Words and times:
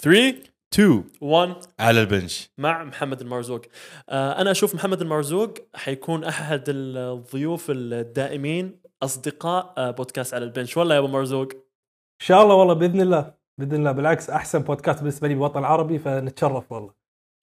3 0.00 0.34
2 0.74 1.04
1 1.20 1.54
على 1.80 2.00
البنش. 2.00 2.50
مع 2.58 2.84
محمد 2.84 3.20
المرزوق. 3.20 3.60
آه، 4.08 4.40
أنا 4.40 4.50
أشوف 4.50 4.74
محمد 4.74 5.00
المرزوق 5.00 5.54
حيكون 5.74 6.24
أحد 6.24 6.64
الضيوف 6.68 7.66
الدائمين 7.70 8.80
أصدقاء 9.02 9.74
آه، 9.78 9.90
بودكاست 9.90 10.34
على 10.34 10.44
البنش. 10.44 10.76
والله 10.76 10.94
يا 10.94 10.98
أبو 11.00 11.08
مرزوق. 11.08 11.52
إن 11.52 12.26
شاء 12.26 12.42
الله 12.42 12.54
والله 12.54 12.74
بإذن 12.74 13.00
الله 13.00 13.34
بإذن 13.58 13.74
الله. 13.74 13.92
بالعكس 13.92 14.30
أحسن 14.30 14.58
بودكاست 14.58 14.98
بالنسبة 14.98 15.28
لي 15.28 15.34
بالوطن 15.34 15.58
العربي 15.58 15.98
فنتشرف 15.98 16.72
والله. 16.72 16.94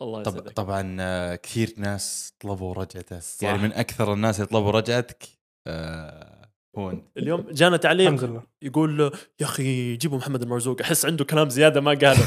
الله 0.02 0.22
طب 0.22 0.32
يسعدك. 0.32 0.52
طبعا 0.52 0.96
آه، 1.00 1.34
كثير 1.34 1.74
ناس 1.76 2.34
طلبوا 2.40 2.74
رجعته 2.74 3.18
صح. 3.20 3.42
يعني 3.44 3.58
من 3.58 3.72
أكثر 3.72 4.12
الناس 4.12 4.36
اللي 4.36 4.46
طلبوا 4.48 4.70
رجعتك 4.70 5.24
آه، 5.66 6.35
هو 6.78 6.90
انت 6.90 7.04
اليوم 7.16 7.46
جانا 7.50 7.76
تعليق 7.76 8.10
الحمد 8.10 8.30
لله. 8.30 8.42
يقول 8.62 9.00
يا 9.40 9.46
أخي 9.46 9.96
جيبوا 9.96 10.18
محمد 10.18 10.42
المرزوق. 10.42 10.80
أحس 10.80 11.06
عنده 11.06 11.24
كلام 11.24 11.48
زيادة 11.48 11.80
ما 11.80 11.90
قاله. 11.90 12.26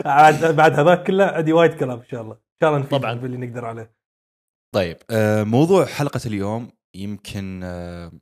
بعد 0.04 0.44
بعد 0.44 0.78
هذاك 0.78 1.06
كله 1.06 1.24
عندي 1.24 1.52
وايد 1.52 1.74
كلام 1.74 1.98
إن 1.98 2.06
شاء 2.10 2.22
الله. 2.22 2.34
إن 2.34 2.60
شاء 2.62 2.76
الله 2.76 2.86
طبعاً. 2.86 3.14
باللي 3.14 3.36
نقدر 3.36 3.64
عليه. 3.64 3.94
طيب 4.74 4.96
آه، 5.10 5.42
موضوع 5.42 5.84
حلقة 5.84 6.20
اليوم 6.26 6.68
يمكن 6.96 7.60
آه، 7.64 8.12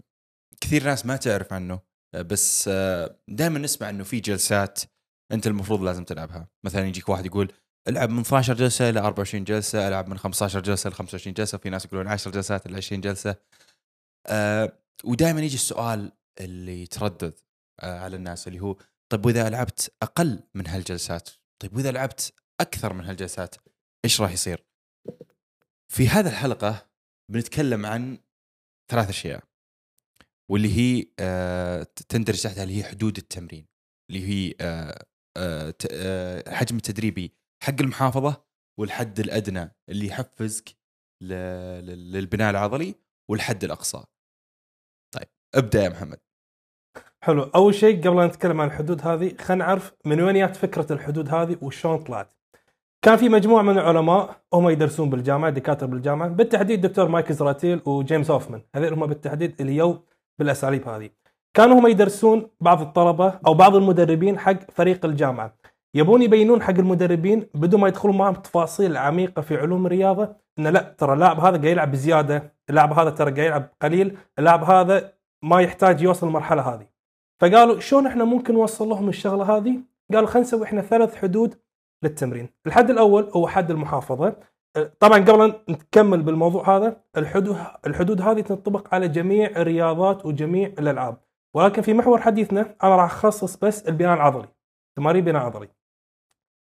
كثير 0.60 0.84
ناس 0.84 1.06
ما 1.06 1.16
تعرف 1.16 1.52
عنه 1.52 1.80
آه، 2.14 2.22
بس 2.22 2.68
دائما 3.28 3.58
نسمع 3.58 3.90
إنه 3.90 4.04
في 4.04 4.20
جلسات 4.20 4.80
أنت 5.32 5.46
المفروض 5.46 5.82
لازم 5.82 6.04
تلعبها. 6.04 6.48
مثلا 6.64 6.86
يجيك 6.86 7.08
واحد 7.08 7.26
يقول 7.26 7.52
العب 7.88 8.10
من 8.10 8.20
12 8.20 8.54
جلسة 8.54 8.88
إلى 8.88 9.00
24 9.00 9.44
جلسة 9.44 9.88
العب 9.88 10.08
من 10.08 10.18
15 10.18 10.60
جلسة 10.60 10.90
ل 10.90 10.92
25 10.92 11.34
جلسة. 11.34 11.58
في 11.58 11.70
ناس 11.70 11.84
يقولون 11.84 12.08
10 12.08 12.30
جلسات 12.30 12.66
إلى 12.66 12.76
20 12.76 13.00
جلسة. 13.00 13.36
آه، 14.28 14.78
ودائما 15.04 15.40
يجي 15.40 15.54
السؤال 15.54 16.12
اللي 16.40 16.82
يتردد 16.82 17.40
آه، 17.80 17.98
على 17.98 18.16
الناس 18.16 18.48
اللي 18.48 18.60
هو 18.60 18.76
طيب 19.12 19.26
وإذا 19.26 19.50
لعبت 19.50 19.94
أقل 20.02 20.42
من 20.54 20.66
هالجلسات 20.66 21.30
طيب 21.62 21.76
وإذا 21.76 21.92
لعبت 21.92 22.32
أكثر 22.60 22.92
من 22.92 23.04
هالجلسات 23.04 23.54
إيش 24.04 24.20
راح 24.20 24.32
يصير 24.32 24.64
في 25.92 26.08
هذه 26.08 26.28
الحلقة 26.28 26.90
بنتكلم 27.32 27.86
عن 27.86 28.18
ثلاث 28.90 29.08
أشياء 29.08 29.44
واللي 30.50 30.72
هي 30.78 31.06
آه، 31.18 31.82
تندرج 31.82 32.42
تحتها 32.42 32.62
اللي 32.62 32.78
هي 32.78 32.84
حدود 32.84 33.16
التمرين 33.16 33.66
اللي 34.10 34.28
هي 34.28 34.54
الحجم 36.48 36.76
التدريبي 36.76 37.34
حق 37.62 37.74
المحافظة 37.80 38.44
والحد 38.80 39.20
الأدنى 39.20 39.76
اللي 39.88 40.06
يحفزك 40.06 40.76
للبناء 41.22 42.50
العضلي 42.50 42.94
والحد 43.30 43.64
الأقصى. 43.64 44.04
ابدأ 45.54 45.84
يا 45.84 45.88
محمد. 45.88 46.18
حلو. 47.20 47.42
أول 47.42 47.74
شيء 47.74 48.08
قبل 48.08 48.20
ان 48.20 48.26
نتكلم 48.26 48.60
عن 48.60 48.66
الحدود 48.66 49.06
هذه 49.06 49.34
خلينا 49.40 49.64
نعرف 49.64 49.92
من 50.04 50.20
وين 50.20 50.34
جات 50.34 50.56
فكرة 50.56 50.92
الحدود 50.92 51.34
هذه 51.34 51.56
وشلون 51.62 51.98
طلعت. 51.98 52.32
كان 53.02 53.16
في 53.16 53.28
مجموعة 53.28 53.62
من 53.62 53.78
العلماء 53.78 54.36
هم 54.54 54.68
يدرسون 54.68 55.10
بالجامعة 55.10 55.50
دكاترة 55.50 55.86
بالجامعة 55.86 56.28
بالتحديد 56.28 56.80
دكتور 56.80 57.08
مايكل 57.08 57.34
زراتيل 57.34 57.80
وجيمس 57.86 58.30
هوفمان. 58.30 58.62
هذول 58.74 58.92
هم 58.92 59.06
بالتحديد 59.06 59.60
اللي 59.60 59.76
يو 59.76 60.04
بالأساليب 60.38 60.88
هذه. 60.88 61.10
كانوا 61.54 61.80
هم 61.80 61.86
يدرسون 61.86 62.50
بعض 62.60 62.80
الطلبة 62.80 63.40
أو 63.46 63.54
بعض 63.54 63.76
المدربين 63.76 64.38
حق 64.38 64.70
فريق 64.70 65.04
الجامعة. 65.04 65.56
يبون 65.94 66.22
يبينون 66.22 66.62
حق 66.62 66.74
المدربين 66.74 67.46
بدون 67.54 67.80
ما 67.80 67.88
يدخلون 67.88 68.16
معهم 68.18 68.34
تفاصيل 68.34 68.96
عميقة 68.96 69.42
في 69.42 69.56
علوم 69.56 69.86
الرياضة 69.86 70.36
إن 70.58 70.66
لا 70.66 70.94
ترى 70.98 71.12
اللاعب 71.12 71.40
هذا 71.40 71.50
قاعد 71.50 71.64
يلعب 71.64 71.90
بزيادة 71.90 72.52
اللاعب 72.70 72.92
هذا 72.92 73.10
ترى 73.10 73.30
قاعد 73.30 73.46
يلعب 73.46 73.68
قليل 73.82 74.18
اللاعب 74.38 74.64
هذا 74.64 75.12
ما 75.42 75.60
يحتاج 75.60 76.02
يوصل 76.02 76.26
المرحلة 76.26 76.74
هذه 76.74 76.86
فقالوا 77.40 77.80
شلون 77.80 78.06
إحنا 78.06 78.24
ممكن 78.24 78.54
نوصل 78.54 78.88
لهم 78.88 79.08
الشغلة 79.08 79.56
هذه؟ 79.56 79.80
قالوا 80.12 80.28
خلينا 80.28 80.46
نسوي 80.46 80.64
إحنا 80.64 80.80
ثلاث 80.80 81.16
حدود 81.16 81.54
للتمرين، 82.02 82.48
الحد 82.66 82.90
الأول 82.90 83.30
هو 83.32 83.48
حد 83.48 83.70
المحافظة، 83.70 84.36
أه، 84.76 84.92
طبعا 85.00 85.18
قبل 85.18 85.42
أن 85.42 85.54
نكمل 85.68 86.22
بالموضوع 86.22 86.76
هذا 86.76 87.00
الحدود 87.16 87.56
الحدود 87.86 88.20
هذه 88.20 88.40
تنطبق 88.40 88.94
على 88.94 89.08
جميع 89.08 89.46
الرياضات 89.46 90.26
وجميع 90.26 90.68
الألعاب، 90.78 91.16
ولكن 91.54 91.82
في 91.82 91.94
محور 91.94 92.20
حديثنا 92.20 92.74
أنا 92.82 92.96
راح 92.96 93.04
أخصص 93.12 93.56
بس 93.56 93.88
البناء 93.88 94.14
العضلي، 94.14 94.48
تمارين 94.96 95.24
بناء 95.24 95.42
عضلي. 95.42 95.68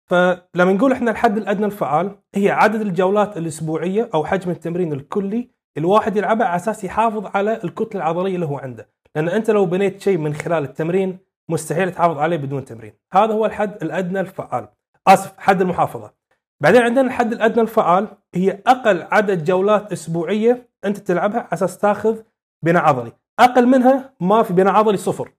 فلما 0.09 0.73
نقول 0.73 0.91
إحنا 0.91 1.11
الحد 1.11 1.37
الأدنى 1.37 1.65
الفعال 1.65 2.19
هي 2.35 2.51
عدد 2.51 2.81
الجولات 2.81 3.37
الأسبوعية 3.37 4.09
أو 4.13 4.25
حجم 4.25 4.51
التمرين 4.51 4.93
الكلي 4.93 5.56
الواحد 5.77 6.17
يلعبه 6.17 6.45
على 6.45 6.55
أساس 6.55 6.83
يحافظ 6.83 7.25
على 7.35 7.63
الكتلة 7.63 8.01
العضلية 8.01 8.35
اللي 8.35 8.45
هو 8.45 8.57
عنده. 8.57 8.89
لأن 9.15 9.29
أنت 9.29 9.49
لو 9.49 9.65
بنيت 9.65 10.01
شيء 10.01 10.17
من 10.17 10.33
خلال 10.33 10.63
التمرين 10.63 11.17
مستحيل 11.49 11.91
تحافظ 11.91 12.17
عليه 12.17 12.37
بدون 12.37 12.65
تمرين. 12.65 12.93
هذا 13.13 13.33
هو 13.33 13.45
الحد 13.45 13.83
الأدنى 13.83 14.19
الفعال. 14.19 14.67
آسف 15.07 15.33
حد 15.37 15.61
المحافظة. 15.61 16.13
بعدين 16.61 16.81
عندنا 16.81 17.07
الحد 17.07 17.33
الأدنى 17.33 17.61
الفعال 17.61 18.07
هي 18.35 18.59
أقل 18.67 19.07
عدد 19.11 19.43
جولات 19.43 19.91
أسبوعية 19.91 20.69
أنت 20.85 20.97
تلعبها 20.97 21.39
على 21.39 21.49
أساس 21.53 21.77
تاخذ 21.77 22.17
بناء 22.63 22.83
عضلي. 22.83 23.11
أقل 23.39 23.67
منها 23.67 24.13
ما 24.19 24.43
في 24.43 24.53
بناء 24.53 24.73
عضلي 24.73 24.97
صفر. 24.97 25.31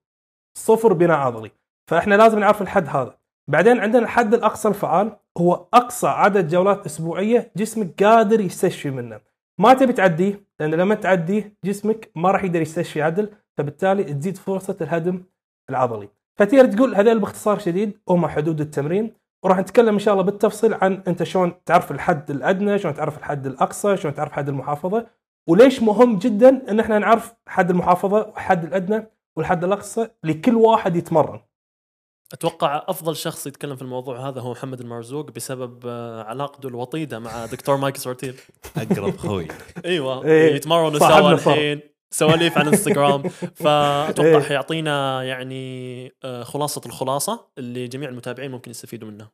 صفر 0.59 0.93
بناء 0.93 1.17
عضلي. 1.19 1.51
فإحنا 1.91 2.15
لازم 2.15 2.39
نعرف 2.39 2.63
الحد 2.63 2.89
هذا. 2.89 3.15
بعدين 3.49 3.81
عندنا 3.81 4.03
الحد 4.03 4.35
الأقصى 4.35 4.69
الفعال 4.69 5.17
هو 5.39 5.67
أقصى 5.75 6.07
عدد 6.07 6.49
جولات 6.49 6.87
أسبوعية 6.87 7.53
جسمك 7.57 8.03
قادر 8.05 8.41
يستشفي 8.41 8.91
منه. 8.91 9.21
ما 9.59 9.75
تبي 9.75 9.93
تعديه 9.93 10.45
لأن 10.61 10.75
لما 10.75 10.95
تعديه 10.95 11.55
جسمك 11.65 12.11
ما 12.17 12.31
راح 12.31 12.45
يقدر 12.45 12.61
يستشفي 12.61 13.03
عدل 13.03 13.31
فبالتالي 13.59 14.05
تزيد 14.05 14.37
فرصة 14.37 14.77
الهدم 14.81 15.23
العضلي. 15.71 16.09
فتقدر 16.37 16.67
تقول 16.67 16.95
هذول 16.95 17.19
باختصار 17.19 17.59
شديد 17.59 17.99
هم 18.09 18.27
حدود 18.27 18.61
التمرين 18.61 19.13
وراح 19.43 19.59
نتكلم 19.59 19.93
إن 19.95 19.99
شاء 19.99 20.15
الله 20.15 20.25
بالتفصيل 20.25 20.75
عن 20.75 21.03
أنت 21.09 21.23
شلون 21.23 21.53
تعرف 21.67 21.91
الحد 21.91 22.31
الأدنى 22.31 22.79
شلون 22.79 22.95
تعرف 22.95 23.19
الحد 23.19 23.47
الأقصى 23.47 23.97
شلون 23.97 24.15
تعرف 24.15 24.33
حد 24.33 24.49
المحافظة 24.49 25.07
وليش 25.49 25.83
مهم 25.83 26.19
جدا 26.19 26.71
إن 26.71 26.81
إحنا 26.81 26.99
نعرف 26.99 27.35
حد 27.49 27.71
المحافظة 27.71 28.27
والحد 28.27 28.65
الأدنى 28.65 29.07
والحد 29.37 29.65
الأقصى 29.65 30.09
لكل 30.25 30.55
واحد 30.55 30.97
يتمرن. 30.97 31.41
أتوقع 32.33 32.85
أفضل 32.89 33.17
شخص 33.17 33.47
يتكلم 33.47 33.77
في 33.77 33.83
الموضوع 33.83 34.29
هذا 34.29 34.41
هو 34.41 34.51
محمد 34.51 34.81
المرزوق 34.81 35.31
بسبب 35.31 35.87
آه، 35.87 36.23
علاقته 36.23 36.67
الوطيدة 36.67 37.19
مع 37.19 37.47
دكتور 37.47 37.77
مايك 37.77 37.97
سورتيل 37.97 38.35
أقرب 38.77 39.17
خوي. 39.17 39.49
إيوه 39.85 40.25
إيه، 40.25 40.55
يتمرنوا 40.55 40.99
صاحبنا 40.99 41.37
سوا. 41.37 41.53
الحين 41.53 41.81
سواليف 42.11 42.59
على 42.59 42.69
انستغرام 42.69 43.29
فأتوقع 43.63 44.29
إيه. 44.29 44.41
حيعطينا 44.41 45.25
يعني 45.25 46.07
آه، 46.25 46.43
خلاصة 46.43 46.81
الخلاصة 46.87 47.49
اللي 47.59 47.89
جميع 47.89 48.09
المتابعين 48.09 48.51
ممكن 48.51 48.71
يستفيدوا 48.71 49.11
منها 49.11 49.33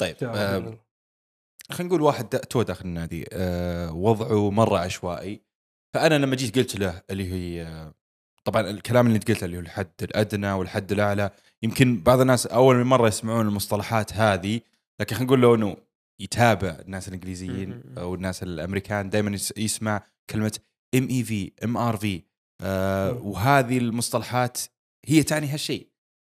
طيب 0.00 0.16
آه،. 0.22 0.78
خلينا 1.70 1.88
نقول 1.88 2.02
واحد 2.02 2.28
تو 2.28 2.62
داخل 2.62 2.84
النادي 2.84 3.26
آه، 3.32 3.92
وضعه 3.92 4.50
مرة 4.50 4.78
عشوائي 4.78 5.42
فأنا 5.94 6.14
لما 6.14 6.36
جيت 6.36 6.58
قلت 6.58 6.76
له 6.76 7.02
اللي 7.10 7.32
هي 7.32 7.62
آه، 7.62 7.94
طبعا 8.48 8.70
الكلام 8.70 9.06
اللي 9.06 9.18
قلته 9.18 9.44
اللي 9.44 9.56
هو 9.56 9.60
الحد 9.60 9.90
الأدنى 10.02 10.52
والحد 10.52 10.92
الأعلى 10.92 11.30
يمكن 11.62 12.00
بعض 12.00 12.20
الناس 12.20 12.46
أول 12.46 12.84
مرة 12.84 13.08
يسمعون 13.08 13.46
المصطلحات 13.46 14.12
هذه 14.12 14.60
لكن 15.00 15.16
خلينا 15.16 15.26
نقول 15.26 15.42
له 15.42 15.54
إنه 15.54 15.76
يتابع 16.20 16.68
الناس 16.68 17.08
الإنجليزيين. 17.08 17.82
أو 17.98 18.14
الناس 18.14 18.42
الأمريكان 18.42 19.10
دائما 19.10 19.38
يسمع 19.56 20.02
كلمة 20.30 20.58
MEV 20.94 21.52
ام 21.64 21.76
ار 21.76 21.96
في. 21.96 22.22
وهذه 23.22 23.78
المصطلحات 23.78 24.58
هي 25.06 25.22
تعني 25.22 25.46
هالشيء 25.46 25.88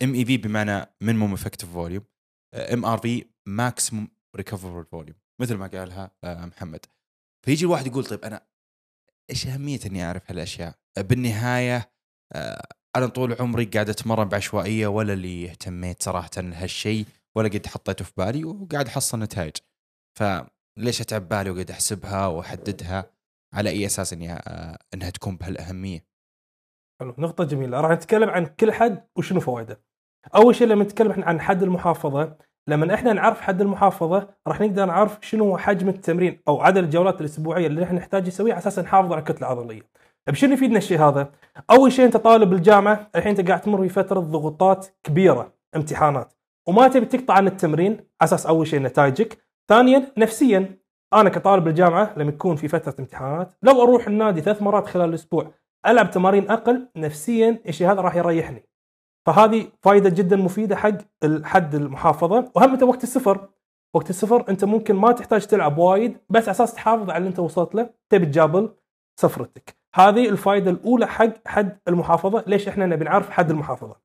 ام 0.02 0.14
اي 0.14 0.24
في 0.24 0.36
بمعنى 0.36 0.86
minimum 1.00 1.32
effective 1.32 1.72
volume 1.72 2.04
MRV 2.54 3.24
maximum 3.46 4.08
recoverable 4.36 4.84
volume 4.84 5.16
مثل 5.40 5.54
ما 5.54 5.66
قالها 5.66 6.10
آه، 6.24 6.46
محمد 6.46 6.86
فيجي 7.46 7.64
الواحد 7.64 7.86
يقول 7.86 8.04
طيب 8.04 8.24
أنا 8.24 8.46
إيش 9.30 9.46
أهمية 9.46 9.80
إني 9.86 10.04
أعرف 10.04 10.22
هالأشياء؟ 10.30 10.74
بالنهاية 10.98 11.91
أنا 12.97 13.06
طول 13.06 13.37
عمري 13.41 13.65
قاعد 13.65 13.88
أتمرن 13.88 14.28
بعشوائية 14.28 14.87
ولا 14.87 15.12
اللي 15.12 15.50
اهتميت 15.50 16.03
صراحة 16.03 16.31
لهالشيء 16.37 17.06
ولا 17.34 17.49
قد 17.49 17.67
حطيته 17.67 18.05
في 18.05 18.12
بالي 18.17 18.44
وقاعد 18.44 18.87
أحصل 18.87 19.19
نتائج. 19.19 19.52
فليش 20.19 21.00
أتعب 21.00 21.29
بالي 21.29 21.50
وقاعد 21.50 21.70
أحسبها 21.70 22.26
وأحددها 22.26 23.11
على 23.55 23.70
أي 23.70 23.87
أساس 23.87 24.12
إني 24.12 24.32
آه، 24.32 24.79
إنها 24.94 25.11
تكون 25.11 25.37
بهالأهمية؟ 25.37 26.05
حلو 27.00 27.14
نقطة 27.19 27.44
جميلة 27.44 27.81
راح 27.81 27.90
نتكلم 27.90 28.31
عن 28.31 28.46
كل 28.46 28.73
حد 28.73 29.08
وشنو 29.17 29.40
فوائده. 29.40 29.82
أول 30.35 30.55
شيء 30.55 30.67
لما 30.67 30.85
نتكلم 30.85 31.25
عن 31.25 31.40
حد 31.40 31.62
المحافظة 31.62 32.37
لما 32.69 32.94
إحنا 32.94 33.12
نعرف 33.12 33.40
حد 33.40 33.61
المحافظة 33.61 34.35
راح 34.46 34.61
نقدر 34.61 34.85
نعرف 34.85 35.19
شنو 35.23 35.44
هو 35.44 35.58
حجم 35.58 35.88
التمرين 35.88 36.43
أو 36.49 36.61
عدد 36.61 36.76
الجولات 36.76 37.20
الأسبوعية 37.20 37.67
اللي 37.67 37.85
إحنا 37.85 37.99
نحتاج 37.99 38.26
نسويها 38.26 38.55
على 38.55 38.61
أساس 38.61 38.78
نحافظ 38.78 39.12
على 39.12 39.19
الكتلة 39.19 39.38
العضلية. 39.38 39.82
بشنو 40.28 40.52
يفيدنا 40.52 40.78
الشيء 40.78 40.98
هذا؟ 40.98 41.32
أول 41.70 41.92
شيء 41.92 42.04
أنت 42.04 42.16
طالب 42.16 42.50
بالجامعة 42.50 43.10
الحين 43.16 43.38
أنت 43.38 43.48
قاعد 43.48 43.60
تمر 43.60 43.80
بفترة 43.80 44.20
ضغوطات 44.20 44.86
كبيرة 45.04 45.54
امتحانات 45.76 46.32
وما 46.69 46.88
تبي 46.88 47.06
تقطع 47.06 47.34
عن 47.34 47.46
التمرين 47.46 47.92
على 47.92 48.04
أساس 48.22 48.46
أول 48.46 48.66
شيء 48.66 48.82
نتائجك، 48.82 49.38
ثانيا 49.69 50.12
نفسيا 50.19 50.78
أنا 51.12 51.30
كطالب 51.30 51.64
بالجامعة 51.64 52.14
لما 52.16 52.28
يكون 52.28 52.56
في 52.56 52.69
فترة 52.69 52.94
امتحانات 52.98 53.52
لو 53.62 53.82
أروح 53.82 54.06
النادي 54.06 54.40
ثلاث 54.40 54.62
مرات 54.62 54.86
خلال 54.86 55.08
الأسبوع 55.08 55.50
ألعب 55.86 56.10
تمارين 56.10 56.50
أقل 56.50 56.88
نفسيا 56.96 57.62
الشيء 57.68 57.92
هذا؟ 57.92 58.00
راح 58.00 58.16
يريحني. 58.16 58.68
فهذه 59.26 59.66
فائده 59.82 60.10
جدا 60.10 60.36
مفيدة 60.36 60.76
حق 60.76 60.98
الحد 61.25 61.75
المحافظة. 61.75 62.52
وهم 62.54 62.72
أنت 62.72 62.82
وقت 62.82 63.02
السفر 63.02 63.48
وقت 63.94 64.10
السفر 64.10 64.44
أنت 64.48 64.64
ممكن 64.64 64.94
ما 64.94 65.12
تحتاج 65.12 65.46
تلعب 65.46 65.78
وايد 65.78 66.18
بس 66.30 66.42
على 66.42 66.50
أساس 66.50 66.75
تحافظ 66.75 67.10
على 67.10 67.18
اللي 67.18 67.28
أنت 67.28 67.38
وصلت 67.38 67.75
له 67.75 67.90
تبي 68.10 68.26
تجابل 68.26 68.75
سفرتك. 69.20 69.81
هذه 69.94 70.28
الفائده 70.28 70.70
الأولى 70.70 71.06
حق 71.06 71.30
حد 71.46 71.78
المحافظة. 71.88 72.44
ليش 72.46 72.68
إحنا 72.68 72.86
نبي 72.86 73.04
نعرف 73.04 73.30
حد 73.30 73.50
المحافظة؟ 73.50 73.96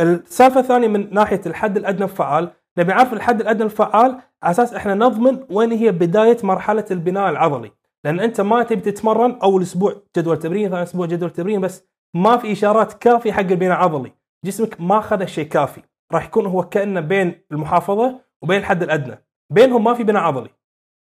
السالفة 0.00 0.60
الثانية 0.60 0.88
من 0.88 1.14
ناحية 1.14 1.40
الحد 1.46 1.76
الأدنى 1.76 2.04
الفعال 2.04 2.50
نبي 2.78 2.92
نعرف 2.92 3.12
الحد 3.12 3.40
الأدنى 3.40 3.64
الفعال 3.64 4.20
على 4.42 4.50
أساس 4.50 4.74
إحنا 4.74 4.94
نضمن 4.94 5.46
وين 5.50 5.72
هي 5.72 5.92
بداية 5.92 6.36
مرحلة 6.42 6.84
البناء 6.90 7.30
العضلي. 7.30 7.72
لأن 8.04 8.20
أنت 8.20 8.40
ما 8.40 8.62
تبي 8.62 8.80
تتمرن 8.80 9.38
أول 9.42 9.62
أسبوع 9.62 10.02
جدول 10.16 10.38
تمرين 10.38 10.70
ثاني 10.70 10.82
أسبوع 10.82 11.06
جدول 11.06 11.30
تمرين 11.30 11.60
بس 11.60 11.84
ما 12.14 12.36
في 12.36 12.52
إشارات 12.52 12.92
كافية 12.92 13.32
حق 13.32 13.40
البناء 13.40 13.78
العضلي. 13.78 14.12
جسمك 14.44 14.80
ما 14.80 14.98
أخذ 14.98 15.20
الشيء 15.20 15.48
كافي. 15.48 15.82
راح 16.12 16.24
يكون 16.24 16.46
هو 16.46 16.62
كأنه 16.62 17.00
بين 17.00 17.44
المحافظة 17.52 18.20
وبين 18.42 18.58
الحد 18.58 18.82
الأدنى. 18.82 19.24
بينهم 19.50 19.84
ما 19.84 19.94
في 19.94 20.04
بناء 20.04 20.22
عضلي. 20.22 20.50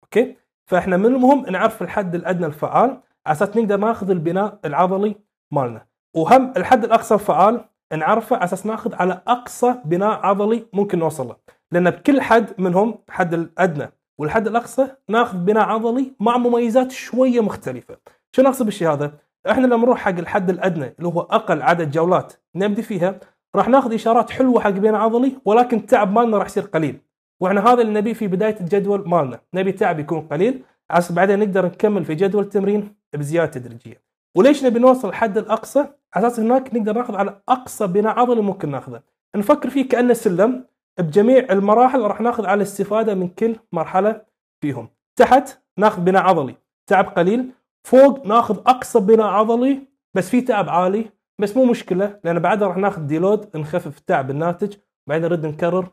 okay؟ 0.04 0.36
فإحنا 0.66 0.98
من 0.98 1.06
المهم 1.06 1.46
نعرف 1.46 1.82
الحد 1.82 2.16
الأدنى 2.16 2.46
الفعال. 2.46 3.02
أساس 3.28 3.58
نقدر 3.58 3.78
ناخذ 3.78 4.10
البناء 4.10 4.60
العضلي 4.66 5.16
مالنا. 5.52 5.86
وهم 6.16 6.54
الحد 6.58 6.84
الأقصى 6.84 7.14
الفعال 7.14 7.66
نعرفه 7.98 8.44
أساس 8.44 8.66
ناخذ 8.66 8.96
على 8.96 9.22
أقصى 9.28 9.76
بناء 9.86 10.20
عضلي 10.26 10.66
ممكن 10.74 11.00
نوصل 11.00 11.28
له 11.28 11.36
لأن 11.72 11.90
بكل 11.90 12.22
حد 12.22 12.52
منهم 12.58 13.00
الحد 13.10 13.34
الأدنى 13.34 13.92
والحد 14.20 14.48
الأقصى 14.48 14.88
ناخذ 15.10 15.38
بناء 15.38 15.70
عضلي 15.70 16.12
مع 16.20 16.38
مميزات 16.38 16.92
شوية 16.92 17.42
مختلفة. 17.42 17.98
شنو 18.36 18.50
اقصد 18.50 18.66
بالشيء 18.66 18.92
هذا؟ 18.92 19.12
إحنا 19.50 19.68
لما 19.68 19.78
نروح 19.78 20.00
حق 20.00 20.18
الحد 20.18 20.50
الأدنى 20.50 20.96
اللي 20.98 21.08
هو 21.08 21.22
أقل 21.22 21.62
عدد 21.62 21.92
جولات 21.92 22.34
نبدي 22.56 22.82
فيها 22.82 23.20
راح 23.56 23.70
ناخذ 23.70 23.94
إشارات 23.94 24.30
حلوة 24.30 24.62
حق 24.62 24.70
بناء 24.70 24.96
عضلي 25.02 25.38
ولكن 25.46 25.78
التعب 25.78 26.12
مالنا 26.12 26.38
راح 26.38 26.46
يصير 26.46 26.64
قليل. 26.64 27.00
وإحنا 27.40 27.68
هذا 27.68 27.82
اللي 27.82 27.94
نبيه 27.94 28.14
في 28.14 28.28
بداية 28.28 28.60
الجدول 28.62 29.10
مالنا. 29.10 29.40
نبي 29.54 29.70
التعب 29.70 30.00
يكون 30.00 30.22
قليل 30.22 30.64
عشان 30.90 31.16
بعدين 31.16 31.40
نقدر 31.40 31.66
نكمل 31.66 32.06
في 32.06 32.16
جدول 32.16 32.44
التمرين. 32.44 32.96
بزيادة 33.18 33.52
تدريجيه 33.52 34.02
وليش 34.38 34.66
نبي 34.66 34.80
نوصل 34.80 35.10
الحد 35.10 35.38
الأقصى؟ 35.38 35.88
على 36.16 36.28
أساس 36.28 36.40
هناك 36.40 36.76
نقدر 36.76 36.94
ناخذ 36.94 37.16
على 37.16 37.42
أقصى 37.50 37.88
بناء 37.88 38.20
عضلي 38.20 38.42
ممكن 38.42 38.72
ناخذه. 38.72 39.02
نفكر 39.36 39.70
فيه 39.70 39.90
كأنه 39.90 40.14
سلم 40.14 40.66
بجميع 41.00 41.48
المراحل 41.52 42.02
راح 42.02 42.22
ناخذ 42.22 42.46
على 42.46 42.58
الاستفادة 42.58 43.16
من 43.16 43.28
كل 43.28 43.56
مرحلة 43.72 44.22
فيهم. 44.62 44.90
تحت 45.16 45.60
ناخذ 45.78 46.02
بناء 46.02 46.24
عضلي. 46.24 46.56
تعب 46.88 47.06
قليل. 47.06 47.52
فوق 47.88 48.26
ناخذ 48.26 48.58
أقصى 48.58 49.00
بناء 49.00 49.28
عضلي 49.28 49.88
بس 50.14 50.30
في 50.30 50.42
تعب 50.42 50.70
عالي. 50.70 51.10
بس 51.42 51.58
مو 51.58 51.66
مشكلة 51.66 52.20
لأن 52.24 52.40
بعدها 52.40 52.68
راح 52.68 52.78
ناخذ 52.78 53.02
ديلود 53.02 53.58
نخفف 53.58 53.98
التعب 53.98 54.32
الناتج 54.32 54.76
بعدين 55.08 55.26
نرد 55.26 55.46
نكرر 55.46 55.88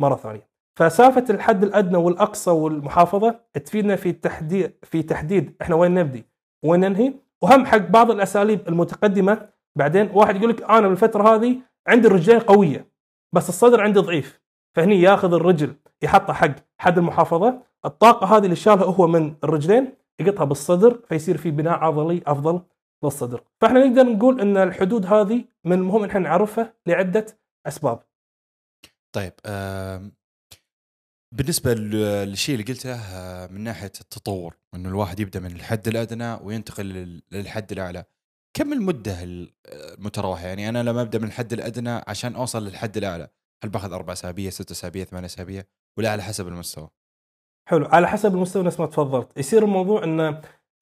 مرة 0.00 0.16
ثانية. 0.16 0.48
فسالفه 0.78 1.24
الحد 1.30 1.62
الأدنى 1.62 1.96
والأقصى 1.96 2.50
والمحافظة 2.50 3.40
تفيدنا 3.64 3.96
في 3.96 4.12
تحديد 4.12 4.72
في 4.82 5.02
تحديد 5.02 5.56
إحنا 5.62 5.76
وين 5.76 5.94
نبدي. 5.94 6.33
وين 6.64 6.80
ننهي 6.80 7.14
وهم 7.42 7.66
حق 7.66 7.78
بعض 7.78 8.10
الأساليب 8.10 8.68
المتقدمة. 8.68 9.48
بعدين 9.76 10.10
واحد 10.14 10.36
يقول 10.36 10.50
لك 10.50 10.62
أنا 10.62 10.88
بالفترة 10.88 11.34
هذه 11.34 11.56
عندي 11.86 12.08
الرجلين 12.08 12.38
قوية 12.40 12.88
بس 13.32 13.48
الصدر 13.48 13.80
عندي 13.80 14.00
ضعيف. 14.00 14.40
فهني 14.74 15.02
ياخذ 15.02 15.34
الرجل 15.34 15.74
يحطها 16.02 16.32
حق 16.32 16.54
حد 16.78 16.98
المحافظة. 16.98 17.62
الطاقة 17.84 18.36
هذه 18.36 18.44
اللي 18.44 18.56
شالها 18.56 18.84
هو 18.84 19.06
من 19.06 19.34
الرجلين 19.44 19.92
يقطها 20.20 20.44
بالصدر 20.44 21.00
فيصير 21.08 21.36
في 21.36 21.50
بناء 21.50 21.78
عضلي 21.78 22.22
أفضل 22.26 22.60
للصدر. 23.04 23.40
فإحنا 23.60 23.86
نقدر 23.86 24.02
نقول 24.02 24.40
إن 24.40 24.56
الحدود 24.56 25.06
هذه 25.06 25.44
من 25.64 25.72
المهم 25.72 26.02
إن 26.02 26.08
إحنا 26.08 26.20
نعرفها 26.20 26.74
لعدة 26.86 27.26
أسباب. 27.66 28.02
طيب 29.12 29.32
بالنسبة 31.34 31.74
للشيء 31.74 32.54
اللي 32.54 32.72
قلته 32.72 32.94
آه، 32.94 33.46
من 33.46 33.60
ناحية 33.60 33.92
التطور 34.00 34.56
إنه 34.74 34.88
الواحد 34.88 35.20
يبدأ 35.20 35.40
من 35.40 35.52
الحد 35.52 35.88
الأدنى 35.88 36.34
وينتقل 36.42 36.84
لل- 36.86 37.22
للحد 37.32 37.72
الأعلى. 37.72 38.04
كم 38.56 38.72
المدة 38.72 39.22
ال- 39.22 39.52
المتراوحه 39.66 40.46
يعني 40.46 40.68
أنا 40.68 40.82
لما 40.82 41.02
أبدأ 41.02 41.18
من 41.18 41.24
الحد 41.24 41.52
الأدنى 41.52 42.00
عشان 42.06 42.34
أوصل 42.34 42.64
للحد 42.64 42.96
الأعلى 42.96 43.28
هل 43.64 43.70
بأخذ 43.70 43.92
أربع 43.92 44.12
أسابيع 44.12 44.50
ست 44.50 44.70
أسابيع 44.70 45.04
ثمان 45.04 45.24
أسابيع؟ 45.24 45.62
ولا 45.98 46.10
على 46.10 46.22
حسب 46.22 46.48
المستوى؟ 46.48 46.88
حلو 47.68 47.86
على 47.86 48.08
حسب 48.08 48.34
المستوى 48.34 48.62
نفس 48.62 48.80
ما 48.80 48.86
تفضلت. 48.86 49.38
يصير 49.38 49.64
الموضوع 49.64 50.04
إن 50.04 50.20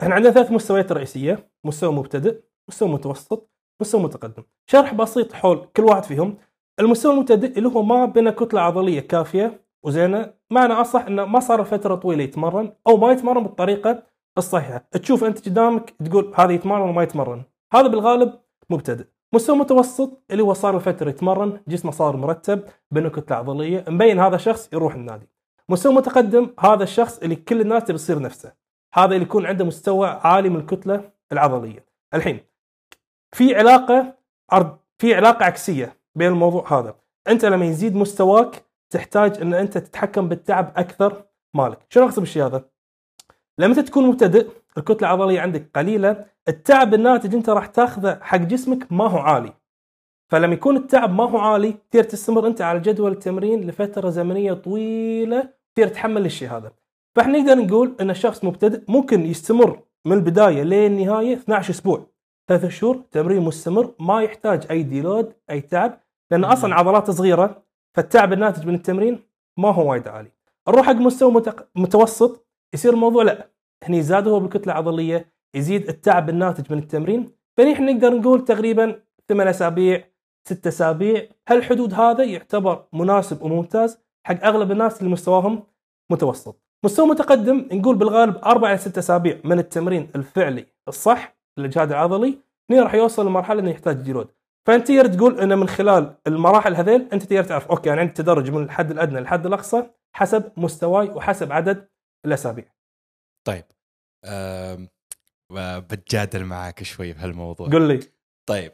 إحنا 0.02 0.14
عندنا 0.14 0.32
ثلاث 0.32 0.50
مستويات 0.50 0.92
رئيسية 0.92 1.50
مستوى 1.64 1.92
مبتدئ 1.92 2.40
مستوى 2.68 2.88
متوسط 2.88 3.50
مستوى 3.82 4.02
متقدم. 4.02 4.42
شرح 4.70 4.94
بسيط 4.94 5.32
حول 5.32 5.68
كل 5.76 5.82
واحد 5.84 6.04
فيهم. 6.04 6.38
المستوى 6.80 7.12
المبتدئ 7.14 7.58
اللي 7.58 7.68
هو 7.68 7.82
ما 7.82 8.04
بنى 8.04 8.32
كتلة 8.32 8.60
عضلية 8.60 9.00
كافية 9.00 9.64
وزينة 9.84 10.34
معنى 10.52 10.72
أصح 10.72 11.06
إنه 11.06 11.24
ما 11.24 11.40
صار 11.40 11.64
فترة 11.64 11.94
طويلة 11.94 12.22
يتمرن 12.22 12.72
أو 12.86 12.96
ما 12.96 13.12
يتمرن 13.12 13.42
بالطريقة 13.42 14.02
الصحيحة. 14.38 14.84
تشوف 14.90 15.24
أنت 15.24 15.48
قدامك 15.48 15.94
تقول 16.04 16.32
هذا 16.36 16.52
يتمرن 16.52 16.80
وما 16.80 17.02
يتمرن. 17.02 17.42
هذا 17.74 17.86
بالغالب 17.86 18.32
مبتدئ. 18.70 19.04
مستوى 19.34 19.56
متوسط 19.56 20.22
اللي 20.30 20.42
هو 20.42 20.52
صار 20.52 20.78
فترة 20.78 21.08
يتمرن 21.08 21.60
جسمه 21.68 21.90
صار 21.90 22.16
مرتب 22.16 22.64
بنى 22.90 23.10
كتله 23.10 23.36
عضلية 23.36 23.84
مبين 23.88 24.20
هذا 24.20 24.36
شخص 24.36 24.68
يروح 24.72 24.94
النادي. 24.94 25.28
مستوى 25.68 25.94
متقدم 25.94 26.54
هذا 26.60 26.82
الشخص 26.82 27.18
اللي 27.18 27.36
كل 27.36 27.60
الناس 27.60 27.84
تبي 27.84 27.98
تصير 27.98 28.18
نفسه. 28.22 28.52
هذا 28.94 29.14
اللي 29.14 29.22
يكون 29.22 29.46
عنده 29.46 29.64
مستوى 29.64 30.08
عالي 30.08 30.48
من 30.48 30.56
الكتلة 30.56 31.10
العضلية. 31.32 31.84
الحين 32.14 32.40
في 33.32 33.56
علاقة 33.56 34.14
عرض 34.50 34.76
في 34.98 35.14
علاقة 35.14 35.44
عكسية 35.44 35.96
بين 36.14 36.28
الموضوع 36.28 36.78
هذا. 36.78 36.94
أنت 37.28 37.44
لما 37.44 37.64
يزيد 37.64 37.96
مستواك 37.96 38.64
تحتاج 38.92 39.40
إن 39.40 39.54
أنت 39.54 39.78
تتحكم 39.78 40.28
بالتعب 40.28 40.72
أكثر 40.76 41.24
مالك. 41.54 41.78
شنو 41.88 42.04
اقصد 42.04 42.20
بالشيء 42.20 42.46
هذا؟ 42.46 42.64
لما 43.58 43.72
أنت 43.72 43.80
تكون 43.88 44.06
مبتدئ 44.06 44.48
الكتلة 44.78 45.08
العضلية 45.08 45.40
عندك 45.40 45.70
قليلة 45.74 46.24
التعب 46.48 46.94
الناتج 46.94 47.34
أنت 47.34 47.50
راح 47.50 47.66
تاخذه 47.66 48.18
حق 48.22 48.36
جسمك 48.36 48.92
ما 48.92 49.06
هو 49.06 49.18
عالي. 49.18 49.52
فلما 50.30 50.54
يكون 50.54 50.76
التعب 50.76 51.14
ما 51.14 51.24
هو 51.24 51.38
عالي 51.38 51.74
تقدر 51.90 52.04
تستمر 52.04 52.46
أنت 52.46 52.60
على 52.60 52.80
جدول 52.80 53.12
التمرين 53.12 53.60
لفترة 53.66 54.10
زمنية 54.10 54.52
طويلة 54.52 55.48
تقدر 55.74 55.88
تتحمل 55.88 56.26
الشيء 56.26 56.48
هذا. 56.48 56.72
فإحنا 57.16 57.38
نقدر 57.38 57.54
نقول 57.54 57.96
إن 58.00 58.10
الشخص 58.10 58.44
مبتدئ 58.44 58.82
ممكن 58.88 59.26
يستمر 59.26 59.80
من 60.04 60.12
البداية 60.12 60.62
لين 60.62 60.92
النهايه 60.92 61.34
12 61.34 61.70
أسبوع. 61.70 62.06
ثلاث 62.48 62.66
شهور 62.66 63.02
تمرين 63.10 63.42
مستمر 63.42 63.94
ما 64.00 64.22
يحتاج 64.22 64.66
أي 64.70 64.82
ديلود 64.82 65.32
أي 65.50 65.60
تعب 65.60 66.00
لأن 66.30 66.44
أصلا 66.44 66.74
عضلات 66.74 67.10
صغيرة 67.10 67.61
فالتعب 67.94 68.32
الناتج 68.32 68.66
من 68.66 68.74
التمرين 68.74 69.20
ما 69.56 69.70
هو 69.70 69.90
وايد 69.90 70.08
عالي. 70.08 70.30
نروح 70.68 70.86
حق 70.86 70.92
مستوى 70.92 71.32
متق... 71.32 71.68
متوسط 71.76 72.46
يصير 72.74 72.92
الموضوع 72.92 73.22
لا 73.22 73.48
هني 73.84 74.02
زاد 74.02 74.28
هو 74.28 74.40
بالكتله 74.40 74.72
العضليه 74.72 75.32
يزيد 75.54 75.88
التعب 75.88 76.28
الناتج 76.28 76.72
من 76.72 76.78
التمرين 76.78 77.30
فنحن 77.56 77.84
نقدر 77.84 78.14
نقول 78.14 78.44
تقريبا 78.44 79.02
ثمان 79.28 79.48
أسابيع 79.48 80.04
ست 80.48 80.66
أسابيع 80.66 81.26
هالحدود 81.48 81.94
هذا 81.94 82.24
يعتبر 82.24 82.84
مناسب 82.92 83.42
وممتاز 83.42 83.98
حق 84.26 84.44
أغلب 84.44 84.72
الناس 84.72 85.00
اللي 85.00 85.12
مستواهم 85.12 85.62
متوسط. 86.10 86.62
مستوى 86.84 87.06
متقدم 87.06 87.68
نقول 87.72 87.96
بالغالب 87.96 88.36
أربع 88.36 88.68
إلى 88.68 88.78
ست 88.78 88.98
أسابيع 88.98 89.38
من 89.44 89.58
التمرين 89.58 90.08
الفعلي 90.16 90.66
الصح 90.88 91.36
للاجهاد 91.58 91.90
العضلي 91.92 92.38
هنا 92.70 92.82
راح 92.82 92.94
يوصل 92.94 93.26
لمرحلة 93.26 93.60
إنه 93.60 93.70
يحتاج 93.70 93.96
deload 93.96 94.28
فأنت 94.66 94.88
تقدر 94.88 95.06
تقول 95.06 95.40
إنه 95.40 95.54
من 95.54 95.68
خلال 95.68 96.16
المراحل 96.26 96.74
هذيل 96.74 97.08
أنت 97.12 97.22
تقدر 97.22 97.44
تعرف 97.44 97.68
okay 97.68 97.92
أنا 97.92 98.00
عندي 98.00 98.12
تدرج 98.12 98.50
من 98.50 98.62
الحد 98.62 98.90
الأدنى 98.90 99.20
للحد 99.20 99.46
الأقصى 99.46 99.90
حسب 100.16 100.52
مستواي 100.56 101.08
وحسب 101.08 101.52
عدد 101.52 101.88
الأسابيع. 102.26 102.72
طيب 103.46 103.64
آم، 104.24 104.88
بتجادل 105.78 106.44
معاك 106.44 106.82
شوي 106.82 107.12
بهالموضوع. 107.12 107.68
قل 107.68 107.88
لي. 107.88 108.00
طيب 108.48 108.72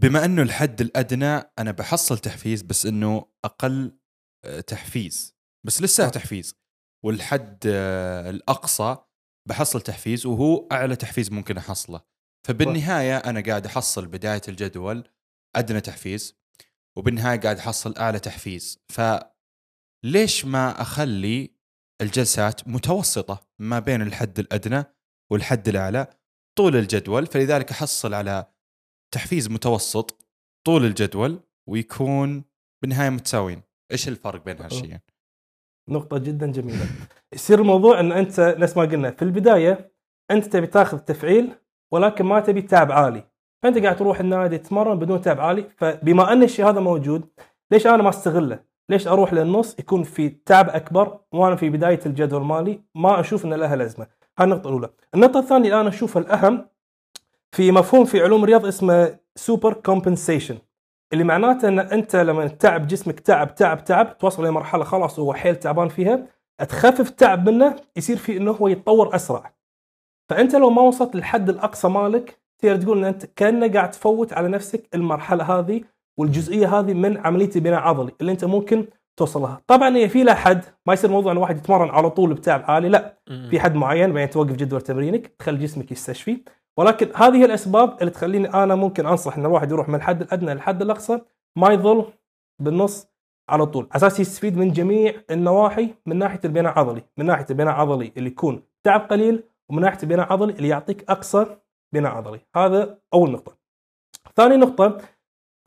بما 0.00 0.24
إنه 0.24 0.42
الحد 0.42 0.80
الأدنى 0.80 1.50
أنا 1.58 1.70
بحصل 1.70 2.18
تحفيز 2.18 2.62
بس 2.62 2.86
إنه 2.86 3.26
أقل 3.44 3.98
آه، 4.44 4.60
تحفيز 4.60 5.36
بس 5.66 5.82
لسه 5.82 6.06
آه. 6.06 6.08
تحفيز 6.08 6.54
والحد 7.04 7.58
آه، 7.66 8.30
الأقصى 8.30 8.96
بحصل 9.48 9.80
تحفيز 9.80 10.26
وهو 10.26 10.68
أعلى 10.72 10.96
تحفيز 10.96 11.32
ممكن 11.32 11.56
أحصله. 11.56 12.00
فبالنهاية 12.46 13.16
أنا 13.16 13.40
قاعد 13.40 13.66
أحصل 13.66 14.06
بداية 14.06 14.40
الجدول 14.48 15.08
أدنى 15.56 15.80
تحفيز 15.80 16.36
وبالنهاية 16.96 17.40
قاعد 17.40 17.58
أحصل 17.58 17.94
أعلى 17.96 18.18
تحفيز. 18.18 18.78
فليش 18.88 20.44
ما 20.44 20.80
أخلي 20.80 21.56
الجلسات 22.02 22.68
متوسطة 22.68 23.40
ما 23.58 23.78
بين 23.78 24.02
الحد 24.02 24.38
الأدنى 24.38 24.84
والحد 25.32 25.68
الأعلى 25.68 26.06
طول 26.58 26.76
الجدول؟ 26.76 27.26
فلذلك 27.26 27.70
أحصل 27.70 28.14
على 28.14 28.46
تحفيز 29.14 29.50
متوسط 29.50 30.26
طول 30.66 30.84
الجدول 30.84 31.40
ويكون 31.68 32.44
بالنهاية 32.82 33.10
متساويين. 33.10 33.62
إيش 33.92 34.08
الفرق 34.08 34.44
بين 34.44 34.62
هالشيئين؟ 34.62 35.00
نقطة 35.88 36.18
جدا 36.18 36.52
جميلة. 36.52 36.86
يصير 37.34 37.60
الموضوع 37.60 38.00
إن 38.00 38.12
أنت 38.12 38.40
نفس 38.40 38.76
ما 38.76 38.82
قلنا 38.82 39.10
في 39.10 39.22
البداية 39.22 39.92
أنت 40.30 40.44
تبي 40.44 40.66
تاخذ 40.66 40.98
تفعيل 40.98 41.54
ولكن 41.92 42.24
ما 42.24 42.40
تبي 42.40 42.62
تعب 42.62 42.92
عالي. 42.92 43.30
فانت 43.62 43.78
قاعد 43.78 43.96
تروح 43.96 44.20
النادي 44.20 44.58
تتمرن 44.58 44.98
بدون 44.98 45.20
تعب 45.20 45.40
عالي 45.40 45.64
فبما 45.76 46.32
أن 46.32 46.42
الشيء 46.42 46.68
هذا 46.68 46.80
موجود 46.80 47.28
ليش 47.70 47.86
أنا 47.86 48.02
ما 48.02 48.08
أستغله؟ 48.08 48.60
ليش 48.88 49.08
أروح 49.08 49.32
للنص 49.32 49.78
يكون 49.78 50.02
في 50.02 50.28
تعب 50.28 50.68
أكبر 50.68 51.18
وأنا 51.32 51.56
في 51.56 51.70
بداية 51.70 52.00
الجدول 52.06 52.44
مالي؟ 52.44 52.80
ما 52.94 53.20
أشوف 53.20 53.44
إن 53.44 53.54
لها 53.54 53.76
لازمة. 53.76 54.06
هاي 54.38 54.44
النقطة 54.44 54.68
الأولى. 54.68 54.90
النقطة 55.14 55.40
الثانية 55.40 55.68
اللي 55.68 55.80
أنا 55.80 55.88
اشوفها 55.88 56.22
الأهم 56.22 56.68
في 57.52 57.72
مفهوم 57.72 58.04
في 58.04 58.22
علوم 58.22 58.44
الرياض 58.44 58.66
اسمه 58.66 59.18
super 59.34 59.72
compensation 59.72 60.58
اللي 61.12 61.24
معناته 61.24 61.68
إن 61.68 61.78
أنت 61.78 62.16
لما 62.16 62.46
تتعب 62.48 62.86
جسمك 62.86 63.20
تعب 63.20 63.54
تعب 63.54 63.84
تعب 63.84 64.18
توصل 64.18 64.46
لمرحله 64.46 64.84
خلاص 64.84 65.18
هو 65.18 65.34
حيل 65.34 65.56
تعبان 65.56 65.88
فيها 65.88 66.26
تخفف 66.68 67.10
تعب 67.10 67.48
منه 67.48 67.76
يصير 67.96 68.16
في 68.16 68.36
إنه 68.36 68.50
هو 68.50 68.68
يتطور 68.68 69.14
أسرع. 69.14 69.52
فأنت 70.28 70.56
لو 70.56 70.70
ما 70.70 70.82
وصلت 70.82 71.16
للحد 71.16 71.48
الأقصى 71.48 71.88
مالك 71.88 72.40
تقدر 72.62 72.82
تقول 72.82 72.98
إن 72.98 73.04
أنت 73.04 73.24
كأنك 73.26 73.76
قاعد 73.76 73.90
تفوت 73.90 74.32
على 74.32 74.48
نفسك 74.48 74.88
المرحلة 74.94 75.58
هذه 75.58 75.82
والجزئية 76.18 76.78
هذه 76.78 76.94
من 76.94 77.18
عملية 77.18 77.50
البناء 77.56 77.78
العضلي 77.78 78.12
اللي 78.20 78.32
أنت 78.32 78.44
ممكن 78.44 78.86
توصل 79.18 79.40
لها. 79.42 79.62
طبعا 79.66 79.96
هي 79.96 80.08
في 80.08 80.22
لها 80.24 80.34
حد 80.34 80.64
ما 80.86 80.92
يصير 80.92 81.10
موضوع 81.10 81.32
إن 81.32 81.36
واحد 81.36 81.56
يتمرن 81.56 81.90
على 81.90 82.10
طول 82.10 82.34
بتعب 82.34 82.62
عالي 82.64 82.88
لا. 82.88 83.18
في 83.50 83.60
حد 83.60 83.74
معين 83.74 84.12
بعدين 84.12 84.30
توقف 84.30 84.56
جدول 84.56 84.80
تمرينك 84.80 85.26
تخلي 85.26 85.58
جسمك 85.58 85.92
يستشفي. 85.92 86.40
ولكن 86.78 87.08
هذه 87.14 87.36
هي 87.36 87.44
الأسباب 87.44 87.96
اللي 88.00 88.10
تخليني 88.10 88.48
أنا 88.54 88.74
ممكن 88.74 89.06
أنصح 89.06 89.36
إن 89.38 89.46
الواحد 89.46 89.70
يروح 89.70 89.88
من 89.88 89.94
الحد 89.94 90.22
الأدنى 90.22 90.54
للحد 90.54 90.82
الأقصى 90.82 91.20
ما 91.58 91.72
يظل 91.72 92.04
بالنص 92.62 93.08
على 93.50 93.66
طول. 93.66 93.84
على 93.90 93.96
أساس 93.96 94.20
يستفيد 94.20 94.56
من 94.56 94.72
جميع 94.72 95.14
النواحي 95.30 95.88
من 96.06 96.16
ناحية 96.16 96.40
البناء 96.44 96.72
العضلي 96.72 97.02
من 97.16 97.26
ناحية 97.26 97.46
البناء 97.50 97.74
العضلي 97.74 98.12
اللي 98.16 98.28
يكون 98.30 98.62
تعب 98.84 99.00
قليل 99.00 99.42
ومن 99.70 99.82
ناحية 99.82 99.98
البناء 100.02 100.26
العضلي 100.26 100.52
اللي 100.52 100.68
يعطيك 100.68 101.10
أقصى 101.10 101.46
بناء 101.92 102.12
عضلي. 102.12 102.40
هذا 102.56 102.98
أول 103.14 103.30
نقطة. 103.30 103.56
ثاني 104.36 104.56
نقطة 104.56 104.98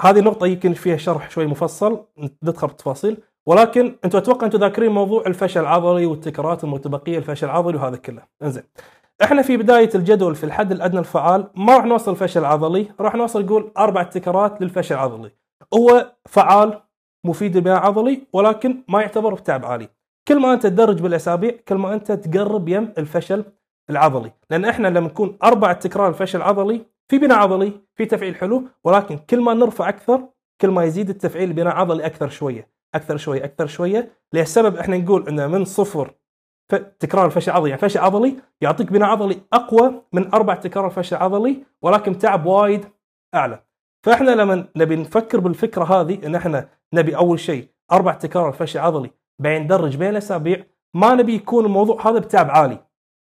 هذه 0.02 0.20
النقطة 0.20 0.48
يمكن 0.48 0.74
فيها 0.74 0.98
شرح 0.98 1.32
شوي 1.32 1.46
مفصل 1.48 2.06
ندخل 2.44 2.68
بالتفاصيل 2.68 3.18
ولكن 3.46 3.96
أنتم 4.06 4.18
أتوقع 4.18 4.46
أنتم 4.46 4.60
ذاكرين 4.60 4.92
موضوع 4.92 5.24
الفشل 5.28 5.62
العضلي 5.62 6.06
والتكرارات 6.06 6.64
المتبقية 6.64 7.18
الفشل 7.18 7.48
العضلي 7.48 7.78
وهذا 7.78 7.98
كله. 7.98 8.22
إنزين. 8.44 8.64
إحنا 9.24 9.42
في 9.42 9.58
بداية 9.58 9.90
الجدول 9.96 10.36
في 10.36 10.44
الحد 10.44 10.72
الأدنى 10.72 11.00
الفعال 11.00 11.48
ما 11.56 11.78
راح 11.78 11.86
نوصل 11.86 12.12
الفشل 12.12 12.40
العضلي 12.40 12.92
راح 13.00 13.16
نوصل 13.16 13.46
نقول 13.46 13.72
أربع 13.78 14.04
تكرارات 14.04 14.62
للفشل 14.62 14.96
العضلي 14.96 15.32
هو 15.74 16.12
فعال 16.26 16.82
مفيد 17.26 17.56
للبناء 17.56 17.78
العضلي 17.78 18.22
ولكن 18.34 18.84
ما 18.88 19.02
يعتبر 19.02 19.34
بتعب 19.34 19.66
عالي. 19.66 19.90
كل 20.28 20.40
ما 20.40 20.54
أنت 20.54 20.64
تدرج 20.64 21.02
بالأسابيع 21.02 21.52
كل 21.68 21.76
ما 21.76 21.94
أنت 21.94 22.12
تقرب 22.12 22.70
يم 22.70 22.94
الفشل 22.98 23.44
العضلي. 23.90 24.32
لأن 24.50 24.66
إحنا 24.66 24.88
لما 24.88 25.08
نكون 25.08 25.38
أربع 25.44 25.74
تكرار 25.74 26.08
الفشل 26.10 26.38
العضلي 26.38 26.86
في 27.08 27.18
بناء 27.18 27.38
عضلي 27.38 27.82
في 27.96 28.06
تفعيل 28.06 28.36
حلو 28.36 28.64
ولكن 28.84 29.18
كل 29.18 29.42
ما 29.42 29.54
نرفع 29.54 29.90
أكثر 29.90 30.28
كل 30.62 30.68
ما 30.70 30.84
يزيد 30.84 31.10
التفعيل 31.10 31.50
البناء 31.50 31.74
العضلي 31.74 32.06
أكثر 32.06 32.30
شوية 32.30 32.70
أكثر 32.96 33.18
شوية 33.18 33.44
أكثر 33.46 33.68
شوية. 33.68 34.12
لهالسبب 34.34 34.76
إحنا 34.76 34.98
نقول 34.98 35.28
انه 35.28 35.48
من 35.48 35.66
صفر 35.66 36.14
تكرار 37.00 37.26
الفشل 37.26 37.52
العضلي 37.52 37.70
يعني 37.70 37.82
فشل 37.82 38.00
عضلي 38.00 38.36
يعطيك 38.62 38.92
بناء 38.92 39.10
عضلي 39.10 39.42
أقوى 39.54 40.02
من 40.14 40.34
أربع 40.34 40.56
تكرار 40.56 40.86
الفشل 40.86 41.16
العضلي 41.16 41.64
ولكن 41.82 42.18
تعب 42.18 42.46
وايد 42.46 42.86
أعلى. 43.36 43.64
فإحنا 44.04 44.32
لما 44.32 44.68
نبي 44.76 44.96
نفكر 44.96 45.40
بالفكرة 45.40 45.84
هذه 45.84 46.26
إن 46.26 46.36
إحنا 46.36 46.70
نبي 46.94 47.16
أول 47.16 47.40
شيء 47.40 47.68
أربع 47.92 48.14
تكرار 48.14 48.50
الفشل 48.50 48.80
العضلي 48.80 49.12
بعدين 49.40 49.64
ندرج 49.64 49.96
بين 49.98 50.10
الأسابيع 50.10 50.66
ما 50.94 51.16
نبي 51.16 51.36
يكون 51.36 51.66
الموضوع 51.66 52.10
هذا 52.10 52.20
بتعب 52.20 52.50
عالي. 52.50 52.78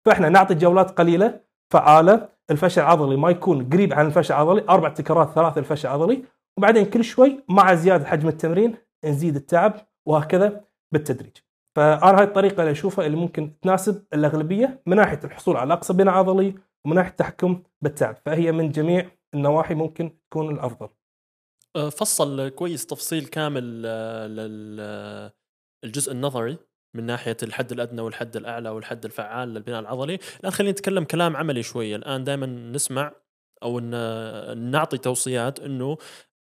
فاحنا 0.09 0.29
نعطي 0.29 0.55
جولات 0.55 0.91
قليلة 0.91 1.41
فعاله 1.73 2.29
الفشل 2.51 2.83
العضلي 2.83 3.17
ما 3.17 3.31
يكون 3.31 3.69
قريب 3.71 3.93
عن 3.93 4.07
الفشل 4.07 4.35
العضلي 4.35 4.65
أربع 4.69 4.89
تكرارات 4.89 5.31
ثلاثة 5.31 5.59
الفشل 5.59 5.89
العضلي 5.89 6.25
وبعدين 6.59 6.85
كل 6.85 7.05
شوي 7.05 7.45
مع 7.49 7.75
زيادة 7.75 8.05
حجم 8.05 8.29
التمرين 8.29 8.77
نزيد 9.05 9.37
التعب 9.37 9.75
وهكذا 10.07 10.65
بالتدريج. 10.93 11.37
فأنا 11.77 12.19
هاي 12.19 12.25
الطريقة 12.25 12.61
اللي 12.61 12.71
أشوفها 12.71 13.07
اللي 13.07 13.17
ممكن 13.17 13.61
تناسب 13.61 14.05
الأغلبية 14.15 14.83
من 14.87 14.97
ناحية 14.97 15.21
الحصول 15.25 15.57
على 15.57 15.75
أقصى 15.75 15.93
بناء 15.93 16.15
عضلي 16.15 16.55
ومن 16.85 16.97
ناحية 16.97 17.11
التحكم 17.11 17.63
بالتعب. 17.83 18.17
فهي 18.27 18.53
من 18.53 18.71
جميع 18.71 19.11
النواحي 19.35 19.75
ممكن 19.75 20.19
تكون 20.31 20.55
الأفضل. 20.55 20.89
آه، 21.77 21.89
فصل 21.89 22.49
كويس 22.49 22.87
تفصيل 22.87 23.27
كامل 23.27 23.83
آه، 23.87 25.33
للجزء 25.85 26.13
النظري. 26.13 26.59
من 26.95 27.05
ناحية 27.07 27.37
الحد 27.43 27.73
الأدنى 27.73 28.01
والحد 28.03 28.37
الأعلى 28.37 28.69
والحد 28.71 29.05
الفعال 29.05 29.49
للبناء 29.55 29.81
العضلي، 29.81 30.19
الآن 30.41 30.51
خلينا 30.53 30.73
نتكلم 30.73 31.05
كلام 31.05 31.37
عملي 31.37 31.63
شوية، 31.63 31.97
الآن 31.97 32.25
دائما 32.25 32.47
نسمع 32.47 33.13
أو 33.63 33.81
ن- 33.81 34.59
نعطي 34.71 34.99
توصيات 34.99 35.61
إنه 35.61 35.97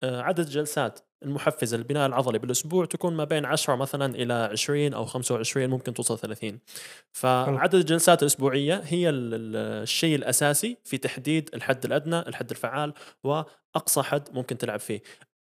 آه، 0.03 0.21
عدد 0.21 0.49
جلسات 0.49 0.99
المحفزة 1.23 1.77
للبناء 1.77 2.07
العضلي 2.07 2.39
بالأسبوع 2.39 2.85
تكون 2.85 3.13
ما 3.13 3.23
بين 3.23 3.45
10 3.45 3.75
مثلا 3.75 4.15
إلى 4.15 4.33
20 4.33 4.93
أو 4.93 5.05
25 5.05 5.69
ممكن 5.69 5.93
توصل 5.93 6.19
30 6.19 6.59
فعدد 7.11 7.75
الجلسات 7.75 8.21
الأسبوعية 8.21 8.81
هي 8.85 9.09
ال- 9.09 9.33
ال- 9.33 9.55
الشيء 9.83 10.15
الأساسي 10.15 10.77
في 10.83 10.97
تحديد 10.97 11.49
الحد 11.53 11.85
الأدنى 11.85 12.19
الحد 12.19 12.49
الفعال 12.51 12.93
وأقصى 13.23 14.01
حد 14.03 14.29
ممكن 14.33 14.57
تلعب 14.57 14.79
فيه. 14.79 15.01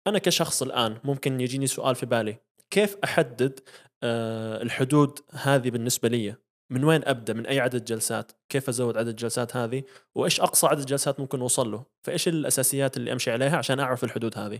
أنا 0.08 0.20
كشخص 0.20 0.62
الآن 0.62 0.98
ممكن 1.04 1.40
يجيني 1.42 1.68
سؤال 1.68 1.96
في 1.96 2.06
بالي. 2.06 2.38
كيف 2.72 2.98
أحدد 3.04 3.60
آه، 4.04 4.62
الحدود 4.62 5.20
هذه 5.32 5.70
بالنسبة 5.70 6.10
لي 6.10 6.36
من 6.72 6.84
وين 6.84 7.02
أبدأ؟ 7.06 7.34
من 7.34 7.46
أي 7.46 7.60
عدد 7.60 7.86
جلسات؟ 7.86 8.32
كيف 8.50 8.70
أزود 8.70 8.98
عدد 8.98 9.08
الجلسات 9.08 9.56
هذه؟ 9.56 9.84
وإيش 10.16 10.42
أقصى 10.42 10.68
عدد 10.68 10.86
جلسات 10.86 11.20
ممكن 11.20 11.40
أوصل 11.40 11.72
له؟ 11.72 11.86
فإيش 12.04 12.28
الأساسيات 12.28 12.98
اللي 12.98 13.14
أمشي 13.14 13.32
عليها 13.32 13.58
عشان 13.58 13.80
أعرف 13.80 14.04
الحدود 14.04 14.38
هذه؟ 14.38 14.60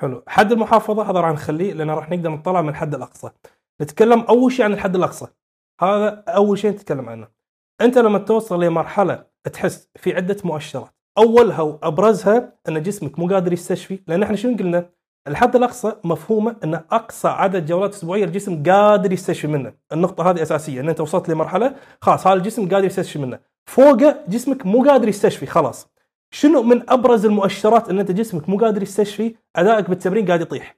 حلو. 0.00 0.24
حد 0.28 0.52
المحافظة؟ 0.52 1.10
هذا 1.10 1.20
راح 1.20 1.32
نخليه 1.32 1.72
لأن 1.72 1.90
راح 1.90 2.10
نقدر 2.10 2.30
نطلع 2.30 2.62
من 2.62 2.68
الحد 2.68 2.94
الأقصى. 2.94 3.30
نتكلم 3.82 4.20
أول 4.20 4.52
شيء 4.52 4.64
عن 4.64 4.72
الحد 4.72 4.96
الأقصى. 4.96 5.26
هذا 5.80 6.24
أول 6.28 6.58
شيء 6.58 6.70
نتكلم 6.70 7.08
عنه. 7.08 7.28
أنت 7.80 7.98
لما 7.98 8.18
توصل 8.18 8.64
لمرحلة 8.64 9.26
تحس 9.52 9.90
في 9.96 10.14
عدة 10.14 10.36
مؤشرات. 10.44 10.94
أولها 11.18 11.62
وأبرزها 11.62 12.58
أن 12.68 12.82
جسمك 12.82 13.18
مو 13.18 13.28
قادر 13.28 13.52
يستشفي 13.52 14.02
لأن 14.06 14.22
إحنا 14.22 14.36
شنو 14.36 14.56
قلنا؟ 14.56 14.90
الحد 15.28 15.56
الأقصى 15.56 15.92
مفهومه 16.04 16.56
أن 16.64 16.74
أقصى 16.74 17.28
عدد 17.28 17.66
جولات 17.66 17.94
أسبوعية 17.94 18.24
الجسم 18.24 18.62
قادر 18.62 19.12
يستشفي 19.12 19.46
منه. 19.46 19.72
النقطة 19.92 20.30
هذه 20.30 20.42
أساسية 20.42 20.80
إن 20.80 20.88
أنت 20.88 21.00
وصلت 21.00 21.28
لمرحلة 21.28 21.74
خلاص 22.00 22.26
هذا 22.26 22.36
الجسم 22.36 22.68
قادر 22.68 22.84
يستشفي 22.84 23.18
منه. 23.18 23.38
فوقه 23.66 24.16
جسمك 24.28 24.66
مو 24.66 24.84
قادر 24.84 25.08
يستشفي 25.08 25.46
خلاص. 25.46 25.88
شنو 26.30 26.62
من 26.62 26.90
أبرز 26.90 27.26
المؤشرات 27.26 27.88
إن 27.88 27.98
أنت 27.98 28.10
جسمك 28.10 28.48
مو 28.48 28.58
قادر 28.58 28.82
يستشفي؟ 28.82 29.34
أدائك 29.56 29.90
بالتمرين 29.90 30.26
قاعد 30.26 30.40
يطيح. 30.40 30.76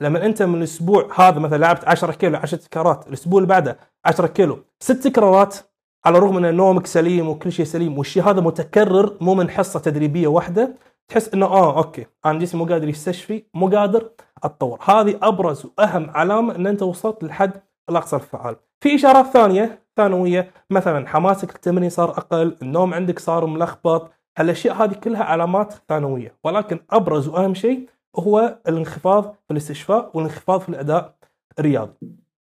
لما 0.00 0.26
أنت 0.26 0.42
من 0.42 0.58
الأسبوع 0.58 1.08
هذا 1.16 1.38
مثلا 1.38 1.58
لعبت 1.58 1.88
10 1.88 2.12
كيلو 2.12 2.36
10 2.36 2.58
تكرارات 2.58 3.08
الأسبوع 3.08 3.38
اللي 3.38 3.48
بعده 3.48 3.78
10 4.04 4.26
كيلو 4.26 4.64
ست 4.80 4.92
تكرارات 4.92 5.56
على 6.04 6.18
الرغم 6.18 6.44
إن 6.44 6.54
نومك 6.54 6.86
سليم 6.86 7.28
وكل 7.28 7.52
شيء 7.52 7.64
سليم 7.64 7.98
والشيء 7.98 8.22
هذا 8.22 8.40
متكرر 8.40 9.16
مو 9.20 9.34
من 9.34 9.50
حصة 9.50 9.80
تدريبية 9.80 10.28
واحدة 10.28 10.74
تحس 11.08 11.34
إنه 11.34 11.46
آه 11.46 11.76
okay. 11.76 12.06
أنا 12.26 12.38
جسمي 12.38 12.64
مو 12.64 12.72
قادر 12.72 12.88
يستشفي 12.88 13.44
مو 13.54 13.68
قادر 13.68 14.10
أتطور. 14.44 14.78
هذه 14.84 15.18
أبرز 15.22 15.66
وأهم 15.78 16.10
علامة 16.10 16.56
إن 16.56 16.66
أنت 16.66 16.82
وصلت 16.82 17.24
للحد 17.24 17.60
الأقصى 17.90 18.16
الفعال. 18.16 18.56
في 18.80 18.94
إشارات 18.94 19.26
ثانية 19.26 19.82
ثانوية. 19.96 20.50
مثلا 20.70 21.08
حماسك 21.08 21.50
للتمرين 21.50 21.90
صار 21.90 22.10
أقل 22.10 22.56
النوم 22.62 22.94
عندك 22.94 23.18
صار 23.18 23.46
ملخبط. 23.46 24.10
هالأشياء 24.38 24.74
هذه 24.74 24.92
كلها 24.92 25.24
علامات 25.24 25.74
ثانوية. 25.88 26.34
ولكن 26.44 26.78
أبرز 26.90 27.28
وأهم 27.28 27.54
شيء 27.54 27.88
هو 28.18 28.58
الانخفاض 28.68 29.24
في 29.24 29.50
الاستشفاء 29.50 30.10
والانخفاض 30.14 30.60
في 30.60 30.68
الأداء 30.68 31.14
الرياضي. 31.58 31.92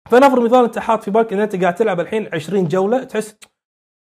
فنفرض 0.10 0.42
مثال 0.44 0.64
أنت 0.64 0.80
حاط 0.80 1.04
في 1.04 1.12
بالك 1.12 1.34
إن 1.34 1.40
أنت 1.40 1.62
قاعد 1.62 1.76
تلعب 1.76 2.00
الحين 2.00 2.30
20 2.34 2.68
جولة 2.68 3.04
تحس 3.04 3.36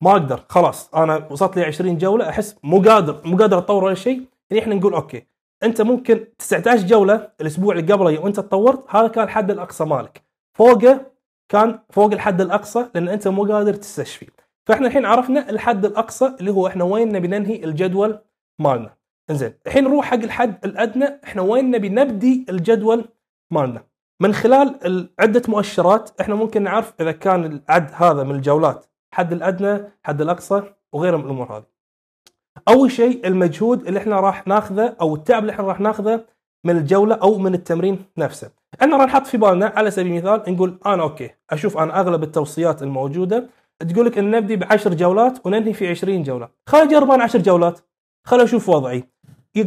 ما 0.03 0.11
أقدر 0.11 0.43
خلاص 0.49 0.95
أنا 0.95 1.27
وصلت 1.31 1.55
لي 1.57 1.63
20 1.63 1.97
جولة 1.97 2.29
أحس 2.29 2.55
مو 2.63 2.81
قادر 2.81 3.21
مو 3.25 3.37
قادر 3.37 3.57
أتطور 3.57 3.83
ولا 3.83 3.95
شيء. 3.95 4.21
يعني 4.49 4.63
إحنا 4.63 4.75
نقول 4.75 4.93
أوكي 4.93 5.27
أنت 5.63 5.81
ممكن 5.81 6.27
19 6.39 6.87
جولة 6.87 7.29
الأسبوع 7.41 7.75
اللي 7.75 7.93
قبله 7.93 8.19
وأنت 8.19 8.35
تطورت 8.39 8.95
هذا 8.95 9.07
كان 9.07 9.23
الحد 9.23 9.51
الأقصى 9.51 9.85
مالك. 9.85 10.23
فوقه 10.57 11.05
كان 11.49 11.79
فوق 11.89 12.11
الحد 12.13 12.41
الأقصى 12.41 12.85
لأن 12.95 13.07
أنت 13.09 13.27
مو 13.27 13.43
قادر 13.43 13.73
تستشفي. 13.73 14.27
فإحنا 14.67 14.87
الحين 14.87 15.05
عرفنا 15.05 15.49
الحد 15.49 15.85
الأقصى 15.85 16.35
اللي 16.39 16.51
هو 16.51 16.67
إحنا 16.67 16.83
وين 16.83 17.11
نبي 17.11 17.27
ننهي 17.27 17.63
الجدول 17.63 18.19
مالنا. 18.59 18.95
إنزين 19.29 19.53
الحين 19.67 19.83
نروح 19.83 20.05
حق 20.05 20.15
الحد 20.23 20.65
الأدنى 20.65 21.05
إحنا 21.23 21.41
وين 21.41 21.71
نبي 21.71 21.89
نبدي 21.89 22.45
الجدول 22.49 23.05
مالنا؟ 23.51 23.83
من 24.21 24.33
خلال 24.33 24.85
ال- 24.85 25.09
عدة 25.19 25.41
مؤشرات 25.47 26.21
إحنا 26.21 26.35
ممكن 26.35 26.63
نعرف 26.63 26.93
إذا 27.01 27.11
كان 27.11 27.45
العد 27.45 27.91
هذا 27.93 28.23
من 28.23 28.35
الجولات 28.35 28.85
حد 29.13 29.33
الأدنى 29.33 29.83
حد 30.03 30.21
الأقصى 30.21 30.63
وغيرها 30.93 31.17
من 31.17 31.23
الأمور 31.25 31.57
هذه. 31.57 31.65
أول 32.67 32.91
شيء 32.91 33.27
المجهود 33.27 33.87
اللي 33.87 33.99
إحنا 33.99 34.19
راح 34.19 34.47
ناخذه 34.47 34.95
أو 35.01 35.15
التعب 35.15 35.41
اللي 35.41 35.51
إحنا 35.51 35.65
راح 35.65 35.79
ناخذه 35.79 36.25
من 36.63 36.77
الجولة 36.77 37.15
أو 37.15 37.37
من 37.37 37.53
التمرين 37.53 38.05
نفسه. 38.17 38.51
إحنا 38.81 38.97
راح 38.97 39.05
نحط 39.05 39.27
في 39.27 39.37
بالنا 39.37 39.73
على 39.75 39.91
سبيل 39.91 40.11
المثال 40.11 40.53
نقول 40.53 40.79
أنا 40.85 41.03
okay 41.03 41.29
أشوف 41.49 41.77
أنا 41.77 41.99
أغلب 41.99 42.23
التوصيات 42.23 42.83
الموجودة 42.83 43.49
تقول 43.89 44.05
لك 44.05 44.17
إن 44.17 44.31
نبدي 44.31 44.55
ب 44.55 44.63
10 44.63 44.93
جولات 44.93 45.45
وننهي 45.45 45.73
في 45.73 45.87
20 45.87 46.23
جولة. 46.23 46.49
خلينا 46.67 46.85
نجرب 46.87 47.11
أنا 47.11 47.23
10 47.23 47.39
جولات. 47.39 47.79
خل 48.27 48.41
أشوف 48.41 48.69
وضعي. 48.69 49.03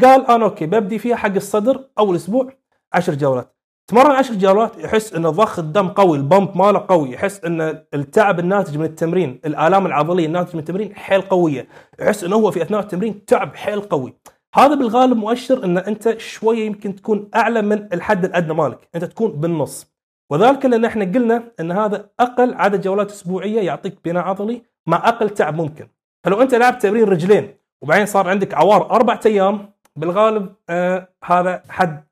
قال 0.02 0.26
أنا 0.26 0.44
okay 0.44 0.66
ببدي 0.66 0.98
فيها 0.98 1.16
حق 1.16 1.34
الصدر 1.34 1.88
أول 1.98 2.16
أسبوع 2.16 2.52
10 2.92 3.14
جولات. 3.14 3.56
تمرن 3.92 4.10
10 4.10 4.34
جولات 4.34 4.78
يحس 4.78 5.14
ان 5.14 5.22
ضخ 5.30 5.58
الدم 5.58 5.88
قوي 5.88 6.16
ال 6.18 6.26
pump 6.26 6.56
ماله 6.56 6.84
قوي 6.88 7.12
يحس 7.12 7.44
إن 7.44 7.82
التعب 7.94 8.38
الناتج 8.38 8.78
من 8.78 8.84
التمرين 8.84 9.40
الآلام 9.44 9.86
العضلية 9.86 10.26
الناتج 10.26 10.54
من 10.54 10.60
التمرين 10.60 10.94
حيل 10.94 11.20
قوية 11.20 11.68
يحس 12.00 12.24
إنه 12.24 12.36
هو 12.36 12.50
في 12.50 12.62
أثناء 12.62 12.80
التمرين 12.80 13.24
تعب 13.24 13.56
حيل 13.56 13.80
قوي. 13.80 14.14
هذا 14.54 14.74
بالغالب 14.74 15.16
مؤشر 15.16 15.64
إن 15.64 15.78
أنت 15.78 16.18
شوية 16.18 16.66
يمكن 16.66 16.94
تكون 16.94 17.30
أعلى 17.34 17.62
من 17.62 17.88
الحد 17.92 18.24
الأدنى 18.24 18.54
مالك 18.54 18.88
أنت 18.94 19.04
تكون 19.04 19.30
بالنص. 19.30 19.86
وذلك 20.30 20.66
لأن 20.66 20.84
إحنا 20.84 21.04
قلنا 21.04 21.42
إن 21.60 21.72
هذا 21.72 22.08
أقل 22.20 22.54
عدد 22.54 22.80
جولات 22.80 23.10
أسبوعية 23.10 23.60
يعطيك 23.60 23.98
بناء 24.04 24.24
عضلي 24.24 24.62
مع 24.86 25.08
أقل 25.08 25.30
تعب 25.30 25.54
ممكن. 25.54 25.88
فلو 26.24 26.42
أنت 26.42 26.54
لعبت 26.54 26.82
تمرين 26.82 27.04
رجلين 27.04 27.54
وبعدين 27.82 28.06
صار 28.06 28.28
عندك 28.28 28.54
عوار 28.54 28.90
أربع 28.90 29.20
أيام 29.26 29.72
بالغالب 29.96 30.54
آه 30.70 31.08
هذا 31.24 31.62
حد 31.68 32.04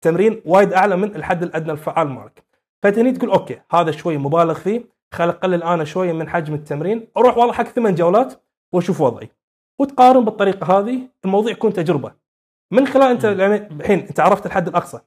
تمرين 0.00 0.42
وايد 0.44 0.72
أعلى 0.72 0.96
من 0.96 1.16
الحد 1.16 1.42
الأدنى 1.42 1.72
الفعال 1.72 2.08
مالك. 2.08 2.44
فأنت 2.82 2.98
هني 2.98 3.12
تقول 3.12 3.30
أوكي 3.30 3.60
هذا 3.72 3.90
شوي 3.90 4.18
مبالغ 4.18 4.54
فيه 4.54 4.84
خل 5.14 5.28
أقلل 5.28 5.62
أنا 5.62 5.84
شوية 5.84 6.12
من 6.12 6.28
حجم 6.28 6.54
التمرين 6.54 7.08
أروح 7.16 7.38
والله 7.38 7.52
حق 7.52 7.64
ثمان 7.64 7.94
جولات 7.94 8.42
وأشوف 8.72 9.00
وضعي. 9.00 9.30
وتقارن 9.78 10.24
بالطريقة 10.24 10.78
هذه 10.78 11.08
الموضوع 11.24 11.52
يكون 11.52 11.72
تجربة. 11.72 12.12
من 12.72 12.86
خلال 12.86 13.10
أنت 13.10 13.24
يعني 13.24 13.56
الحين 13.56 13.98
أنت 13.98 14.20
عرفت 14.20 14.46
الحد 14.46 14.68
الأقصى 14.68 15.00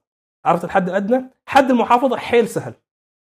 عرفت 0.46 0.64
الحد 0.64 0.90
الأدنى 0.90 1.30
حد 1.46 1.70
المحافظة 1.70 2.18
حيل 2.18 2.48
سهل. 2.48 2.74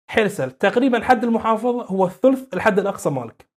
حيل 0.09 0.31
سهل. 0.31 0.51
تقريبا 0.51 1.03
حد 1.03 1.23
المحافظة 1.23 1.83
هو 1.83 2.09
ثلث 2.09 2.53
الحد 2.53 2.79
الأقصى 2.79 3.09
مالك. 3.09 3.49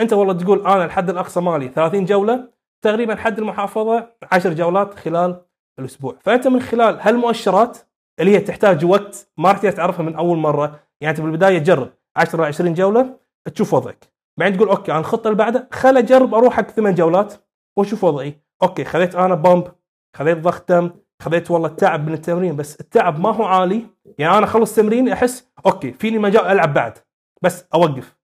أنت 0.00 0.12
والله 0.12 0.32
تقول 0.32 0.66
أنا 0.66 0.84
الحد 0.84 1.10
الأقصى 1.10 1.40
مالي 1.40 1.68
30 1.68 2.04
جولة 2.04 2.48
تقريبا 2.82 3.16
حد 3.16 3.38
المحافظة 3.38 4.12
10 4.32 4.52
جولات 4.52 4.94
خلال 4.94 5.42
الأسبوع. 5.78 6.16
فأنت 6.20 6.48
من 6.48 6.60
خلال 6.60 7.00
هالمؤشرات 7.00 7.78
اللي 8.20 8.30
هي 8.36 8.40
تحتاج 8.40 8.84
وقت 8.84 9.28
ما 9.38 9.52
راح 9.52 9.58
تعرفها 9.58 10.02
من 10.02 10.14
أول 10.14 10.38
مرة 10.38 10.80
يعني 11.00 11.16
أنت 11.16 11.20
بالبداية 11.20 11.58
تجرب 11.58 11.92
10 12.16 12.44
20 12.44 12.74
جولة 12.74 13.18
تشوف 13.54 13.74
وضعك. 13.74 14.12
بعدين 14.38 14.56
تقول 14.56 14.68
okay 14.68 14.92
أنا 14.92 15.00
الخطة 15.00 15.28
اللي 15.28 15.38
بعدها 15.38 15.68
خل 15.72 15.96
أجرب 15.96 16.34
أروح 16.34 16.54
حق 16.54 16.70
ثمان 16.70 16.94
جولات 16.94 17.34
وأشوف 17.76 18.04
وضعي. 18.04 18.40
okay 18.62 18.84
خذيت 18.84 19.14
أنا 19.14 19.34
pump 19.34 19.72
خذيت 20.16 20.38
ضغط 20.38 20.72
دم 20.72 20.90
خذيت 21.22 21.50
والله 21.50 21.68
التعب 21.68 22.06
من 22.06 22.14
التمرين 22.14 22.56
بس 22.56 22.80
التعب 22.80 23.20
ما 23.20 23.34
هو 23.34 23.44
عالي. 23.44 23.86
يعني 24.18 24.38
أنا 24.38 24.46
أخلص 24.46 24.74
تمرين 24.74 25.08
أحس 25.08 25.50
okay 25.66 25.92
فيني 25.92 26.18
مجال 26.18 26.44
ألعب 26.44 26.74
بعد 26.74 26.98
بس 27.42 27.64
أوقف. 27.74 28.16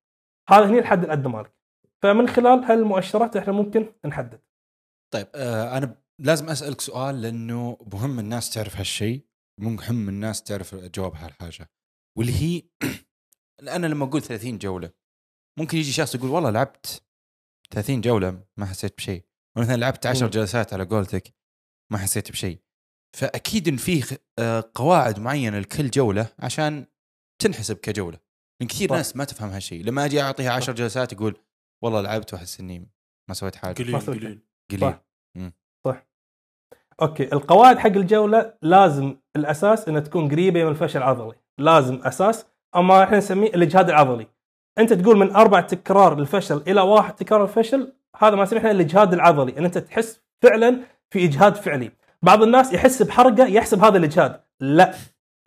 هذا 0.49 0.67
هني 0.67 0.79
الحد 0.79 1.05
الأدنى 1.05 1.29
مالك. 1.29 1.53
فمن 2.03 2.29
خلال 2.29 2.65
هالمؤشرات 2.65 3.37
إحنا 3.37 3.53
ممكن 3.53 3.93
نحدد. 4.05 4.41
طيب 5.13 5.27
آه 5.35 5.79
أنا 5.79 5.95
لازم 6.23 6.49
أسألك 6.51 6.81
سؤال 6.81 7.23
لأنه 7.23 7.79
مهم 7.93 8.19
الناس 8.19 8.51
تعرف 8.51 8.77
هالشيء 8.77 9.27
مهم 9.61 10.09
الناس 10.09 10.43
تعرف 10.43 10.75
جواب 10.75 11.15
هالحاجة. 11.15 11.71
واللي 12.19 12.33
هي 12.33 12.63
أنا 13.77 13.87
لما 13.87 14.05
أقول 14.05 14.23
30 14.23 14.59
جولة 14.59 14.91
ممكن 15.59 15.79
يجي 15.79 15.93
شخص 15.93 16.15
يقول 16.15 16.31
والله 16.31 16.51
لعبت 16.51 17.03
30 17.71 18.01
جولة 18.01 18.45
ما 18.57 18.67
حسيت 18.67 18.97
بشيء. 18.97 19.25
مثلا 19.59 19.77
لعبت 19.77 20.07
10 20.07 20.27
مم. 20.27 20.31
جلسات 20.31 20.73
على 20.73 20.85
قولتك 20.85 21.35
ما 21.93 21.99
حسيت 21.99 22.31
بشيء. 22.31 22.63
فأكيد 23.17 23.69
إن 23.69 23.77
فيه 23.77 24.05
آه، 24.39 24.71
قواعد 24.75 25.19
معينة 25.19 25.59
لكل 25.59 25.91
جولة 25.91 26.35
عشان 26.39 26.87
تنحسب 27.43 27.77
كجولة. 27.77 28.19
من 28.63 28.69
كثير. 28.69 28.93
ناس 28.93 29.17
ما 29.17 29.25
تفهم 29.25 29.51
هالشيء. 29.51 29.85
لما 29.85 30.05
أجي 30.05 30.21
أعطيها 30.21 30.53
10 30.53 30.73
جلسات 30.73 31.13
يقول 31.13 31.37
والله 31.85 32.01
لعبت 32.01 32.33
وأحس 32.33 32.61
إني 32.61 32.91
ما 33.29 33.35
سويت 33.35 33.57
حاجة. 33.57 33.75
قليل. 33.83 34.01
قليل. 34.01 34.43
قليل. 34.71 35.53
okay 37.03 37.33
القواعد 37.33 37.79
حق 37.79 37.87
الجولة 37.87 38.53
لازم 38.63 39.17
الأساس 39.37 39.89
إنها 39.89 40.01
تكون 40.01 40.29
قريبة 40.29 40.65
من 40.65 40.71
الفشل 40.71 40.99
العضلي. 40.99 41.35
لازم 41.59 42.01
أساسا 42.05 42.47
ما 42.77 43.03
إحنا 43.03 43.19
نسميه 43.19 43.49
الإجهاد 43.49 43.89
العضلي. 43.89 44.27
أنت 44.79 44.93
تقول 44.93 45.17
من 45.19 45.31
أربع 45.37 45.61
تكرار 45.61 46.19
للفشل 46.19 46.63
إلى 46.69 46.81
واحد 46.81 47.15
تكرار 47.15 47.43
الفشل 47.43 47.93
هذا 48.19 48.37
ما 48.37 48.43
نسميه 48.43 48.59
إحنا 48.61 48.71
الإجهاد 48.71 49.13
العضلي 49.13 49.59
إن 49.59 49.65
أنت 49.65 49.79
تحس 49.79 50.21
فعلا 50.43 50.81
في 51.11 51.25
إجهاد 51.25 51.57
فعلي. 51.57 51.91
بعض 52.23 52.43
الناس 52.43 52.73
يحس 52.73 53.03
بحرقة 53.03 53.47
يحسب 53.47 53.85
هذا 53.85 53.97
الإجهاد. 53.99 54.41
لا 54.61 54.95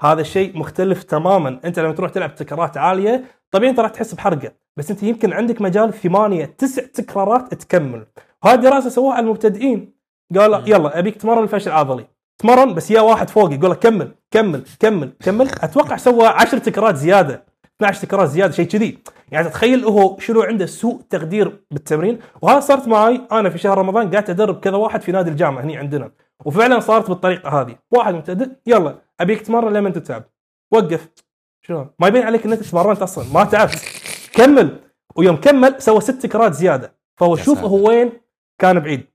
هذا 0.01 0.21
الشيء 0.21 0.57
مختلف 0.57 1.03
تماما. 1.03 1.59
أنت 1.65 1.79
لما 1.79 1.93
تروح 1.93 2.11
تلعب 2.11 2.35
تكرارات 2.35 2.77
عالية 2.77 3.23
طبيعي 3.51 3.71
أنت 3.71 3.79
راح 3.79 3.91
تحس 3.91 4.13
بحرقة 4.13 4.51
بس 4.77 4.91
أنت 4.91 5.03
يمكن 5.03 5.33
عندك 5.33 5.61
مجال 5.61 5.93
ثمانية 5.93 6.45
تسع 6.45 6.83
تكرارات 6.93 7.53
تكمل. 7.53 8.05
وهذه 8.43 8.59
دراسة 8.59 8.89
سووها 8.89 9.15
على 9.15 9.23
المبتدئين. 9.23 9.94
قال 10.37 10.51
مم. 10.51 10.67
يلا 10.67 10.99
أبيك 10.99 11.15
تمرن 11.15 11.43
الفشل 11.43 11.71
العضلي 11.71 12.05
تمرن 12.37 12.73
بس 12.73 12.91
يا 12.91 13.01
واحد 13.01 13.29
فوق 13.29 13.53
يقول 13.53 13.71
لك 13.71 13.79
كمل 13.79 14.11
كمل 14.31 14.63
كمل 14.79 15.11
كمل. 15.23 15.49
أتوقع 15.61 15.97
سوى 15.97 16.27
10 16.27 16.57
تكرارات 16.57 16.95
زيادة 16.95 17.43
12 17.77 18.01
تكرار 18.01 18.25
زيادة 18.25 18.53
شيء 18.53 18.65
كذي. 18.67 18.97
يعني 19.31 19.49
تخيل 19.49 19.85
هو 19.85 20.19
شنو 20.19 20.41
عنده 20.41 20.65
سوء 20.65 21.01
تقدير 21.09 21.63
بالتمرين. 21.71 22.19
وهذا 22.41 22.59
صارت 22.59 22.87
معي 22.87 23.21
أنا 23.31 23.49
في 23.49 23.57
شهر 23.57 23.77
رمضان 23.77 24.11
قاعد 24.11 24.29
أدرب 24.29 24.59
كذا 24.59 24.75
واحد 24.75 25.01
في 25.01 25.11
نادي 25.11 25.29
الجامعة 25.29 25.63
هني 25.63 25.77
عندنا. 25.77 26.11
وفعلا 26.45 26.79
صارت 26.79 27.09
بالطريقة 27.09 27.61
هذه. 27.61 27.75
واحد 27.91 28.13
مبتدئ 28.13 28.49
يلا 28.67 28.95
أبيك 29.19 29.41
تمرن 29.41 29.73
لما 29.73 29.89
تتعب. 29.89 30.23
وقف. 30.71 31.09
شنو؟ 31.61 31.87
ما 31.99 32.07
يبين 32.07 32.23
عليك 32.23 32.45
ان 32.45 32.51
انت 32.51 32.63
تمرنت 32.63 33.01
أصلا 33.01 33.25
ما 33.33 33.43
تعبت. 33.43 33.81
كمل. 34.33 34.79
ويوم 35.15 35.35
كمل 35.35 35.75
سوى 35.81 36.01
ست 36.01 36.11
تكرارات 36.11 36.53
زيادة. 36.53 36.95
فهو 37.19 37.35
شوف. 37.35 37.59
هو 37.63 37.89
وين 37.89 38.11
كان 38.61 38.79
بعيد. 38.79 39.14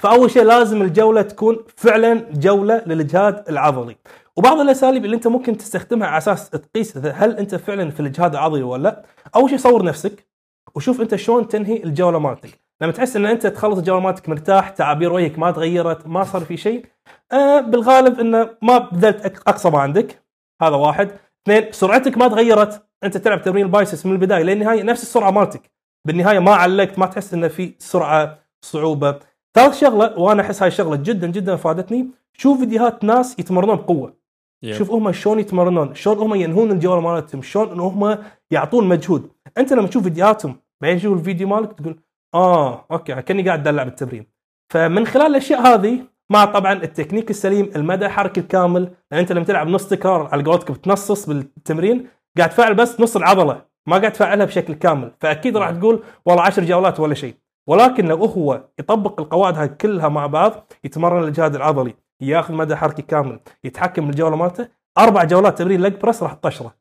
فأول 0.00 0.30
شيء 0.30 0.42
لازم 0.42 0.82
الجولة 0.82 1.22
تكون 1.22 1.58
فعلا 1.76 2.14
جولة 2.32 2.82
للإجهاد 2.86 3.48
العضلي. 3.48 3.96
وبعض 4.36 4.60
الأساليب 4.60 5.04
اللي 5.04 5.16
أنت 5.16 5.26
ممكن 5.26 5.56
تستخدمها 5.56 6.08
على 6.08 6.18
أساس 6.18 6.50
تقيس 6.50 6.96
هل 6.96 7.36
أنت 7.36 7.54
فعلا 7.54 7.90
في 7.90 8.00
الإجهاد 8.00 8.32
العضلي 8.32 8.62
ولا 8.62 8.82
لا. 8.82 9.04
أول 9.36 9.50
شيء 9.50 9.58
صور 9.58 9.84
نفسك 9.84 10.26
وشوف 10.74 11.00
أنت 11.00 11.14
شلون 11.14 11.48
تنهي 11.48 11.82
الجولة 11.84 12.18
مالتك. 12.18 12.60
لما 12.80 12.92
تحس 12.92 13.16
إن 13.16 13.26
أنت 13.26 13.46
تخلص 13.46 13.78
الجولة 13.78 14.00
مالتك 14.00 14.28
مرتاح 14.28 14.68
تعابير 14.68 15.12
وجهك 15.12 15.38
ما 15.38 15.50
تغيرت 15.50 16.06
ما 16.06 16.24
صار 16.24 16.40
في 16.40 16.56
شيء 16.56 16.86
آه 17.32 17.60
بالغالب 17.60 18.20
إنه 18.20 18.50
ما 18.62 18.78
بذلت 18.78 19.42
أقصى 19.46 19.70
ما 19.70 19.78
عندك. 19.78 20.22
هذا 20.62 20.76
واحد. 20.76 21.10
اثنين 21.46 21.72
سرعتك 21.72 22.18
ما 22.18 22.28
تغيرت. 22.28 22.86
أنت 23.04 23.16
تلعب 23.16 23.42
تمرين 23.42 23.66
البايسس 23.66 24.06
من 24.06 24.12
البداية 24.12 24.42
للنهاية 24.42 24.82
نفس 24.82 25.02
السرعة 25.02 25.30
مالتك. 25.30 25.70
بالنهاية 26.06 26.38
ما 26.38 26.54
علقت 26.54 26.98
ما 26.98 27.06
تحس 27.06 27.34
إنه 27.34 27.48
في 27.48 27.74
سرعة 27.78 28.38
صعوبة. 28.64 29.18
ثالث 29.54 29.80
شغلة 29.80 30.18
وأنا 30.18 30.42
أحس 30.42 30.62
هاي 30.62 30.68
الشغلة 30.68 30.96
جدا 30.96 31.26
جدا 31.26 31.56
فادتني. 31.56 32.08
شوف 32.32 32.58
فيديوهات 32.58 33.04
ناس 33.04 33.38
يتمرنون 33.38 33.76
بقوة. 33.76 34.22
Yeah. 34.66 34.72
شوف 34.72 34.90
هم 34.90 35.12
شلون 35.12 35.38
يتمرنون 35.38 35.94
شلون 35.94 36.18
هم 36.18 36.34
ينهون 36.34 36.70
الجوله 36.70 37.00
مالتهم 37.00 37.42
شلون 37.42 37.70
إن 37.70 37.80
هم 37.80 38.18
يعطون 38.50 38.88
مجهود. 38.88 39.30
أنت 39.58 39.72
لما 39.72 39.86
تشوف 39.86 40.02
فيديوهاتهم 40.02 40.56
بعدين 40.82 40.98
تشوف 40.98 41.18
الفيديو 41.18 41.48
مالك 41.48 41.72
تقول 41.72 41.98
آه 42.34 42.84
okay 42.90 43.22
كأني 43.22 43.42
قاعد 43.42 43.68
أدلع 43.68 43.82
بالتمرين. 43.82 44.26
فمن 44.72 45.06
خلال 45.06 45.26
الأشياء 45.26 45.60
هذه 45.60 46.00
مع 46.30 46.44
طبعا 46.44 46.72
التكنيك 46.72 47.30
السليم 47.30 47.70
المدى 47.76 48.06
الحركي 48.06 48.40
الكامل 48.40 48.82
لأن 49.10 49.20
أنت 49.20 49.32
لما 49.32 49.44
تلعب 49.44 49.68
نص 49.68 49.88
تكرار 49.88 50.28
على 50.32 50.42
قولتك 50.42 50.70
بتنصص 50.70 51.26
بالتمرين 51.26 52.06
قاعد 52.38 52.50
تفعل 52.50 52.74
بس 52.74 53.00
نص 53.00 53.16
العضلة 53.16 53.62
ما 53.86 53.98
قاعد 53.98 54.12
تفعلها 54.12 54.46
بشكل 54.46 54.74
كامل. 54.74 55.12
فأكيد 55.20 55.56
راح 55.56 55.70
تقول 55.70 56.02
والله 56.26 56.42
10 56.42 56.64
جولات 56.64 57.00
ولا 57.00 57.14
شيء. 57.14 57.34
ولكن 57.68 58.06
لو 58.06 58.24
هو 58.24 58.64
يطبق 58.78 59.20
القواعد 59.20 59.58
هاي 59.58 59.68
كلها 59.68 60.08
مع 60.08 60.26
بعض 60.26 60.72
يتمرن 60.84 61.24
لإجهاد 61.24 61.54
عضلي 61.54 61.94
ياخذ 62.20 62.54
مدى 62.54 62.76
حركي 62.76 63.02
كامل 63.02 63.40
يتحكم 63.64 64.06
بالجولة 64.06 64.36
مالته 64.36 64.68
أربع 64.98 65.24
جولات 65.24 65.58
تمرين 65.58 65.82
leg 65.82 65.94
press 65.94 66.22
راح 66.22 66.32
تطشره. 66.32 66.74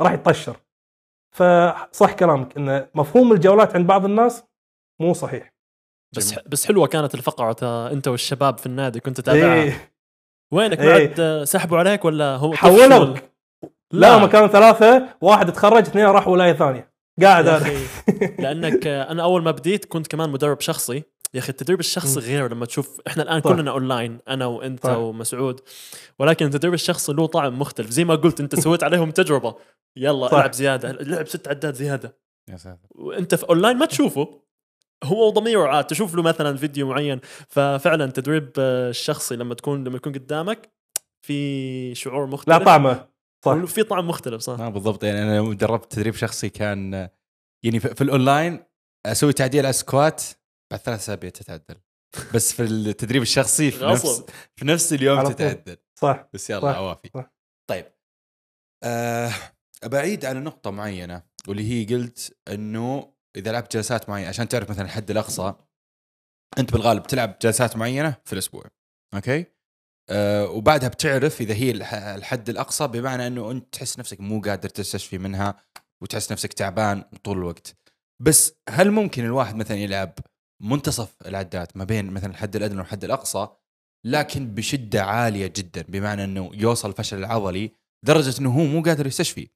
راح 0.00 0.12
يطشر. 0.12 0.56
فصح 1.34 2.12
كلامك 2.12 2.56
إن 2.56 2.86
مفهوم 2.94 3.32
الجولات 3.32 3.74
عند 3.76 3.86
بعض 3.86 4.04
الناس 4.04 4.44
مو 5.00 5.12
صحيح. 5.12 5.54
بس 6.16 6.38
بس 6.38 6.66
حلوة 6.66 6.86
كانت 6.86 7.14
الفقرة 7.14 7.52
تا- 7.52 7.90
أنت 7.92 8.08
والشباب 8.08 8.58
في 8.58 8.66
النادي 8.66 9.00
كنت 9.00 9.16
تتابعها. 9.20 9.54
إيه. 9.54 9.92
وينك؟ 10.52 10.80
إيه. 10.80 11.06
بعد 11.14 11.44
سحبوا 11.44 11.78
عليك 11.78 12.04
ولا 12.04 12.36
هو 12.36 12.52
طفشوا؟ 12.52 13.14
لا 13.92 14.16
هم 14.18 14.26
كانوا 14.26 14.46
ثلاثة 14.46 15.08
واحد 15.20 15.52
تخرج 15.52 15.82
اثنين 15.82 16.06
راحوا 16.06 16.32
ولاية 16.32 16.52
ثانية. 16.52 16.93
قاعد 17.22 17.48
أنا 17.48 17.70
لأنك 18.42 18.86
أنا 18.86 19.22
أول 19.22 19.42
ما 19.42 19.50
بديت 19.50 19.84
كنت 19.84 20.06
كمان 20.06 20.30
مدرب 20.30 20.60
شخصي. 20.60 21.02
يا 21.34 21.38
أخي 21.38 21.48
التدريب 21.48 21.80
الشخصي. 21.80 22.20
غير 22.20 22.52
لما 22.52 22.66
تشوف 22.66 23.00
إحنا 23.06 23.22
الآن 23.22 23.40
صح. 23.40 23.50
كلنا 23.50 23.70
اونلاين 23.70 24.18
أنا 24.28 24.46
وأنت 24.46 24.86
صح. 24.86 24.96
ومسعود. 24.96 25.60
ولكن 26.18 26.46
التدريب 26.46 26.74
الشخصي 26.74 27.12
له 27.12 27.26
طعم 27.26 27.58
مختلف. 27.58 27.90
زي 27.90 28.04
ما 28.04 28.14
قلت 28.14 28.40
أنت 28.40 28.60
سويت 28.60 28.84
عليهم 28.84 29.10
تجربة. 29.10 29.54
يلا 29.96 30.28
صح. 30.28 30.34
العب 30.34 30.52
زيادة. 30.52 30.92
لعب 30.92 31.28
ست 31.28 31.48
عدات 31.48 31.74
زيادة. 31.74 32.16
يا 32.50 32.56
ساتر. 32.56 32.88
وأنت 32.94 33.34
في 33.34 33.48
اونلاين 33.48 33.76
ما 33.76 33.86
تشوفه. 33.86 34.40
هو 35.04 35.26
وضميره 35.26 35.68
عاد. 35.68 35.86
تشوف 35.86 36.14
له 36.14 36.22
مثلا 36.22 36.56
فيديو 36.56 36.88
معين. 36.88 37.20
ففعلا 37.48 38.06
تدريب 38.10 38.50
آه، 38.58 38.90
الشخصي 38.90 39.36
لما 39.36 39.54
تكون 39.54 39.84
لما 39.84 39.96
يكون 39.96 40.12
قدامك 40.12 40.72
في 41.26 41.94
شعور 41.94 42.26
مختلف. 42.26 42.58
لا 42.58 42.64
طعمه. 42.64 43.13
صح. 43.44 43.64
في 43.64 43.82
طعم 43.82 44.08
مختلف 44.08 44.40
صح. 44.42 44.58
ما 44.58 44.68
بالضبط. 44.68 45.04
يعني 45.04 45.22
أنا 45.22 45.38
لما 45.38 45.54
دربت 45.54 45.92
تدريب 45.92 46.14
شخصي 46.14 46.48
كان 46.48 47.08
يعني 47.64 47.80
في, 47.80 47.94
في 47.94 48.04
الأونلاين 48.04 48.64
أسوي 49.06 49.32
تعديل 49.32 49.60
على 49.60 49.70
ال 49.70 49.79
squat 49.79 50.22
بعد 50.72 50.80
ثلاث 50.80 50.98
اسابيع 50.98 51.30
تتعدل 51.30 51.76
بس 52.34 52.52
في 52.52 52.62
التدريب 52.62 53.22
الشخصي 53.22 53.70
في 53.70 53.84
نفس 53.84 54.04
غصب 54.06 54.30
في 54.56 54.64
نفس 54.64 54.92
اليوم. 54.92 55.28
تتعدل. 55.28 55.76
صح 56.00 56.28
بس 56.32 56.50
يلا 56.50 56.60
صح، 56.60 56.76
عوافي. 56.76 57.10
صح. 57.14 57.34
طيب. 57.70 57.86
آه 58.84 59.30
بعيد 59.84 60.24
على 60.24 60.40
نقطة 60.40 60.70
معينة 60.70 61.22
واللي 61.48 61.70
هي 61.70 61.94
قلت 61.94 62.36
إنه 62.48 63.14
إذا 63.36 63.52
لعبت 63.52 63.76
جلسات 63.76 64.08
معينة 64.08 64.28
عشان 64.28 64.48
تعرف 64.48 64.70
مثلا 64.70 64.84
الحد 64.84 65.10
الأقصى 65.10 65.54
أنت 66.58 66.72
بالغالب 66.72 67.02
تلعب 67.02 67.38
جلسات 67.42 67.76
معينة 67.76 68.16
في 68.24 68.32
الأسبوع. 68.32 68.64
أوكي؟ 69.14 69.46
آه 70.10 70.46
وبعدها 70.50 70.88
بتعرف 70.88 71.40
إذا 71.40 71.54
هي 71.54 71.70
الح- 71.70 71.94
الحد 71.94 72.48
الأقصى 72.48 72.86
بمعنى 72.86 73.26
إنه 73.26 73.50
أنت 73.50 73.74
تحس 73.74 73.98
نفسك 73.98 74.20
مو 74.20 74.40
قادر 74.40 74.68
تستشفي 74.68 75.18
منها 75.18 75.56
وتحس 76.02 76.32
نفسك 76.32 76.52
تعبان 76.52 77.02
طول 77.24 77.38
الوقت. 77.38 77.76
بس 78.22 78.52
هل 78.68 78.90
ممكن 78.90 79.24
الواحد 79.24 79.54
مثلا 79.56 79.76
يلعب 79.76 80.14
منتصف 80.62 81.14
العدات 81.26 81.76
ما 81.76 81.84
بين 81.84 82.10
مثلا 82.10 82.30
الحد 82.30 82.56
الأدنى 82.56 82.78
والحد 82.78 83.04
الأقصى 83.04 83.48
لكن 84.06 84.54
بشدة 84.54 85.04
عالية 85.04 85.46
جدا 85.56 85.82
بمعنى 85.88 86.24
إنه 86.24 86.50
يوصل 86.54 86.88
الفشل 86.90 87.18
العضلي 87.18 87.72
درجة 88.06 88.40
إنه 88.40 88.50
هو 88.54 88.64
مو 88.64 88.82
قادر 88.82 89.06
يستشفي؟ 89.06 89.48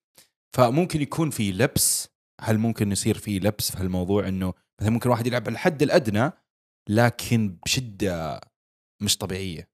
فممكن 0.56 1.02
يكون 1.02 1.30
في 1.30 1.52
لبس. 1.52 2.08
هل 2.40 2.58
ممكن 2.58 2.92
يصير 2.92 3.18
في 3.18 3.38
لبس 3.38 3.70
في 3.72 3.78
هالموضوع 3.78 4.28
إنه 4.28 4.54
مثلا 4.80 4.92
ممكن 4.92 5.10
واحد 5.10 5.26
يلعب 5.26 5.42
على 5.42 5.52
الحد 5.52 5.82
الأدنى 5.82 6.30
لكن 6.88 7.58
بشدة 7.64 8.40
مش 9.02 9.16
طبيعية؟ 9.18 9.68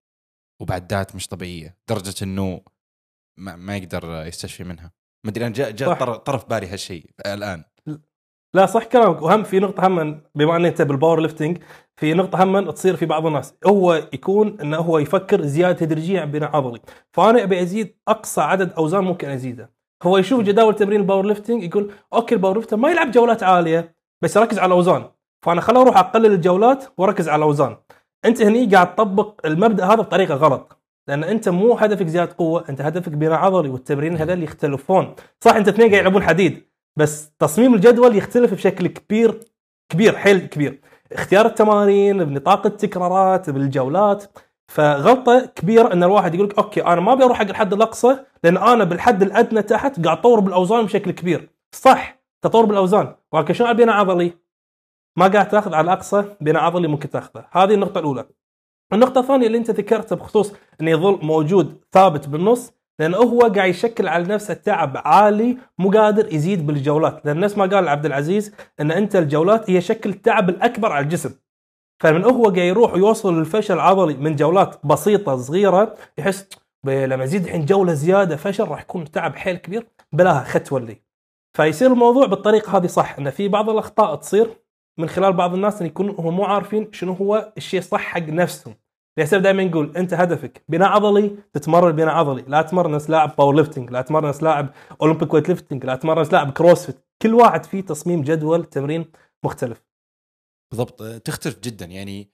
وبعدات 0.61 1.15
مش 1.15 1.29
طبيعية. 1.29 1.77
درجة 1.89 2.15
إنه 2.23 2.61
ما, 3.39 3.57
ما 3.57 3.77
يقدر 3.77 4.25
يستشفي 4.27 4.65
منها. 4.65 4.93
ما 5.25 5.31
أدري 5.31 5.47
أنا 5.47 5.55
جاء 5.55 5.71
جاء 5.71 6.17
طرف 6.17 6.49
بالي 6.49 6.67
هالشيء 6.67 7.11
الآن. 7.27 7.65
لا 8.55 8.67
صح 8.67 8.85
كلامك. 8.85 9.23
وهم 9.23 9.43
في 9.43 9.61
نقطة 9.61 9.87
هم 9.87 10.23
بما 10.35 10.57
أن 10.57 10.65
أنت 10.65 10.83
بال 10.83 11.21
powerlifting 11.21 11.59
في 11.97 12.15
نقطة 12.15 12.43
هم 12.43 12.71
تصير 12.71 12.97
في 12.97 13.07
بعض 13.07 13.27
الناس. 13.27 13.55
هو 13.67 13.95
يكون 14.13 14.61
إنه 14.61 14.77
هو 14.77 14.99
يفكر 14.99 15.43
زيادة 15.43 15.79
تدريجية 15.79 16.21
عن 16.21 16.31
بناء 16.31 16.57
عضلي. 16.57 16.81
فأنا 17.13 17.43
أبي 17.43 17.63
أزيد 17.63 17.97
أقصى 18.09 18.41
عدد 18.41 18.73
أوزان 18.73 19.05
ممكن 19.05 19.29
أزيده. 19.29 19.75
هو 20.03 20.19
يشوف 20.19 20.41
جداول 20.41 20.75
تمرين 20.75 21.01
ال 21.01 21.27
powerlifting 21.27 21.63
يقول 21.63 21.93
okay 22.13 22.35
ال 22.35 22.57
powerlifter 22.57 22.77
ما 22.77 22.91
يلعب 22.91 23.11
جولات 23.11 23.43
عالية 23.43 23.97
بس 24.23 24.37
يركز 24.37 24.59
على 24.59 24.67
الأوزان. 24.67 25.11
فأنا 25.43 25.61
خل 25.61 25.77
أروح 25.77 25.97
أقلل 25.97 26.33
الجولات 26.33 26.85
وأركز 26.99 27.29
على 27.29 27.39
الأوزان. 27.39 27.77
أنت 28.25 28.43
هني 28.43 28.67
قاعد 28.67 28.95
تطبق 28.95 29.47
المبدأ 29.47 29.85
هذا 29.85 29.95
بطريقة 29.95 30.35
غلط. 30.35 30.81
لأن 31.09 31.25
أنت 31.25 31.49
مو 31.49 31.73
هدفك 31.75 32.07
زيادة 32.07 32.35
قوة 32.39 32.65
أنت 32.69 32.81
هدفك 32.81 33.13
بناء 33.13 33.33
عضلي 33.33 33.69
والتمرين 33.69 34.17
هذول 34.17 34.43
يختلفون 34.43 35.15
صح 35.41 35.55
أنت 35.55 35.69
اثنين 35.69 35.91
قاعد 35.91 36.01
يلعبون 36.01 36.23
حديد 36.23 36.67
بس 36.97 37.33
تصميم 37.39 37.75
الجدول 37.75 38.17
يختلف 38.17 38.55
بشكل 38.55 38.87
كبير 38.87 39.41
كبير 39.89 40.17
حيل 40.17 40.39
كبير. 40.39 40.81
اختيار 41.13 41.47
التمارين 41.47 42.25
بنطاق 42.25 42.67
التكرارات 42.67 43.51
بالجولات. 43.51 44.39
فغلطة 44.69 45.47
كبيرة 45.47 45.93
إن 45.93 46.03
الواحد 46.03 46.35
يقول 46.35 46.47
لك 46.47 46.59
أوكي 46.59 46.87
أنا 46.87 47.01
ما 47.01 47.13
أبي 47.13 47.25
أروح 47.25 47.39
حق 47.39 47.49
الحد 47.49 47.73
الأقصى 47.73 48.17
لأن 48.45 48.57
أنا 48.57 48.85
بالحد 48.85 49.23
الأدنى 49.23 49.63
تحت 49.63 50.05
قاعد 50.05 50.19
أطور 50.19 50.41
بالأوزان 50.41 50.85
بشكل 50.85 51.11
كبير. 51.11 51.51
صح 51.75 52.23
تطور 52.43 52.65
بالأوزان. 52.65 53.15
ولكن 53.33 53.55
شنو 53.55 53.69
البناء 53.69 53.95
العضلي 53.95 54.33
ما 55.17 55.27
قاعد 55.29 55.49
تاخذ 55.49 55.75
على 55.75 55.85
الأقصى 55.85 56.25
بناء 56.41 56.63
عضلي 56.63 56.89
ممكن 56.89 57.11
تاخذه. 57.11 57.45
هذه 57.53 57.75
النقطة 57.75 57.99
الأولى. 57.99 58.27
النقطة 58.93 59.21
الثانية 59.21 59.47
اللي 59.47 59.59
أنت 59.59 59.71
ذكرتها 59.71 60.17
بخصوص 60.17 60.53
انه 60.81 60.91
يظل 60.91 61.19
موجود 61.23 61.85
ثابت 61.93 62.29
بالنص 62.29 62.73
لأنه 62.99 63.17
هو 63.17 63.41
قاعد 63.41 63.69
يشكل 63.71 64.09
على 64.09 64.25
نفسه 64.25 64.55
تعب 64.55 64.97
عالي 64.97 65.59
مو 65.79 65.91
قادر 65.91 66.35
يزيد 66.35 66.67
بالجولات. 66.67 67.21
لأن 67.27 67.41
نفس 67.41 67.59
ما 67.59 67.67
قال 67.67 67.89
عبد 67.89 68.07
العزيز 68.07 68.55
إن 68.81 68.91
أنت 68.91 69.17
الجولات 69.17 69.71
هي 69.71 69.81
شكل 69.81 70.11
التعب 70.11 70.49
الأكبر 70.49 70.93
على 70.93 71.05
الجسم. 71.05 71.35
فمن 72.03 72.25
هو 72.25 72.43
قاعد 72.45 72.57
يروح 72.59 72.95
ويوصل 72.95 73.39
للفشل 73.39 73.75
العضلي 73.75 74.15
من 74.15 74.37
جولات 74.37 74.87
بسيطة 74.87 75.37
صغيرة 75.37 75.95
يحس 76.19 76.49
"ب- 76.85 76.89
لما 76.91 77.25
يزيد 77.25 77.45
الحين 77.45 77.65
جولة 77.67 77.93
زيادة 77.95 78.37
فشل 78.37 78.69
راح 78.69 78.81
يكون 78.83 79.11
تعب 79.11 79.37
حيل 79.37 79.57
كبير 79.57 79.87
بلاها 80.13 80.45
خت 80.45 80.73
ولي 80.73 81.03
فيصير 81.57 81.93
الموضوع 81.93 82.27
بالطريقة 82.27 82.77
هذه 82.77 82.87
صح 82.87 83.19
إن 83.19 83.31
في 83.31 83.49
بعض 83.49 83.71
الأخطاء 83.71 84.15
تصير 84.15 84.57
من 84.99 85.09
خلال 85.09 85.33
بعض 85.33 85.55
الناس 85.55 85.81
إن 85.81 85.87
يكونوا 85.87 86.15
هم 86.21 86.37
مو 86.37 86.45
عارفين 86.45 86.93
شنو 86.93 87.13
هو 87.13 87.53
الشيء 87.57 87.81
الصح 87.81 88.01
حق 88.01 88.29
نفسهم. 88.29 88.75
ليس 89.19 89.35
دائما 89.35 89.65
نقول 89.65 89.97
أنت 89.97 90.15
هدفك 90.15 90.65
بناء 90.69 90.89
عضلي 90.89 91.37
تتمرن 91.53 91.93
بناء 91.93 92.15
عضلي 92.15 92.45
لا 92.49 92.63
تمرن 92.63 92.91
نفس 92.91 93.11
لاعب 93.11 93.37
powerlifting 93.37 93.91
لا 93.91 94.03
تمرن 94.03 94.29
نفس 94.29 94.43
لاعب 94.43 94.75
Olympic 95.03 95.35
weightlifting 95.35 95.87
لا 95.87 95.97
تمرن 95.97 96.21
نفس 96.21 96.33
لاعب 96.33 96.53
CrossFit 96.53 96.97
كل 97.23 97.35
واحد 97.35 97.65
فيه 97.65 97.81
تصميم 97.81 98.23
جدول 98.23 98.65
تمرين 98.65 99.13
مختلف. 99.45 99.85
بالضبط. 100.71 101.03
آه، 101.03 101.19
تختلف 101.19 101.61
جدا. 101.61 101.87
يعني 101.87 102.31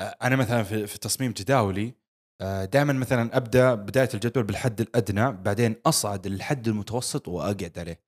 آه، 0.00 0.16
أنا 0.22 0.36
مثلا 0.36 0.62
في, 0.62 0.86
في 0.86 0.98
تصميم 0.98 1.32
جداولي 1.32 1.94
دائما 2.42 2.92
مثلا 2.92 3.36
أبدأ 3.36 3.74
بداية 3.74 4.08
الجدول 4.14 4.44
بالحد 4.44 4.80
الأدنى 4.80 5.32
بعدين 5.32 5.76
أصعد 5.86 6.26
للحد 6.26 6.68
المتوسط 6.68 7.28
وأقعد 7.28 7.72
عليه. 7.78 8.00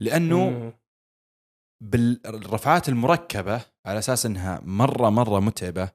لأنه. 0.00 0.72
بالرفعات 1.82 2.88
المركبة 2.88 3.64
على 3.86 3.98
أساس 3.98 4.26
إنها 4.26 4.60
مرة 4.64 5.10
مرة 5.10 5.40
متعبة 5.40 5.90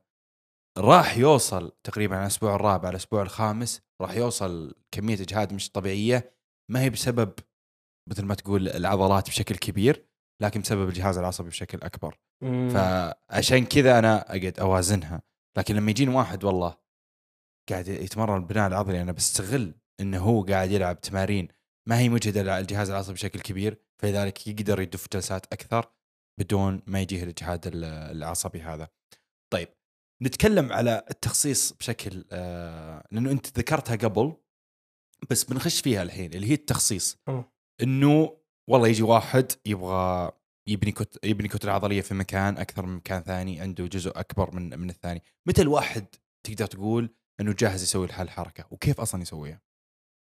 راح 0.77 1.17
يوصل 1.17 1.71
تقريبا 1.83 2.15
على 2.15 2.21
الأسبوع 2.23 2.55
الرابع 2.55 2.87
على 2.87 2.95
الأسبوع 2.95 3.21
الخامس 3.21 3.81
راح 4.01 4.15
يوصل 4.15 4.75
كمية 4.91 5.13
إجهاد 5.13 5.53
مش 5.53 5.71
طبيعية. 5.71 6.35
ما 6.71 6.81
هي 6.81 6.89
بسبب 6.89 7.33
مثل 8.09 8.25
ما 8.25 8.35
تقول 8.35 8.69
العضلات 8.69 9.27
بشكل 9.29 9.55
كبير 9.55 10.05
لكن 10.41 10.61
بسبب 10.61 10.89
الجهاز 10.89 11.17
العصبي 11.17 11.49
بشكل 11.49 11.77
أكبر. 11.83 12.19
مم. 12.43 12.69
فعشان 12.69 13.65
كذا 13.65 13.99
أنا 13.99 14.21
أقعد 14.21 14.59
أوازنها. 14.59 15.21
لكن 15.57 15.75
لما 15.75 15.91
يجيني 15.91 16.15
واحد 16.15 16.43
والله 16.43 16.77
قاعد 17.69 17.87
يتمرن 17.87 18.37
البناء 18.37 18.67
العضلي 18.67 19.01
أنا 19.01 19.11
بستغل 19.11 19.73
إنه 19.99 20.19
هو 20.19 20.43
قاعد 20.43 20.71
يلعب 20.71 21.01
تمارين 21.01 21.47
ما 21.89 21.99
هي 21.99 22.09
مجهدة 22.09 22.43
للجهاز 22.43 22.89
العصبي 22.89 23.13
بشكل 23.13 23.39
كبير 23.39 23.77
فلذلك 24.01 24.47
يقدر 24.47 24.81
يدف 24.81 25.07
جلسات 25.13 25.45
أكثر 25.53 25.91
بدون 26.39 26.81
ما 26.87 27.01
يجيه 27.01 27.23
الاجهاد 27.23 27.67
ال- 27.67 27.83
العصبي 27.85 28.61
هذا. 28.61 28.87
طيب 29.53 29.67
نتكلم 30.23 30.73
على 30.73 31.05
التخصيص 31.11 31.73
بشكل 31.73 32.25
آه 32.31 33.07
لأنه 33.11 33.31
أنت 33.31 33.57
ذكرتها 33.59 33.95
قبل 33.95 34.33
بس 35.29 35.43
بنخش 35.43 35.81
فيها 35.81 36.03
الحين 36.03 36.33
اللي 36.33 36.47
هي 36.49 36.53
التخصيص. 36.53 37.17
إنه 37.81 38.37
والله 38.69 38.87
يجي 38.87 39.03
واحد 39.03 39.51
يبغى 39.65 40.31
يبني 40.67 40.91
كت 40.91 41.19
يبني 41.25 41.47
كتلة 41.47 41.71
عضلية 41.71 42.01
في 42.01 42.13
مكان 42.13 42.57
أكثر 42.57 42.85
من 42.85 42.95
مكان 42.95 43.21
ثاني 43.23 43.61
عنده 43.61 43.85
جزء 43.87 44.11
أكبر 44.15 44.55
من 44.55 44.79
من 44.79 44.89
الثاني 44.89 45.23
متى 45.47 45.61
الواحد 45.61 46.05
تقدر 46.43 46.65
تقول 46.65 47.15
إنه 47.39 47.53
جاهز 47.53 47.83
يسوي 47.83 48.07
هالحركه 48.11 48.65
وكيف 48.71 48.99
أصلا 49.01 49.21
يسويها 49.21 49.61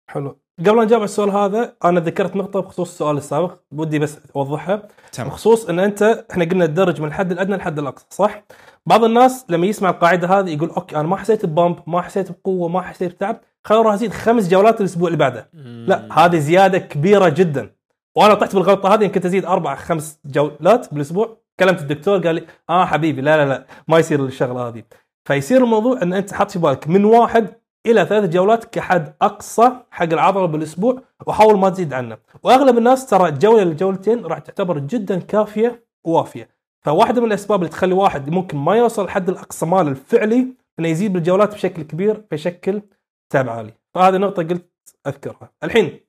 حلو. 0.06 0.38
قبل 0.58 0.78
أن 0.78 0.84
نجاوب 0.84 1.00
على 1.02 1.04
السؤال 1.04 1.30
هذا 1.30 1.76
أنا 1.84 2.00
ذكرت 2.00 2.36
نقطة 2.36 2.60
بخصوص 2.60 2.90
السؤال 2.90 3.16
السابق 3.16 3.54
ودي 3.72 3.98
بس 3.98 4.18
أوضحها. 4.36 4.82
تمام. 5.12 5.28
بخصوص 5.28 5.68
إن 5.68 5.78
أنت 5.78 6.26
إحنا 6.30 6.44
قلنا 6.44 6.66
تدرج 6.66 7.00
من 7.00 7.08
الحد 7.08 7.32
الأدنى 7.32 7.56
للحد 7.56 7.78
الأقصى 7.78 8.06
صح؟ 8.10 8.44
بعض 8.86 9.04
الناس 9.04 9.46
لما 9.48 9.66
يسمع 9.66 9.90
القاعدة 9.90 10.28
هذه 10.28 10.50
يقول 10.50 10.70
أوكي 10.70 10.96
أنا 10.96 11.08
ما 11.08 11.16
حسيت 11.16 11.46
ببامب 11.46 11.76
ما 11.86 12.02
حسيت 12.02 12.30
بقوة 12.30 12.68
ما 12.68 12.82
حسيت 12.82 13.12
بتعب 13.12 13.40
خليني 13.64 13.82
أروح 13.82 13.94
ازيد 13.94 14.12
خمس 14.12 14.48
جولات 14.48 14.80
الأسبوع 14.80 15.08
اللي 15.08 15.18
بعده. 15.18 15.50
لا 15.86 16.24
هذه 16.24 16.38
زيادة 16.38 16.78
كبيرة 16.78 17.28
جدا. 17.28 17.70
وأنا 18.16 18.34
طحت 18.34 18.54
بالغلطة 18.54 18.94
هذه 18.94 19.04
يمكن 19.04 19.26
ازيد 19.26 19.44
أربع 19.44 19.74
خمس 19.74 20.18
جولات 20.24 20.94
بالأسبوع. 20.94 21.36
كلمت 21.60 21.80
الدكتور 21.80 22.18
قال 22.18 22.34
لي 22.34 22.46
آه 22.70 22.84
حبيبي 22.84 23.20
لا 23.20 23.36
لا 23.36 23.48
لا 23.48 23.66
ما 23.88 23.98
يصير 23.98 24.24
الشغلة 24.24 24.68
هذه. 24.68 24.82
فيصير 25.24 25.64
الموضوع 25.64 26.02
إن 26.02 26.12
أنت 26.12 26.34
حط 26.34 26.50
في 26.50 26.58
بالك 26.58 26.88
من 26.88 27.04
واحد 27.04 27.48
إلى 27.86 28.04
ثلاث 28.04 28.30
جولات 28.30 28.64
كحد 28.64 29.14
أقصى 29.22 29.72
حق 29.90 30.02
العضلة 30.12 30.46
بالأسبوع 30.46 31.02
وحاول 31.26 31.58
ما 31.58 31.70
تزيد 31.70 31.92
عنه. 31.92 32.18
وأغلب 32.42 32.78
الناس 32.78 33.06
ترى 33.06 33.30
جوله 33.30 33.64
لجولتين 33.64 34.26
راح 34.26 34.38
تعتبر 34.38 34.78
جدا 34.78 35.18
كافية 35.18 35.86
ووافية. 36.04 36.48
فواحدة 36.80 37.20
من 37.20 37.26
الأسباب 37.26 37.58
اللي 37.58 37.70
تخلي 37.70 37.94
واحد 37.94 38.30
ممكن 38.30 38.58
ما 38.58 38.76
يوصل 38.76 39.04
الحد 39.04 39.28
الأقصى 39.28 39.66
ماله 39.66 39.90
الفعلي 39.90 40.46
إنه 40.78 40.88
يزيد 40.88 41.12
بالجولات 41.12 41.54
بشكل 41.54 41.82
كبير 41.82 42.24
فيشكل 42.30 42.82
تعب 43.30 43.48
عالي. 43.48 43.72
فهذه 43.94 44.16
نقطة 44.16 44.42
قلت 44.42 44.70
أذكرها. 45.06 45.52
الحين 45.64 46.00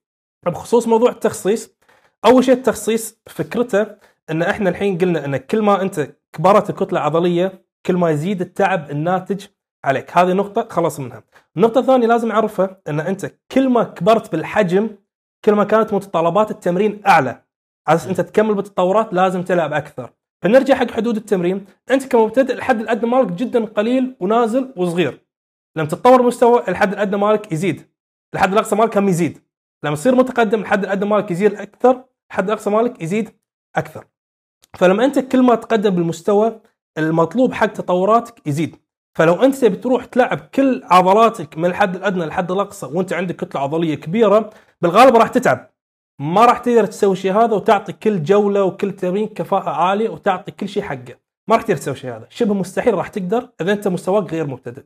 بخصوص 0.45 0.87
موضوع 0.87 1.09
التخصيص 1.09 1.75
أول 2.25 2.43
شيء 2.43 2.53
التخصيص 2.53 3.19
فكرته 3.27 3.87
إن 4.29 4.41
إحنا 4.41 4.69
الحين 4.69 4.97
قلنا 4.97 5.25
إن 5.25 5.37
كل 5.37 5.61
ما 5.61 5.81
أنت 5.81 6.15
كبرت 6.33 6.69
الكتلة 6.69 6.99
العضلية 6.99 7.65
كل 7.85 7.97
ما 7.97 8.09
يزيد 8.09 8.41
التعب 8.41 8.91
الناتج 8.91 9.45
عليك. 9.85 10.17
هذه 10.17 10.33
نقطة 10.33 10.67
خلص 10.69 10.99
منها. 10.99 11.23
النقطة 11.57 11.79
الثانية 11.79 12.07
لازم 12.07 12.31
أعرفها 12.31 12.81
إن 12.87 12.99
أنت 12.99 13.31
كل 13.51 13.69
ما 13.69 13.83
كبرت 13.83 14.31
بالحجم 14.31 14.89
كل 15.45 15.53
ما 15.53 15.63
كانت 15.63 15.93
متطلبات 15.93 16.51
التمرين 16.51 17.01
أعلى 17.07 17.43
على 17.87 17.95
أساس 17.97 18.07
أنت 18.07 18.21
تكمل 18.21 18.53
بالتطورات 18.55 19.13
لازم 19.13 19.43
تلعب 19.43 19.73
أكثر. 19.73 20.13
فنرجع 20.41 20.75
حق 20.75 20.91
حدود 20.91 21.15
التمرين. 21.15 21.65
أنت 21.91 22.07
كمبتدئ 22.07 22.53
الحد 22.53 22.79
الأدنى 22.79 23.11
مالك 23.11 23.31
جدا 23.31 23.65
قليل 23.65 24.15
ونازل 24.19 24.73
وصغير. 24.75 25.25
لما 25.75 25.87
تتطور 25.87 26.21
مستوى 26.21 26.63
الحد 26.67 26.93
الأدنى 26.93 27.17
مالك 27.17 27.51
يزيد. 27.51 27.89
الحد 28.33 28.51
الأقصى 28.51 28.75
مالك 28.75 28.97
هم 28.97 29.09
يزيد؟ 29.09 29.41
لما 29.83 29.95
تصير 29.95 30.15
متقدم 30.15 30.61
الحد 30.61 30.83
الأدنى 30.83 31.09
مالك 31.09 31.31
يزيد 31.31 31.53
أكثر 31.53 32.03
الحد 32.31 32.45
الأقصى 32.45 32.69
مالك 32.69 33.01
يزيد 33.01 33.29
أكثر. 33.75 34.05
فلما 34.77 35.05
أنت 35.05 35.19
كل 35.19 35.41
ما 35.41 35.55
تقدم 35.55 35.89
بالمستوى 35.89 36.61
المطلوب 36.97 37.53
حق 37.53 37.65
تطوراتك 37.65 38.47
يزيد. 38.47 38.75
فلو 39.15 39.33
أنت 39.33 39.55
تبي 39.55 39.75
تروح 39.75 40.05
تلعب 40.05 40.39
كل 40.39 40.81
عضلاتك 40.83 41.57
من 41.57 41.65
الحد 41.65 41.95
الأدنى 41.95 42.25
للحد 42.25 42.51
الأقصى 42.51 42.85
وأنت 42.85 43.13
عندك 43.13 43.35
كتلة 43.35 43.61
عضلية 43.61 43.95
كبيرة 43.95 44.49
بالغالب 44.81 45.15
راح 45.15 45.27
تتعب. 45.27 45.69
ما 46.19 46.45
راح 46.45 46.57
تقدر 46.57 46.85
تسوي 46.85 47.13
الشيء 47.13 47.33
هذا 47.33 47.55
وتعطي 47.55 47.93
كل 47.93 48.23
جولة 48.23 48.63
وكل 48.63 48.91
تمرين 48.91 49.27
كفاءة 49.27 49.69
عالية 49.69 50.09
وتعطي 50.09 50.51
كل 50.51 50.69
شيء 50.69 50.83
حقه. 50.83 51.15
ما 51.49 51.55
راح 51.55 51.61
تقدر 51.61 51.77
تسوي 51.77 51.93
الشيء 51.93 52.09
هذا. 52.09 52.27
شبه 52.29 52.53
مستحيل 52.53 52.93
راح 52.93 53.07
تقدر 53.07 53.49
إذا 53.61 53.73
أنت 53.73 53.87
مستواك 53.87 54.33
غير 54.33 54.47
مبتدئ. 54.47 54.83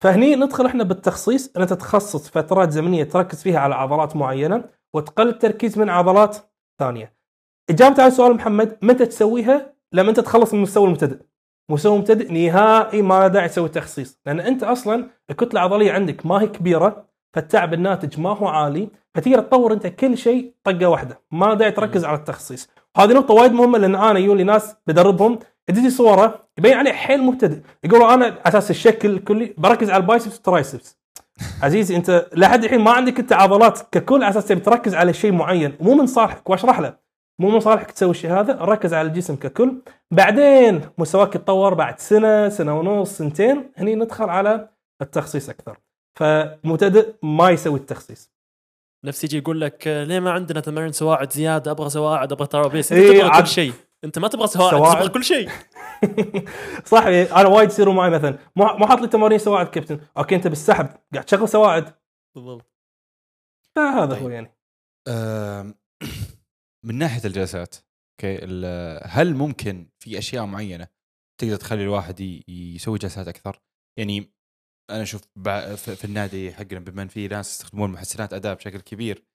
فهني 0.00 0.36
ندخل 0.36 0.66
إحنا 0.66 0.84
بالتخصيص. 0.84 1.52
ان 1.56 1.62
انت 1.62 1.72
تخصص 1.72 2.28
فترات 2.28 2.70
زمنية 2.70 3.04
تركز 3.04 3.42
فيها 3.42 3.58
على 3.58 3.74
عضلات 3.74 4.16
معينة 4.16 4.64
وتقل 4.94 5.28
التركيز 5.28 5.78
من 5.78 5.90
عضلات 5.90 6.36
ثانية. 6.78 7.14
إجابة 7.70 8.02
على 8.02 8.10
سؤال 8.10 8.34
محمد 8.34 8.78
متى 8.82 9.06
تسويها؟ 9.06 9.74
لما 9.92 10.10
أنت 10.10 10.20
تخلص 10.20 10.52
من 10.52 10.58
المستوى 10.58 10.84
المبتدئ. 10.84 11.31
مستوى 11.72 11.98
مبتدئ 11.98 12.32
نهائي 12.32 13.02
ما 13.02 13.20
له 13.20 13.26
داعي 13.26 13.48
تسوي 13.48 13.68
تخصيص. 13.68 14.20
لأن 14.26 14.40
أنت 14.40 14.62
أصلا 14.62 15.06
الكتلة 15.30 15.52
العضلية 15.52 15.92
عندك 15.92 16.26
ما 16.26 16.40
هي 16.40 16.46
كبيرة 16.46 17.04
فالتعب 17.34 17.74
الناتج 17.74 18.20
ما 18.20 18.30
هو 18.30 18.46
عالي 18.46 18.88
فتقدر 19.14 19.40
تطور 19.40 19.72
أنت 19.72 19.86
كل 19.86 20.18
شيء 20.18 20.54
طقة 20.64 20.86
واحدة 20.86 21.20
ما 21.30 21.46
له 21.46 21.54
داعي 21.54 21.70
تركز 21.70 22.04
على 22.04 22.18
التخصيص. 22.18 22.68
هذه 22.96 23.12
نقطة 23.12 23.34
وايد 23.34 23.52
مهمة 23.52 23.78
لأن 23.78 23.94
أنا 23.94 24.18
يجوني 24.18 24.44
ناس 24.44 24.76
بدربهم 24.86 25.38
تجي 25.66 25.90
صورة 25.90 26.40
يبين 26.58 26.74
عليه 26.74 26.92
حيل 26.92 27.22
مبتدئ. 27.22 27.58
يقولوا 27.84 28.14
أنا 28.14 28.24
على 28.24 28.34
أساس 28.46 28.70
الشكل 28.70 29.10
الكلي 29.10 29.54
بركز 29.58 29.90
على 29.90 30.00
ال 30.00 30.05
biceps 30.05 30.34
وال 30.34 30.47
triceps. 30.47 30.98
عزيزي 31.62 31.96
أنت 31.96 32.26
لحد 32.32 32.64
الحين 32.64 32.80
ما 32.80 32.90
عندك 32.90 33.18
أنت 33.20 33.32
عضلات 33.32 33.80
ككل 33.92 34.22
على 34.22 34.30
أساس 34.30 34.46
تبي 34.46 34.60
تركز 34.60 34.94
على 34.94 35.12
شيء 35.12 35.32
معين 35.32 35.76
مو 35.80 35.94
من 35.94 36.06
صالحك 36.06 36.50
وأشرح 36.50 36.80
له. 36.80 36.94
مو 37.42 37.50
من 37.50 37.60
صالحك 37.60 37.90
تسوي 37.90 38.10
الشيء 38.10 38.32
هذا 38.32 38.54
ركز 38.54 38.94
على 38.94 39.08
الجسم 39.08 39.36
ككل. 39.36 39.82
بعدين 40.10 40.80
مستواك 40.98 41.34
يتطور 41.34 41.74
بعد 41.74 41.98
سنة 41.98 42.48
سنة 42.48 42.78
ونص 42.78 43.18
سنتين 43.18 43.72
هني 43.76 43.94
ندخل 43.94 44.28
على 44.28 44.68
التخصيص 45.02 45.48
أكثر. 45.48 45.78
فمبتدئ 46.18 47.14
ما 47.22 47.50
يسوي 47.50 47.78
التخصيص. 47.78 48.32
نفس 49.04 49.24
يجي 49.24 49.38
يقول 49.38 49.60
لك 49.60 49.88
آه، 49.88 50.04
ليه 50.04 50.20
ما 50.20 50.30
عندنا 50.30 50.60
تمارين 50.60 50.92
سواعد 50.92 51.32
زيادة؟ 51.32 51.70
أبغى 51.70 51.90
سواعد 51.90 52.32
أبغى 52.32 52.46
ترابيس. 52.46 52.92
أنت 52.92 53.00
إيه، 53.02 53.18
تبغى 53.18 53.30
عاد- 53.30 53.42
كل 53.42 53.48
شيء. 53.48 53.72
أنت 54.04 54.18
ما 54.18 54.28
تبغى 54.28 54.46
سواعد 54.46 54.70
سواعد. 54.70 54.96
تبغى 54.96 55.08
كل 55.08 55.24
شيء. 55.24 55.48
صح 56.92 57.02
أنا 57.06 57.48
وايد 57.48 57.68
يصيروا 57.68 57.94
معي 57.94 58.10
مثلا. 58.10 58.38
مو 58.56 58.86
حاط 58.86 59.00
لي 59.00 59.08
تمارين 59.08 59.38
سواعد 59.38 59.66
كابتن. 59.66 60.00
okay 60.18 60.34
أنت 60.34 60.46
بالسحب 60.46 60.86
قاعد 61.12 61.24
تشغل 61.24 61.48
سواعد. 61.48 61.94
بالضبط. 62.34 62.66
فهذا 63.76 64.14
طيب. 64.14 64.22
هو 64.22 64.28
يعني. 64.28 64.56
آم، 65.08 65.74
من 66.86 66.98
ناحية 66.98 67.24
الجلسات 67.24 67.76
okay 67.76 68.44
هل 69.04 69.34
ممكن 69.34 69.90
في 70.02 70.18
أشياء 70.18 70.46
معينة 70.46 70.88
تقدر 71.40 71.56
تخلي 71.56 71.82
الواحد 71.82 72.20
يسوي 72.48 72.98
جلسات 72.98 73.28
أكثر؟ 73.28 73.62
يعني 73.98 74.32
أنا 74.90 75.02
أشوف 75.02 75.22
في 75.76 76.04
النادي 76.04 76.52
حقنا 76.52 76.80
بما 76.80 77.02
إن 77.02 77.08
في 77.08 77.28
ناس 77.28 77.50
يستخدمون 77.50 77.90
محسنات 77.90 78.32
أداء 78.32 78.54
بشكل 78.54 78.80
كبير 78.80 79.26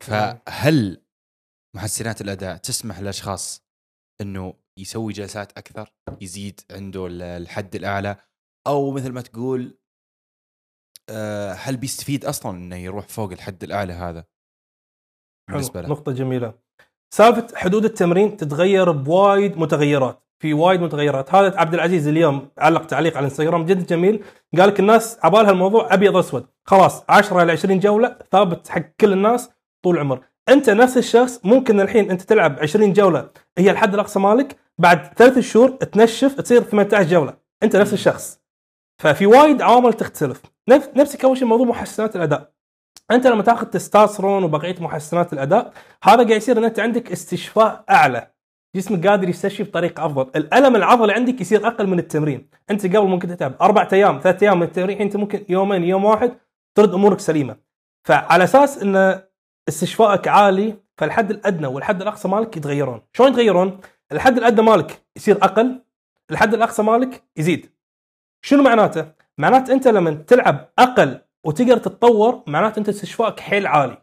فهل 0.00 1.04
محسنات 1.76 2.20
الأداء 2.20 2.56
تسمح 2.56 3.00
للأشخاص 3.00 3.66
إنه 4.20 4.54
يسوي 4.78 5.12
جلسات 5.12 5.58
أكثر 5.58 5.94
يزيد 6.20 6.60
عنده 6.70 7.06
ال- 7.06 7.22
الحد 7.22 7.74
الأعلى 7.74 8.16
أو 8.66 8.90
مثل 8.90 9.12
ما 9.12 9.20
تقول 9.20 9.78
آه، 11.10 11.52
هل 11.52 11.76
بيستفيد 11.76 12.24
أصلا 12.24 12.56
إنه 12.56 12.76
يروح 12.76 13.08
فوق 13.08 13.32
الحد 13.32 13.64
الأعلى 13.64 13.92
هذا 13.92 14.24
بالنسبة. 15.50 15.80
له 15.80 15.88
نقطة 15.88 16.12
جميلة. 16.12 16.62
سالفة 17.10 17.46
حدود 17.54 17.84
التمرين 17.84 18.36
تتغير 18.36 18.90
بوايد 18.90 19.58
متغيرات، 19.58 20.22
في 20.42 20.54
وايد 20.54 20.80
متغيرات، 20.80 21.34
هذا 21.34 21.58
عبد 21.58 21.74
العزيز 21.74 22.08
اليوم 22.08 22.48
علق 22.58 22.86
تعليق 22.86 23.16
على 23.16 23.26
الانستغرام 23.26 23.64
جدا 23.66 23.84
جميل، 23.84 24.24
قال 24.58 24.68
لك 24.68 24.80
الناس 24.80 25.18
عبالها 25.22 25.50
الموضوع 25.50 25.94
أبيض 25.94 26.16
اسود، 26.16 26.46
خلاص 26.64 27.04
10 27.08 27.42
إلى 27.42 27.52
20 27.52 27.80
جولة 27.80 28.16
ثابت 28.32 28.68
حق 28.68 28.82
كل 29.00 29.12
الناس 29.12 29.50
طول 29.84 29.94
العمر، 29.94 30.20
أنت 30.48 30.70
نفس 30.70 30.96
الشخص 30.96 31.40
ممكن 31.44 31.80
الحين 31.80 32.10
أنت 32.10 32.22
تلعب 32.22 32.58
20 32.60 32.92
جولة 32.92 33.30
هي 33.58 33.70
الحد 33.70 33.94
الأقصى 33.94 34.18
مالك، 34.18 34.56
بعد 34.78 35.14
ثلاث 35.16 35.38
شهور 35.38 35.70
تنشف 35.70 36.34
تصير 36.34 36.62
18 36.62 37.08
جولة، 37.08 37.34
أنت 37.62 37.76
نفس 37.76 37.92
الشخص. 37.92 38.40
ففي 39.02 39.26
وايد 39.26 39.62
عوامل 39.62 39.92
تختلف، 39.92 40.42
نفس 40.68 40.88
نفسك 40.96 41.24
أول 41.24 41.36
شيء 41.36 41.48
موضوع 41.48 41.66
محسنات 41.66 42.16
الأداء. 42.16 42.57
أنت 43.10 43.26
لما 43.26 43.42
تاخذ 43.42 43.66
تستوستيرون 43.66 44.44
وبقية 44.44 44.76
محسنات 44.80 45.32
الأداء 45.32 45.72
هذا 46.02 46.16
قاعد 46.16 46.30
يصير 46.30 46.58
ان 46.58 46.64
انت 46.64 46.80
عندك 46.80 47.12
استشفاء 47.12 47.84
أعلى. 47.90 48.30
جسمك 48.76 49.06
قادر 49.06 49.28
يستشفي 49.28 49.62
بطريقة 49.62 50.06
أفضل. 50.06 50.30
الألم 50.36 50.76
العضلي 50.76 51.12
عندك 51.12 51.40
يصير 51.40 51.66
أقل 51.66 51.86
من 51.86 51.98
التمرين. 51.98 52.50
أنت 52.70 52.86
قبل 52.86 53.06
ممكن 53.06 53.28
تتعب. 53.28 53.54
أربع 53.60 53.88
أيام 53.92 54.20
ثلاث 54.22 54.42
أيام 54.42 54.56
من 54.56 54.66
التمرين 54.66 55.00
أنت 55.00 55.16
ممكن 55.16 55.44
يومين 55.48 55.84
يوم 55.84 56.04
واحد 56.04 56.38
ترد 56.74 56.94
أمورك 56.94 57.20
سليمة. 57.20 57.56
فعلى 58.04 58.44
أساس 58.44 58.82
إن 58.82 59.22
استشفائك 59.68 60.28
عالي 60.28 60.76
فالحد 60.98 61.30
الأدنى 61.30 61.66
والحد 61.66 62.02
الأقصى 62.02 62.28
مالك 62.28 62.56
يتغيرون. 62.56 63.02
شلون 63.12 63.30
يتغيرون؟ 63.30 63.80
الحد 64.12 64.36
الأدنى 64.36 64.66
مالك 64.66 65.02
يصير 65.16 65.36
أقل 65.36 65.82
الحد 66.30 66.54
الأقصى 66.54 66.82
مالك 66.82 67.22
يزيد. 67.36 67.70
شنو 68.42 68.62
معناته؟ 68.62 69.06
معناته 69.38 69.72
أنت 69.72 69.88
لما 69.88 70.10
تلعب 70.10 70.68
أقل 70.78 71.20
وتقدر 71.44 71.78
تتطور 71.78 72.42
معناته 72.46 72.78
أنت 72.78 72.88
استشفائك 72.88 73.40
حيل 73.40 73.66
عالي. 73.66 74.02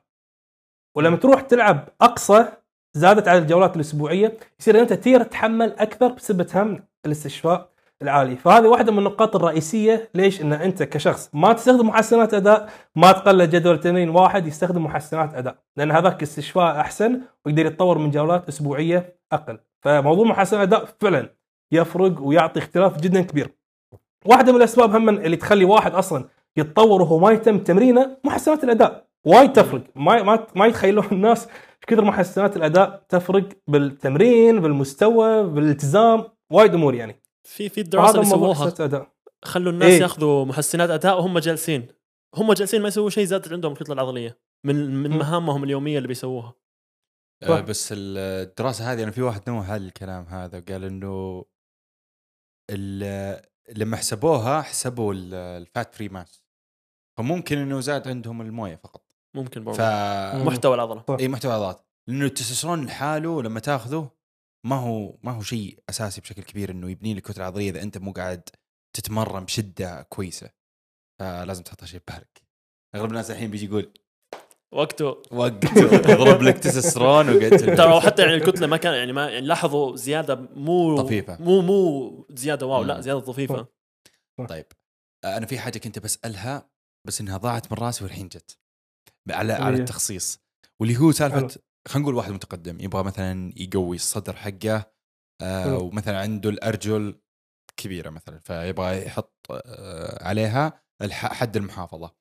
ولما 0.96 1.18
تروح 1.18 1.42
تلعب 1.42 1.90
أقصى 2.02 2.46
زادت 2.94 3.28
على 3.28 3.40
الجولات 3.40 3.76
الأسبوعية 3.76 4.38
يصير 4.60 4.82
أنت 4.82 4.94
تقدر 4.94 5.24
تتحمل 5.24 5.74
أكثر 5.80 6.08
بسبب 6.08 6.48
هم 6.56 6.84
الاستشفاء 7.06 7.70
العالي. 8.02 8.36
فهذه 8.36 8.68
واحدة 8.68 8.92
من 8.92 9.00
النقاط 9.00 9.36
الرئيسية 9.36 10.10
ليش 10.14 10.42
إن 10.42 10.54
أنت 10.54 10.84
كشخص 10.84 11.30
ما 11.34 11.54
تستخدم 11.54 11.88
محسنات 11.88 12.34
أداء 12.34 12.70
ما 12.96 13.12
تقلد 13.12 13.56
جدول 13.56 13.80
تمرين 13.80 14.10
واحد 14.10 14.48
يستخدم 14.48 14.84
محسنات 14.84 15.34
أداء 15.34 15.56
لأن 15.78 15.92
هذاك 15.92 16.22
استشفاء 16.22 16.80
أحسن 16.80 17.22
ويقدر 17.46 17.66
يتطور 17.66 17.98
من 17.98 18.12
جولات 18.12 18.48
أسبوعية 18.48 19.20
أقل. 19.32 19.60
فموضوع 19.82 20.26
محسن 20.26 20.58
الاداء 20.58 20.86
فعلا 20.86 21.30
يفرق 21.72 22.22
ويعطي 22.22 22.60
اختلاف 22.60 23.02
جدا 23.02 23.22
كبير. 23.22 23.52
واحدة 24.26 24.52
من 24.52 24.58
الأسباب 24.58 24.96
هم 24.96 25.10
اللي 25.10 25.38
تخلي 25.38 25.66
واحد 25.66 25.94
أصلا 25.94 26.26
يتطور 26.58 27.02
وهو 27.02 27.20
ما 27.20 27.32
يهتم 27.32 27.60
تمرينه 27.60 28.18
محسنات 28.24 28.64
الأداء. 28.64 29.08
وايد 29.26 29.54
تفرق. 29.54 29.84
ما 29.96 30.24
ما 30.24 30.48
ما 30.56 30.66
يتخيلون 30.66 31.06
الناس 31.12 31.46
إيش 31.48 31.56
كثر 31.88 32.04
محسنات 32.04 32.58
الأداء 32.58 33.06
تفرق 33.10 33.50
بالتمرين 33.68 34.62
بالمستوى 34.62 35.44
بالالتزام. 35.44 36.24
وايد 36.52 36.74
أمور 36.74 36.96
يعني. 36.96 37.22
في 37.44 37.70
في 37.70 37.82
الدراسه 37.82 38.10
هذا 38.12 38.20
اللي 38.20 38.30
سووها 38.30 39.12
خلوا 39.46 39.72
الناس 39.72 39.92
إيه. 39.92 40.02
ياخذوا 40.02 40.46
محسنات 40.46 40.90
أداء 40.90 41.18
وهم 41.18 41.40
جالسين. 41.40 41.88
هم 42.36 42.54
جالسين 42.54 42.82
ما 42.82 42.88
يسووا 42.88 43.10
شيء 43.10 43.26
زادت 43.26 43.54
عندهم 43.54 43.72
الكتله 43.72 43.94
العضلية. 43.94 44.40
من 44.66 45.04
من. 45.04 45.10
مهامهم 45.10 45.64
اليومية 45.64 45.98
اللي 45.98 46.08
بيسووها. 46.08 46.54
آه،. 47.44 47.62
بس 47.62 47.94
الدراسة 47.98 48.92
هذه 48.92 49.04
أنا 49.04 49.12
في 49.12 49.22
واحد 49.22 49.50
نوه 49.50 49.72
على 49.72 49.86
الكلام 49.86 50.24
هذا 50.24 50.60
قال 50.60 50.84
إنه 50.84 51.46
ال- 52.70 53.42
لما 53.76 53.98
حسبوها 53.98 54.62
حسبوا 54.62 55.14
ال- 55.14 55.34
ال 55.34 55.49
fat 55.49 55.96
free 55.96 56.10
mass. 56.10 56.45
فممكن 57.18 57.58
إنه 57.58 57.80
زاد 57.80 58.08
عندهم 58.08 58.42
الموية 58.42 58.76
فقط. 58.76 59.16
ممكن 59.36 59.62
ف 59.62 59.66
برضه 59.66 59.84
مم. 60.40 60.48
محتوى 60.48 60.76
العضله 60.76 61.20
إي 61.20 61.28
محتوى 61.28 61.54
عضلات 61.54 61.86
لأنه 62.08 62.26
التستوستيرون 62.26 62.86
لحاله 62.86 63.44
لما 63.44 63.60
تاخذه 63.60 64.12
ما 64.66 64.76
هو 64.76 65.18
ما 65.24 65.32
هو 65.32 65.42
شيء 65.42 65.80
أساسي 65.90 66.22
بشكل 66.22 66.44
كبير 66.44 66.72
إنه 66.72 66.90
يبني 66.92 67.14
لك 67.14 67.24
كتلة 67.24 67.46
عضلية 67.46 67.70
إذا 67.70 67.82
أنت 67.82 67.98
مو 67.98 68.12
قاعد 68.12 68.50
تتمرن 68.94 69.46
بشدة 69.46 70.02
كويسة. 70.02 70.50
فلازم 71.20 71.64
تحط 71.64 71.84
شيء 71.84 72.02
ببالك. 72.08 72.42
أغلب 72.96 73.10
الناس 73.10 73.32
الحين 73.32 73.52
بيجي 73.52 73.66
يقول 73.66 73.94
وقته. 74.74 75.22
وقت 75.32 75.66
اضرب 76.10 76.42
لك 76.42 76.58
تستوستيرون 76.58 77.30
وقتل 77.30 77.78
ترى 77.78 77.94
وحتى 77.94 78.22
يعني 78.22 78.36
الكتلة 78.36 78.68
ما 78.68 78.78
كان 78.78 78.94
يعني 78.94 79.14
ما 79.14 79.30
يعني 79.30 79.46
لاحظوا 79.46 79.96
زيادة 79.96 80.36
مو 80.36 81.02
طفيفة. 81.02 81.38
مو 81.42 81.62
مو 81.62 82.28
زيادة 82.30 82.66
واو 82.66 82.84
لا. 82.84 83.02
زيادة 83.02 83.20
طفيفة. 83.20 83.68
طيب. 84.50 84.66
أنا 85.26 85.46
في 85.46 85.60
حاجة 85.60 85.78
كنت 85.78 86.00
بسألها 86.00 86.70
بس 87.06 87.22
إنها 87.22 87.38
ضاعت 87.38 87.72
من 87.72 87.78
راسي 87.78 88.04
والحين 88.04 88.28
جت 88.28 88.60
على 89.30 89.54
على 89.54 89.78
هي. 89.78 89.82
التخصيص 89.82 90.40
واللي 90.80 90.98
هو 90.98 91.12
سالفة. 91.12 91.62
خلينا 91.88 92.04
نقول 92.04 92.16
واحد 92.16 92.32
متقدم 92.32 92.80
يبغى 92.80 93.04
مثلا 93.04 93.54
يقوي 93.58 93.96
الصدر 93.96 94.36
حقه 94.36 94.92
آه. 95.42 95.78
ومثلا 95.78 96.20
عنده 96.20 96.50
الأرجل 96.50 97.22
كبيرة 97.78 98.10
مثلا 98.10 98.40
فيبغى 98.40 99.06
يحط 99.06 99.48
آه 99.52 100.24
عليها 100.28 100.84
حد 101.12 101.58
المحافظة 101.58 102.16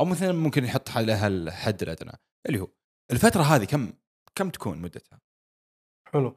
أو 0.00 0.04
مثلا 0.04 0.32
ممكن 0.32 0.64
يحط 0.64 0.90
عليها 0.90 1.26
الحد 1.26 1.82
الأدنى 1.82 2.12
اللي 2.46 2.60
هو 2.60 2.68
الفترة 3.12 3.42
هذه 3.42 3.64
كم 3.64 3.92
كم 4.34 4.50
تكون 4.50 4.78
مدتها؟ 4.78 5.20
حلو 6.12 6.36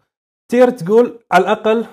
تقدر 0.52 0.70
تقول 0.70 1.26
على 1.32 1.44
الأقل 1.44 1.88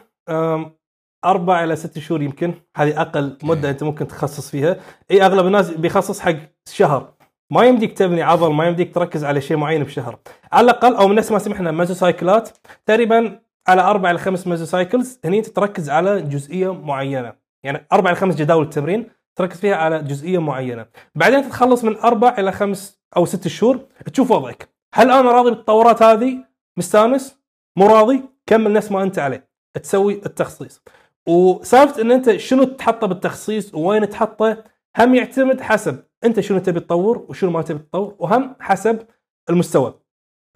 أربع 1.25 1.65
إلى 1.65 1.77
ست 1.77 1.99
شهور 1.99 2.23
يمكن. 2.23 2.55
هذه 2.77 3.01
أقل 3.01 3.39
مدة 3.43 3.71
أنت 3.71 3.83
ممكن 3.83 4.09
تخصص 4.09 4.51
فيها. 4.51 4.77
إي 5.11 5.23
أغلب 5.27 5.47
الناس 5.47 5.71
بيخصص 5.71 6.21
حق 6.21 6.37
شهر. 6.69 7.13
ما 7.51 7.65
يمديك 7.65 7.99
تبني 7.99 8.23
عضل 8.23 8.53
ما 8.53 8.67
يمديك 8.67 8.95
تركز 8.95 9.25
على 9.25 9.41
شيء 9.41 9.57
معين 9.57 9.83
بشهر. 9.85 10.19
على 10.53 10.65
الأقل 10.65 10.95
أو 10.95 11.09
من 11.09 11.15
نفس 11.15 11.33
ما 11.33 11.39
سمحنا 11.39 11.71
meso 11.71 11.95
cycle 11.95 12.40
ات 12.40 12.49
تقريبا 12.87 13.41
على 13.69 13.83
أربع 13.83 14.11
إلى 14.11 14.19
خمس 14.19 14.47
meso 14.47 14.65
cycles 14.65 15.21
هني 15.25 15.39
أنت 15.39 15.47
تركز 15.47 15.91
على 15.91 16.23
جزئية 16.23 16.75
معينة. 16.75 17.33
يعني 17.65 17.87
أربع 17.93 18.11
إلى 18.11 18.19
خمس 18.19 18.35
جداول 18.35 18.65
التمرين 18.65 19.11
تركز 19.37 19.61
فيها 19.61 19.77
على 19.77 20.03
جزئية 20.03 20.39
معينة. 20.39 20.87
بعدين 21.15 21.43
تتخلص 21.43 21.85
من 21.85 21.97
أربع 21.97 22.35
إلى 22.39 22.53
خمس 22.53 23.01
أو 23.17 23.25
ست 23.25 23.49
شهور. 23.49 23.81
تشوف 24.13 24.31
وضعك. 24.31 24.69
هل 24.95 25.11
أنا 25.11 25.33
راضي 25.33 25.51
بالتطورات 25.51 26.03
هذه؟ 26.03 26.45
مستأنس؟ 26.77 27.39
مو 27.79 27.87
راضي؟ 27.87 28.23
كمل 28.47 28.73
نفس 28.73 28.93
ما 28.93 29.03
أنت 29.03 29.19
عليه. 29.19 29.49
تسوي 29.83 30.15
التخصيص. 30.27 30.83
وسالفة 31.29 32.03
إن 32.03 32.11
أنت 32.11 32.37
شنو 32.37 32.65
تحطه 32.65 33.07
بالتخصيص 33.07 33.75
وين 33.75 34.09
تحطه 34.09 34.65
هم 34.99 35.15
يعتمد 35.15 35.61
حسب 35.61 36.05
أنت 36.25 36.41
شنو 36.41 36.59
تبي 36.59 36.81
تطور 36.81 37.27
وشنو 37.29 37.51
ما 37.51 37.63
تبي 37.63 37.79
تطور 37.79 38.17
وهم 38.19 38.57
حسب 38.61 39.07
المستوى. 39.51 40.01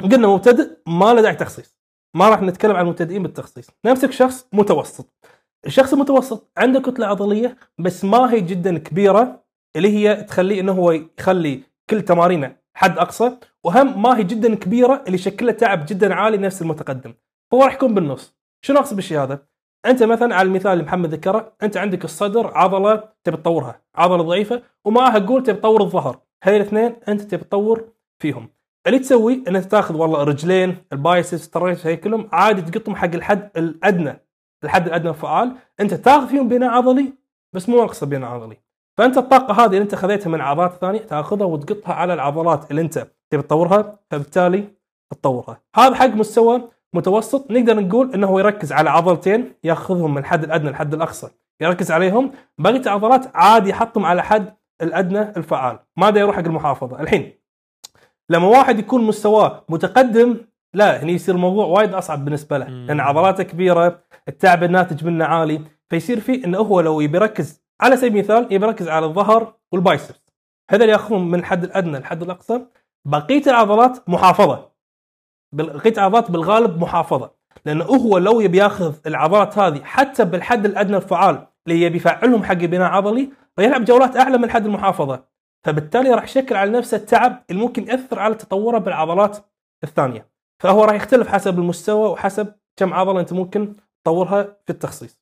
قلنا 0.01 0.29
مبتدئ 0.29 0.71
ما 0.87 1.15
له 1.15 1.21
داعي 1.23 1.35
تخصيص. 1.35 1.79
ما 2.17 2.29
راح 2.29 2.43
نتكلم 2.43 2.77
عن 2.77 2.85
المبتدئين 2.85 3.23
بالتخصيص. 3.23 3.67
نمسك 3.85 4.13
شخص 4.13 4.49
متوسط. 4.53 5.15
الشخص 5.67 5.93
المتوسط 5.93 6.53
عنده 6.57 6.81
كتلة 6.81 7.07
عضلية 7.07 7.57
بس 7.79 8.05
ما 8.05 8.33
هي 8.33 8.41
جدا 8.41 8.79
كبيرة 8.79 9.45
اللي 9.77 9.89
هي 9.89 10.23
تخليه 10.23 10.61
إنه 10.61 10.73
هو 10.73 10.93
يخلي 10.93 11.63
كل 11.91 12.03
تمارينه 12.03 12.57
حد 12.75 12.99
أقصى 12.99 13.37
وهم 13.65 14.03
ما 14.03 14.19
هي 14.19 14.25
جدا 14.25 14.55
كبيرة 14.55 15.03
اللي 15.07 15.15
يشكلها 15.15 15.53
تعب 15.53 15.87
جدا 15.89 16.15
عالي 16.15 16.37
نفس 16.37 16.63
المتقدم. 16.63 17.15
هو 17.55 17.65
راح 17.65 17.75
يكون 17.75 17.95
بالنص. 17.95 18.37
شنو 18.65 18.79
أقصد 18.79 18.97
بالشيء 18.97 19.19
هذا 19.19 19.50
أنت 19.87 20.03
مثلا 20.03 20.35
على 20.35 20.49
المثال 20.49 20.73
اللي 20.73 20.85
محمد 20.85 21.15
ذكره 21.15 21.53
أنت 21.63 21.77
عندك 21.77 22.05
الصدر 22.05 22.59
عضلة 22.59 23.05
تبي 23.25 23.37
تطورها 23.37 23.83
عضلة 23.95 24.23
ضعيفة 24.23 24.63
ومعها 24.85 25.19
قول 25.19 25.43
تبي 25.43 25.59
تطور 25.59 25.83
الظهر. 25.83 26.19
هذه 26.45 26.57
الاثنين 26.57 26.97
أنت 27.09 27.21
تبي 27.21 27.45
تطور 27.45 27.89
فيهم. 28.19 28.49
اللي 28.87 28.99
تسوي 28.99 29.45
ان 29.49 29.57
انت 29.57 29.65
تاخذ 29.65 29.97
والله 29.97 30.25
رجلين 30.25 30.77
البايسبس 30.93 31.51
تريس 31.51 31.87
هي 31.87 31.97
كلهم 31.97 32.29
عادي 32.33 32.63
تقطهم 32.63 32.97
حق 32.97 33.15
الحد 33.15 33.51
الأدنى 33.57 34.21
الحد 34.65 34.87
الأدنى 34.87 35.09
الفعال. 35.11 35.57
أنت 35.81 35.95
تاخذ 35.95 36.27
فيهم 36.29 36.49
بناء 36.49 36.71
عضلي 36.71 37.13
بس 37.53 37.69
مو 37.69 37.77
ناقصه 37.77 38.07
بناء 38.07 38.31
عضلي. 38.31 38.57
فأنت 38.99 39.19
الطاقة 39.19 39.55
هذه 39.55 39.67
اللي 39.67 39.83
أنت 39.83 39.95
خذيتها 39.95 40.31
من 40.31 40.41
عضلات 40.41 40.73
ثانية 40.73 40.99
تاخذها 40.99 41.47
وتقطها 41.47 41.95
على 41.95 42.15
العضلات 42.15 42.71
اللي 42.71 42.83
أنت 42.83 43.07
تبي 43.31 43.43
تطورها 43.43 43.99
فبالتالي 44.11 44.65
تطورها. 45.11 45.61
هذا 45.77 45.95
حق 45.95 46.07
مستوى 46.07 46.69
متوسط 46.95 47.51
نقدر 47.51 47.81
نقول 47.81 48.15
إنه 48.15 48.27
هو 48.27 48.39
يركز 48.39 48.73
على 48.73 48.91
عضلتين 48.91 49.55
ياخذهم 49.65 50.15
من 50.15 50.19
الحد 50.19 50.45
الأدنى 50.45 50.69
للحد 50.69 50.95
الأقصى. 50.95 51.29
يركز 51.61 51.91
عليهم 51.91 52.33
بقية 52.59 52.81
العضلات 52.81 53.37
عادي 53.37 53.71
يحطهم 53.71 54.07
على 54.07 54.23
حد 54.23 54.55
الأدنى 54.83 55.21
الفعال 55.21 55.79
ما 55.97 56.11
دا 56.11 56.21
يروح 56.21 56.37
حق 56.37 56.45
المحافظة. 56.45 57.01
الحين 57.01 57.33
لما 58.31 58.47
واحد 58.47 58.79
يكون 58.79 59.05
مستواه 59.05 59.65
متقدم 59.69 60.37
لا 60.75 61.03
هني 61.03 61.13
يصير 61.13 61.35
الموضوع 61.35 61.67
وايد 61.67 61.95
أصعب 61.95 62.25
بالنسبة 62.25 62.59
له. 62.59 62.69
لأن 62.69 63.01
عضلاته 63.01 63.43
كبيرة 63.43 64.03
التعب 64.29 64.65
الناتج 64.65 65.05
منه 65.05 65.25
عالي 65.25 65.61
فيصير 65.91 66.21
فيه 66.21 66.45
إنه 66.45 66.59
هو 66.59 66.81
لو 66.81 67.01
يبي 67.01 67.17
يركز 67.17 67.63
على 67.81 67.97
سبيل 67.97 68.13
المثال 68.13 68.47
يبي 68.51 68.67
يركز 68.67 68.89
على 68.89 69.07
الظهر 69.07 69.55
والبايسبس. 69.73 70.21
هذول 70.71 70.89
ياخذون 70.89 71.31
من 71.31 71.39
الحد 71.39 71.65
الأدنى 71.65 71.99
للحد 71.99 72.23
الأقصى. 72.23 72.61
بقية 73.05 73.43
العضلات 73.47 74.09
محافظة. 74.09 74.70
بقيه 75.53 75.93
العضلات 75.93 76.31
بالغالب 76.31 76.81
محافظة. 76.81 77.31
لأنه 77.65 77.85
هو 77.85 78.19
لو 78.19 78.41
يبي 78.41 78.59
ياخذ 78.59 78.95
العضلات 79.07 79.59
هذه 79.59 79.81
حتى 79.85 80.25
بالحد 80.25 80.67
الأدنى 80.67 80.97
الفعال 80.97 81.47
اللي 81.67 81.83
يبي 81.83 81.97
يفعلهم 81.97 82.45
حق 82.45 82.55
بناء 82.55 82.91
عضلي 82.91 83.31
راح 83.59 83.67
يلعب 83.67 83.85
جولات 83.85 84.17
أعلى 84.17 84.39
من 84.39 84.51
حد 84.51 84.67
المحافظة. 84.67 85.25
فبالتالي 85.67 86.11
راح 86.11 86.25
يشكل 86.25 86.57
على 86.57 86.71
نفسه 86.71 86.97
التعب 86.97 87.45
اللي 87.51 87.61
ممكن 87.61 87.89
يأثر 87.89 88.19
على 88.19 88.35
تطوره 88.35 88.79
بالعضلات 88.79 89.39
الثانية. 89.85 90.31
فهو 90.63 90.85
راح 90.85 90.95
يختلف 90.95 91.29
حسب 91.29 91.59
المستوى 91.59 92.09
وحسب 92.11 92.53
كم 92.77 92.95
عضلة 92.95 93.21
أنت 93.21 93.33
ممكن 93.33 93.77
تطورها 94.05 94.43
في 94.43 94.71
التخصيص. 94.71 95.21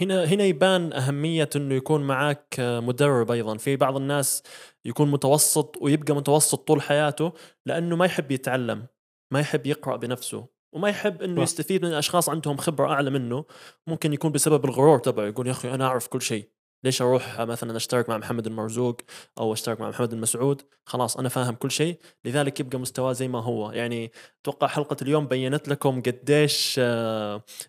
هنا 0.00 0.24
هنا 0.24 0.44
يبان 0.44 0.92
أهمية 0.92 1.48
إنه 1.56 1.74
يكون 1.74 2.06
معك 2.06 2.54
مدرب 2.60 3.30
أيضا. 3.30 3.56
في 3.56 3.76
بعض 3.76 3.96
الناس 3.96 4.42
يكون 4.84 5.10
متوسط 5.10 5.76
ويبقى 5.80 6.14
متوسط 6.14 6.68
طول 6.68 6.82
حياته 6.82 7.32
لأنه 7.66 7.96
ما 7.96 8.06
يحب 8.06 8.30
يتعلم. 8.30 8.86
ما 9.30 9.40
يحب 9.40 9.66
يقرأ 9.66 9.96
بنفسه 9.96 10.46
وما 10.72 10.88
يحب 10.88 11.22
إنه. 11.22 11.42
يستفيد 11.42 11.84
من 11.84 11.92
أشخاص 11.92 12.28
عندهم 12.28 12.56
خبرة 12.56 12.92
أعلى 12.92 13.10
منه 13.10 13.44
ممكن 13.86 14.12
يكون 14.12 14.32
بسبب 14.32 14.64
الغرور 14.64 14.98
تبعه 14.98 15.26
يقول 15.26 15.46
يا 15.46 15.52
أخي 15.52 15.74
أنا 15.74 15.86
أعرف 15.86 16.06
كل 16.06 16.22
شيء 16.22 16.50
ليش 16.84 17.02
أروح 17.02 17.40
مثلا 17.40 17.76
أشترك 17.76 18.08
مع 18.08 18.18
محمد 18.18 18.46
المرزوق 18.46 18.96
أو 19.38 19.52
أشترك 19.52 19.80
مع 19.80 19.88
محمد 19.88 20.12
المسعود؟ 20.12 20.62
خلاص 20.84 21.16
أنا 21.16 21.28
فاهم 21.28 21.54
كل 21.54 21.70
شيء. 21.70 21.96
لذلك 22.24 22.60
يبقى 22.60 22.78
مستواه 22.78 23.12
زي 23.12 23.28
ما 23.28 23.42
هو. 23.42 23.72
يعني 23.72 24.12
أتوقع 24.42 24.66
حلقة 24.66 24.96
اليوم 25.02 25.26
بينت 25.26 25.68
لكم 25.68 26.02
قديش 26.02 26.80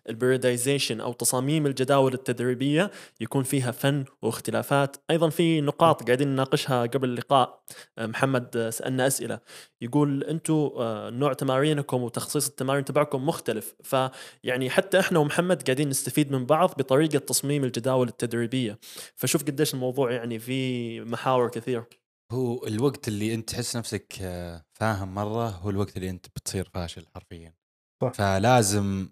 البريدايزيشن 0.08 1.00
أو 1.00 1.12
تصاميم 1.12 1.66
الجداول 1.66 2.14
التدريبية 2.14 2.90
يكون 3.20 3.42
فيها 3.42 3.70
فن 3.70 4.04
واختلافات. 4.22 4.96
أيضا 5.10 5.28
في 5.28 5.60
نقاط 5.60 6.02
قاعدين 6.02 6.28
نناقشها 6.28 6.82
قبل 6.82 7.08
اللقاء 7.08 7.62
آه، 7.98 8.06
محمد 8.06 8.56
آه، 8.56 8.70
سألنا 8.70 9.06
أسئلة. 9.06 9.40
يقول 9.80 10.24
أنتم 10.24 10.70
نوع 11.18 11.32
تمارينكم 11.32 12.02
وتخصيص 12.02 12.48
التمارين 12.48 12.84
تبعكم 12.84 13.26
مختلف. 13.26 13.74
فيعني 13.82 14.70
حتى 14.70 15.00
إحنا 15.00 15.18
ومحمد 15.18 15.62
قاعدين 15.62 15.88
نستفيد 15.88 16.32
من 16.32 16.46
بعض 16.46 16.74
بطريقة 16.78 17.18
تصميم 17.18 17.64
الجداول 17.64 18.08
التدريبية. 18.08 18.78
فشوف 19.16 19.44
قديش 19.44 19.74
الموضوع 19.74 20.12
يعني 20.12 20.38
في 20.38 21.00
محاور 21.00 21.50
كثير 21.50 21.84
هو 22.32 22.66
الوقت 22.66 23.08
اللي 23.08 23.34
أنت 23.34 23.50
تحس 23.50 23.76
نفسك 23.76 24.18
آه، 24.20 24.64
فاهم 24.78 25.14
مرة 25.14 25.48
هو 25.48 25.70
الوقت 25.70 25.96
اللي 25.96 26.10
أنت 26.10 26.26
بتصير 26.36 26.70
فاشل 26.74 27.06
حرفيا. 27.14 27.54
صح. 28.02 28.12
فلازم 28.12 29.08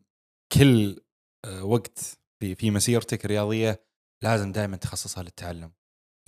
كل 0.52 1.00
آه، 1.44 1.64
وقت 1.64 2.18
في 2.40 2.54
في 2.54 2.70
مسيرتك 2.70 3.24
الرياضية 3.24 3.86
لازم 4.24 4.52
دائما 4.52 4.76
تخصصها 4.76 5.22
للتعلم. 5.22 5.72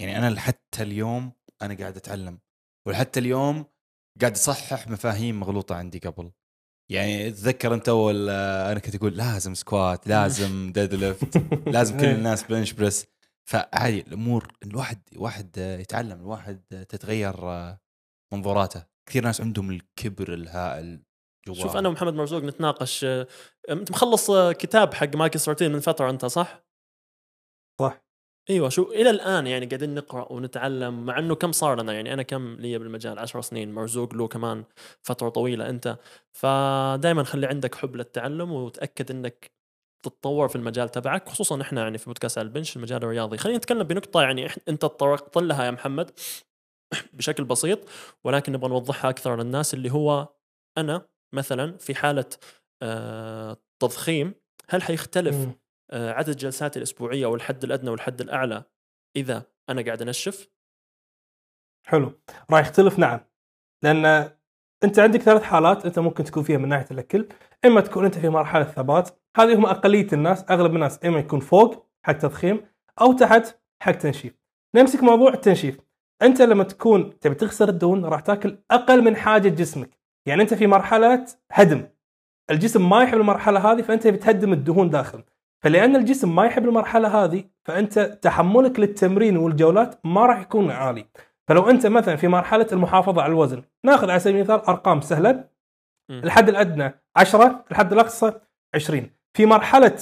يعني 0.00 0.18
أنا 0.18 0.40
حتى 0.40 0.82
اليوم 0.82 1.32
أنا 1.62 1.74
قاعد 1.74 1.96
أتعلم 1.96 2.38
وحتى 2.88 3.20
اليوم 3.20 3.64
قاعد 4.20 4.32
أصحح 4.32 4.88
مفاهيم 4.88 5.40
مغلوطة 5.40 5.74
عندي 5.74 5.98
قبل. 5.98 6.32
يعني 6.90 7.30
تذكر 7.30 7.74
أنت 7.74 7.88
أول 7.88 8.28
آه، 8.30 8.72
أنا 8.72 8.80
كنت 8.80 8.94
أقول 8.94 9.16
لازم 9.16 9.54
squat 9.54 10.06
لازم 10.06 10.72
deadlift 10.74 11.36
لازم 11.66 11.96
كل 11.98 12.04
إيه. 12.04 12.14
الناس 12.14 12.42
bench 12.42 12.72
press 12.72 13.06
فعادي 13.48 14.00
الأمور 14.00 14.48
الواحد 14.64 14.98
واحد 15.16 15.56
يتعلم 15.58 16.20
الواحد 16.20 16.86
تتغير 16.88 17.36
منظوراته. 18.32 18.84
كثير 19.08 19.24
ناس 19.24 19.40
عندهم 19.40 19.70
الكبر 19.70 20.34
الهائل 20.34 21.02
جوا 21.46 21.54
شوف 21.54 21.76
أنا 21.76 21.88
ومحمد 21.88 22.14
مرزوق 22.14 22.42
نتناقش 22.42 23.04
آه، 23.04 23.26
أنت 23.70 23.90
مخلص 23.90 24.30
آه، 24.30 24.52
كتاب 24.52 24.94
حق 24.94 25.16
مايكل 25.16 25.40
سارتين 25.40 25.72
من 25.72 25.80
فترة 25.80 26.10
أنت 26.10 26.24
صح؟ 26.24 26.64
صح. 27.80 28.02
أيوه 28.50 28.68
شو 28.68 28.82
إلى 28.82 29.10
الآن 29.10 29.46
يعني 29.46 29.66
قاعدين 29.66 29.94
نقرأ 29.94 30.32
ونتعلم 30.32 31.06
مع 31.06 31.18
إنه 31.18 31.34
كم 31.34 31.52
صار 31.52 31.82
لنا؟ 31.82 31.92
يعني 31.92 32.12
أنا 32.12 32.22
كم 32.22 32.54
لي 32.54 32.78
بالمجال؟ 32.78 33.18
10 33.18 33.40
سنين 33.40 33.74
مرزوق 33.74 34.14
له 34.14 34.28
كمان 34.28 34.64
فترة 35.02 35.28
طويلة 35.28 35.68
أنت. 35.68 35.98
فدائما 36.32 37.24
خلي 37.24 37.46
عندك 37.46 37.74
حب 37.74 37.96
للتعلم 37.96 38.52
وتأكد 38.52 39.10
إنك 39.10 39.57
تتطور 40.02 40.48
في 40.48 40.56
المجال 40.56 40.88
تبعك 40.88 41.28
خصوصا 41.28 41.62
إحنا 41.62 41.82
يعني 41.82 41.98
في 41.98 42.04
بودكاست 42.04 42.38
على 42.38 42.46
البنش 42.46 42.76
المجال 42.76 43.02
الرياضي. 43.02 43.38
خلينا 43.38 43.58
نتكلم 43.58 43.82
بنقطة 43.82 44.22
يعني 44.22 44.48
أنت 44.68 44.82
تطرقت 44.82 45.36
لها 45.36 45.64
يا 45.64 45.70
محمد 45.70 46.10
بشكل 47.12 47.44
بسيط 47.44 47.78
ولكن 48.24 48.52
نبغى 48.52 48.70
نوضحها 48.70 49.10
أكثر 49.10 49.36
للناس 49.36 49.74
اللي 49.74 49.92
هو 49.92 50.28
أنا 50.78 51.08
مثلا 51.34 51.78
في 51.78 51.94
حالة 51.94 52.26
آه 52.82 53.56
تضخيم 53.80 54.34
هل 54.68 54.82
حيختلف. 54.82 55.48
آه، 55.90 56.12
عدد 56.12 56.36
جلساتي 56.36 56.78
الأسبوعية 56.78 57.26
أو 57.26 57.34
الحد 57.34 57.64
الأدنى 57.64 57.90
والحد 57.90 58.20
الأعلى 58.20 58.64
إذا 59.16 59.42
أنا 59.68 59.82
قاعد 59.82 60.02
أنشف؟ 60.02 60.48
حلو. 61.86 62.20
راح 62.50 62.60
يختلف 62.60 62.98
نعم. 62.98 63.20
لأن 63.84 64.30
أنت 64.84 64.98
عندك 64.98 65.20
ثلاث 65.20 65.42
حالات 65.42 65.86
أنت 65.86 65.98
ممكن 65.98 66.24
تكون 66.24 66.42
فيها 66.42 66.58
من 66.58 66.68
ناحية 66.68 66.86
الأكل. 66.90 67.28
إما 67.64 67.80
تكون 67.80 68.04
أنت 68.04 68.18
في 68.18 68.28
مرحلة 68.28 68.64
ثبات 68.64 69.10
هذه 69.40 69.54
هم 69.54 69.66
أقلية 69.66 70.06
الناس 70.12 70.44
أغلب 70.50 70.74
الناس 70.74 71.04
إما 71.04 71.18
يكون 71.18 71.40
فوق 71.40 71.86
حق 72.02 72.12
تضخيم 72.12 72.60
أو 73.00 73.12
تحت 73.12 73.58
حق 73.82 73.92
تنشيف. 73.92 74.34
نمسك 74.74 75.02
موضوع 75.02 75.32
التنشيف. 75.32 75.80
أنت 76.22 76.42
لما 76.42 76.64
تكون 76.64 77.18
تبي 77.18 77.34
تخسر 77.34 77.68
الدهون 77.68 78.04
راح 78.04 78.20
تاكل 78.20 78.58
أقل 78.70 79.04
من 79.04 79.16
حاجة 79.16 79.48
جسمك. 79.48 79.98
يعني 80.26 80.42
أنت 80.42 80.54
في 80.54 80.66
مرحلة 80.66 81.26
هدم. 81.52 81.88
الجسم 82.50 82.88
ما 82.88 83.02
يحب 83.02 83.18
المرحلة 83.18 83.72
هذه 83.72 83.82
فأنت 83.82 84.06
بتهدم 84.06 84.52
الدهون 84.52 84.90
داخل. 84.90 85.24
فلأن 85.62 85.96
الجسم 85.96 86.34
ما 86.34 86.44
يحب 86.44 86.64
المرحلة 86.64 87.24
هذه 87.24 87.44
فأنت 87.64 87.98
تحملك 87.98 88.80
للتمرين 88.80 89.36
والجولات 89.36 90.06
ما 90.06 90.26
راح 90.26 90.40
يكون 90.40 90.70
عالي. 90.70 91.06
فلو 91.48 91.70
أنت 91.70 91.86
مثلا 91.86 92.16
في 92.16 92.28
مرحلة 92.28 92.66
المحافظة 92.72 93.22
على 93.22 93.30
الوزن 93.30 93.62
ناخذ 93.84 94.10
على 94.10 94.20
سبيل 94.20 94.36
المثال 94.36 94.60
أرقام 94.60 95.00
سهلة. 95.00 95.48
الحد 96.10 96.48
الأدنى 96.48 97.00
10 97.16 97.64
الحد 97.70 97.92
الأقصى 97.92 98.32
20 98.74 99.17
في 99.36 99.46
مرحلة 99.46 99.98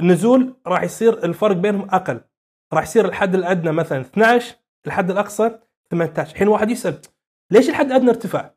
النزول 0.00 0.54
راح 0.66 0.82
يصير 0.82 1.24
الفرق 1.24 1.56
بينهم 1.56 1.88
أقل. 1.90 2.20
راح 2.72 2.82
يصير 2.82 3.04
الحد 3.04 3.34
الأدنى 3.34 3.72
مثلا 3.72 4.00
12 4.00 4.56
الحد 4.86 5.10
الأقصى 5.10 5.58
18 5.90 6.32
الحين 6.32 6.48
واحد 6.48 6.70
يسأل 6.70 7.00
ليش 7.50 7.68
الحد 7.68 7.86
الادنى 7.86 8.10
ارتفع 8.10 8.50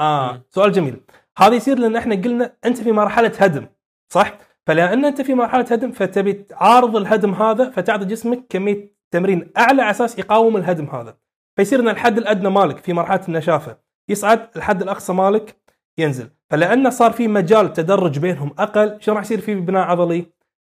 آه. 0.00 0.42
سؤال 0.50 0.72
جميل. 0.72 1.00
هذا 1.38 1.54
يصير 1.54 1.78
لأن 1.78 1.96
إحنا 1.96 2.14
قلنا 2.14 2.56
أنت 2.64 2.80
في 2.80 2.92
مرحلة 2.92 3.32
هدم 3.38 3.66
صح؟ 4.12 4.38
فلأن 4.66 5.04
أنت 5.04 5.20
في 5.22 5.34
مرحلة 5.34 5.66
هدم 5.70 5.92
فتبي 5.92 6.32
تعارض 6.32 6.96
الهدم 6.96 7.34
هذا 7.34 7.70
فتعطي 7.70 8.04
جسمك 8.04 8.46
كمية 8.48 8.94
تمرين 9.10 9.52
أعلى 9.56 9.82
على 9.82 9.90
أساس 9.90 10.18
يقاوم 10.18 10.56
الهدم 10.56 10.84
هذا. 10.86 11.16
فيصير 11.56 11.80
إن 11.80 11.88
الحد 11.88 12.18
الأدنى 12.18 12.50
مالك 12.50 12.78
في 12.78 12.92
مرحلة 12.92 13.20
النشافة 13.28 13.78
يصعد 14.08 14.48
الحد 14.56 14.82
الأقصى 14.82 15.12
مالك 15.12 15.56
ينزل. 15.98 16.30
فلانه 16.50 16.90
صار 16.90 17.12
في 17.12 17.28
مجال 17.28 17.72
تدرج 17.72 18.18
بينهم 18.18 18.54
أقل 18.58 18.96
شو 19.00 19.12
راح 19.12 19.22
يصير 19.22 19.40
في 19.40 19.54
بناء 19.54 19.82
عضلي؟ 19.82 20.26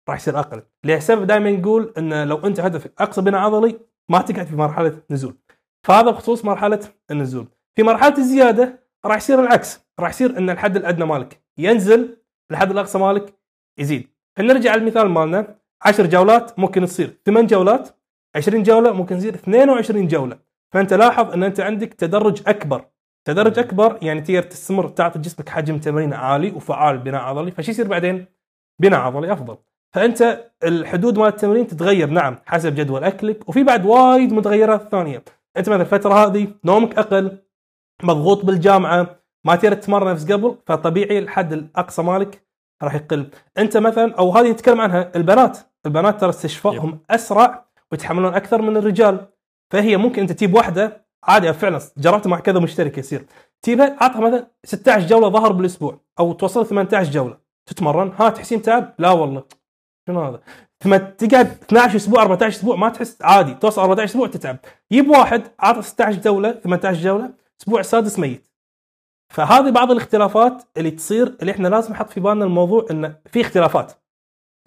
راح 0.08 0.16
يصير 0.16 0.38
أقل. 0.38 0.62
لسبب 0.84 1.26
دائما 1.26 1.50
نقول 1.50 1.92
إن 1.98 2.28
لو 2.28 2.36
أنت 2.36 2.60
هدفك 2.60 2.92
أقصى 2.98 3.20
بناء 3.20 3.40
عضلي 3.40 3.78
ما 4.08 4.22
تقعد 4.22 4.46
في 4.46 4.56
مرحلة 4.56 5.02
نزول. 5.10 5.36
فهذا 5.86 6.10
بخصوص 6.10 6.44
مرحلة 6.44 6.80
النزول. 7.10 7.46
في 7.76 7.82
مرحلة 7.82 8.18
الزيادة 8.18 8.82
راح 9.04 9.16
يصير 9.16 9.40
العكس. 9.40 9.80
راح 10.00 10.10
يصير 10.10 10.38
إن 10.38 10.50
الحد 10.50 10.76
الأدنى 10.76 11.04
مالك 11.04 11.42
ينزل 11.58 12.16
الحد 12.50 12.70
الأقصى 12.70 12.98
مالك 12.98 13.34
يزيد. 13.78 14.08
فنرجع 14.36 14.74
المثال 14.74 15.08
مالنا. 15.08 15.54
10 15.82 16.06
جولات 16.06 16.58
ممكن 16.58 16.86
تصير 16.86 17.16
8 17.26 17.48
جولات 17.48 17.88
20 18.36 18.62
جولة 18.62 18.92
ممكن 18.92 19.18
تصير 19.18 19.34
22 19.34 20.08
جولة. 20.08 20.38
فأنت 20.72 20.94
لاحظ 20.94 21.32
إن 21.32 21.42
أنت 21.42 21.60
عندك 21.60 21.94
تدرج 21.94 22.42
أكبر. 22.46 22.84
تدرج 23.24 23.58
أكبر 23.58 23.98
يعني 24.02 24.20
تقدر 24.20 24.42
تستمر 24.42 24.88
تعطي 24.88 25.18
جسمك 25.18 25.48
حجم 25.48 25.78
تمرين 25.78 26.12
عالي 26.12 26.50
وفعال 26.50 26.98
بناء 26.98 27.20
عضلي 27.20 27.50
فشي 27.50 27.70
يصير 27.70 27.88
بعدين 27.88 28.26
بناء 28.80 29.00
عضلي 29.00 29.32
أفضل. 29.32 29.56
فأنت 29.94 30.50
الحدود 30.64 31.18
مال 31.18 31.28
التمرين 31.28 31.66
تتغير 31.66 32.10
نعم 32.10 32.38
حسب 32.46 32.74
جدول 32.74 33.04
أكلك 33.04 33.48
وفي 33.48 33.62
بعد 33.62 33.86
وايد 33.86 34.32
متغيرات 34.32 34.88
ثانية. 34.90 35.24
أنت 35.56 35.68
مثلا 35.68 35.82
الفترة 35.82 36.14
هذه 36.14 36.48
نومك 36.64 36.98
أقل 36.98 37.38
مضغوط 38.02 38.44
بالجامعة 38.44 39.16
ما 39.44 39.56
تقدر 39.56 39.74
تتمرن 39.74 40.12
نفس 40.12 40.32
قبل 40.32 40.56
فطبيعي 40.66 41.18
الحد 41.18 41.52
الأقصى 41.52 42.02
مالك 42.02 42.46
راح 42.82 42.94
يقل. 42.94 43.30
أنت 43.58 43.76
مثلا 43.76 44.14
أو 44.14 44.30
هذه 44.30 44.50
نتكلم 44.50 44.80
عنها 44.80 45.12
البنات 45.16 45.58
البنات 45.86 46.20
ترى 46.20 46.30
استشفائهم 46.30 46.98
أسرع 47.10 47.64
ويتحملون 47.92 48.34
أكثر 48.34 48.62
من 48.62 48.76
الرجال 48.76 49.26
فهي 49.70 49.96
ممكن 49.96 50.22
أنت 50.22 50.32
تجيب 50.32 50.54
واحدة 50.54 51.01
عادي 51.24 51.52
فعلا 51.52 51.80
جربت 51.96 52.26
مع 52.26 52.38
كذا 52.40 52.58
مشترك 52.58 52.98
يصير. 52.98 53.26
تجيبها 53.62 53.96
عطها 54.00 54.20
مثلا 54.20 54.50
16 54.64 55.06
جولة 55.06 55.28
ظهر 55.28 55.52
بالأسبوع 55.52 56.00
أو 56.18 56.32
توصل 56.32 56.66
18 56.66 57.10
جولة. 57.10 57.38
تتمرن؟ 57.66 58.12
ها 58.18 58.28
تحسين 58.30 58.62
تعب؟ 58.62 58.94
لا 58.98 59.10
والله. 59.10 59.44
شنو 60.06 60.22
هذا؟ 60.22 60.40
ثم 60.84 60.96
تقعد 60.96 61.46
12 61.46 61.96
أسبوع 61.96 62.22
14 62.22 62.56
أسبوع 62.56 62.76
ما 62.76 62.88
تحس؟ 62.88 63.22
عادي 63.22 63.54
توصل 63.54 63.82
14 63.82 64.04
أسبوع 64.10 64.26
تتعب. 64.28 64.56
يجيب 64.90 65.10
واحد 65.10 65.42
عطى 65.60 65.82
16 65.82 66.20
جولة 66.20 66.52
18 66.52 67.00
جولة 67.02 67.30
الأسبوع 67.56 67.80
السادس 67.80 68.18
ميت. 68.18 68.46
فهذه 69.32 69.70
بعض 69.70 69.90
الاختلافات 69.90 70.62
اللي 70.76 70.90
تصير 70.90 71.36
اللي 71.40 71.52
إحنا 71.52 71.68
لازم 71.68 71.92
نحط 71.92 72.10
في 72.10 72.20
بالنا 72.20 72.44
الموضوع 72.44 72.86
إنه 72.90 73.16
في 73.26 73.40
اختلافات. 73.40 73.92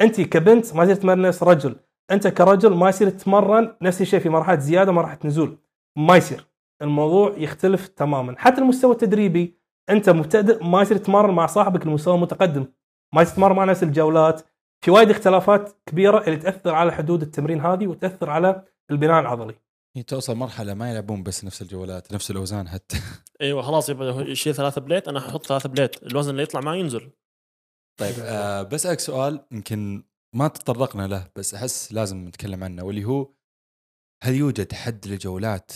انت 0.02 0.22
كبنت 0.22 0.76
ما 0.76 0.84
يصير 0.84 0.96
تتمرن 0.96 1.22
نفس 1.22 1.44
رجل 1.44 1.76
أنت 2.12 2.28
كرجل 2.28 2.74
ما 2.74 2.90
يصير 2.90 3.10
تتمرن 3.10 3.76
نفس 3.82 4.02
الشيء 4.02 4.20
في 4.20 4.30
مرحلة 4.30 4.60
زيادة 4.60 4.92
مرحلة 4.92 5.20
نزول. 5.26 5.58
ما 5.98 6.18
يصير. 6.18 6.48
الموضوع 6.82 7.38
يختلف 7.38 7.88
تماما. 7.88 8.36
حتى 8.38 8.62
المستوى 8.62 8.92
التدريبي 8.92 9.60
أنت 9.90 10.10
مبتدئ 10.10 10.64
ما 10.64 10.82
يصير 10.82 10.98
تتمرن 10.98 11.34
مع 11.34 11.46
صاحبك 11.46 11.86
المستوى 11.86 12.16
المتقدم. 12.16 12.66
ما 13.14 13.22
يصير 13.22 13.34
تتمرن 13.34 13.56
مع 13.56 13.64
نفس 13.64 13.84
الجولات. 13.84 14.42
في 14.86 14.92
وايد 14.92 15.10
اختلافات 15.10 15.72
كبيرة 15.86 16.24
اللي 16.24 16.38
تأثر 16.38 16.74
على 16.74 16.92
حدود 16.92 17.22
التمرين 17.22 17.62
هذه 17.62 17.88
وتأثر 17.88 18.30
على 18.30 18.64
البناء 18.92 19.20
العضلي. 19.22 19.56
هي 19.96 20.04
توصل 20.04 20.36
مرحلة 20.36 20.74
ما 20.74 20.92
يلعبون 20.92 21.24
بس 21.24 21.46
نفس 21.46 21.62
الجولات 21.62 22.14
نفس 22.14 22.32
الأوزان 22.32 22.70
حتى. 22.70 22.98
إيوه 23.42 23.62
خلاص 23.62 23.90
يبقى 23.90 24.32
يشيل 24.32 24.56
ثلاثة 24.56 24.82
plate 24.82 25.08
أنا 25.08 25.20
ححط 25.20 25.46
ثلاثة 25.46 25.70
plate. 25.70 26.04
الوزن 26.04 26.32
اللي 26.32 26.44
يطلع 26.44 26.62
ما 26.62 26.76
ينزل. 26.76 27.12
طيب 28.00 28.16
آه 28.20 28.64
بسألك 28.64 29.00
سؤال 29.00 29.46
يمكن 29.52 30.04
ما 30.36 30.48
تطرقنا 30.48 31.08
له 31.08 31.28
بس 31.36 31.54
أحس 31.54 31.94
لازم 31.94 32.28
نتكلم 32.28 32.64
عنه 32.64 32.84
واللي 32.84 33.04
هو 33.06 33.35
هل 34.24 34.36
يوجد 34.36 34.74
حد 34.74 35.08
للجولات؟ 35.08 35.72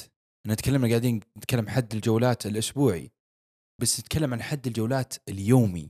نتكلم 0.47 0.87
قاعدين 0.87 1.19
نتكلم 1.37 1.67
حد 1.69 1.93
الجولات 1.93 2.45
الأسبوعي 2.45 3.11
بس 3.81 3.99
نتكلم 3.99 4.33
عن 4.33 4.41
حد 4.41 4.67
الجولات 4.67 5.13
اليومي 5.29 5.89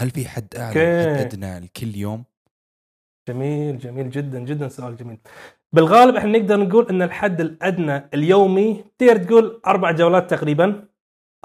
هل 0.00 0.10
في 0.10 0.28
حد 0.28 0.54
أعلى. 0.56 0.70
حد 0.70 1.26
ادنى 1.26 1.58
لكل 1.60 1.96
يوم؟ 1.96 2.24
جميل 3.28 3.78
جميل 3.78 4.10
جدا 4.10 4.38
جدا 4.38 4.68
سؤال 4.68 4.96
جميل 4.96 5.18
بالغالب 5.72 6.16
إحنا 6.16 6.38
نقدر 6.38 6.56
نقول 6.60 6.88
إن 6.88 7.02
الحد 7.02 7.40
الأدنى 7.40 8.08
اليومي 8.14 8.84
تقدر 8.98 9.16
تقول 9.16 9.60
أربع 9.66 9.90
جولات 9.90 10.30
تقريبا 10.30 10.88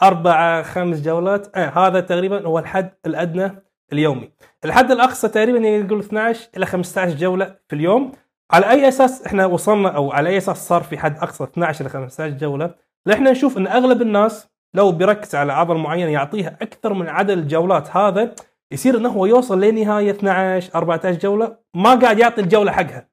أربع 0.04 0.62
خمس 0.64 1.02
جولات 1.02 1.58
آه 1.58 1.88
هذا 1.88 2.00
تقريبا 2.00 2.46
هو 2.48 2.60
الحد 2.60 2.92
الأدنى 3.06 3.52
اليومي 3.94 4.32
الحد 4.66 4.92
الأقصى 4.92 5.28
تقريبا 5.28 5.60
نقول 5.60 6.00
12 6.00 6.50
إلى 6.58 6.66
15 6.66 7.18
جولة 7.18 7.60
في 7.68 7.76
اليوم 7.76 8.12
على 8.52 8.70
أي 8.70 8.88
أساس 8.88 9.26
إحنا 9.26 9.46
وصلنا 9.46 9.90
أو 9.90 10.12
على 10.12 10.30
أي 10.30 10.38
أساس 10.38 10.68
صار 10.68 10.84
في 10.84 10.98
حد 10.98 11.18
أقصى 11.18 11.44
12 11.44 11.82
إلى 11.82 11.90
15 11.90 12.38
جولة؟ 12.38 12.76
إحنا 13.14 13.32
نشوف 13.32 13.58
إن 13.58 13.68
أغلب 13.68 14.02
الناس 14.02 14.48
لو 14.74 14.92
بيركز 14.92 15.36
على 15.36 15.54
عضله 15.54 15.78
معينه 15.78 16.12
يعطيها 16.12 16.58
أكثر 16.62 16.94
من 16.94 17.10
عدد 17.10 17.30
الجولات 17.30 17.98
هذا 17.98 18.36
يصير 18.72 18.98
إنه 18.98 19.10
هو 19.10 19.26
يوصل 19.26 19.62
لنهاية 19.62 20.12
12 20.12 20.76
14 20.76 21.20
جولة 21.20 21.58
ما 21.76 21.96
قاعد 21.96 22.20
يعطي 22.20 22.42
الجولة 22.42 22.72
حقها. 22.72 23.08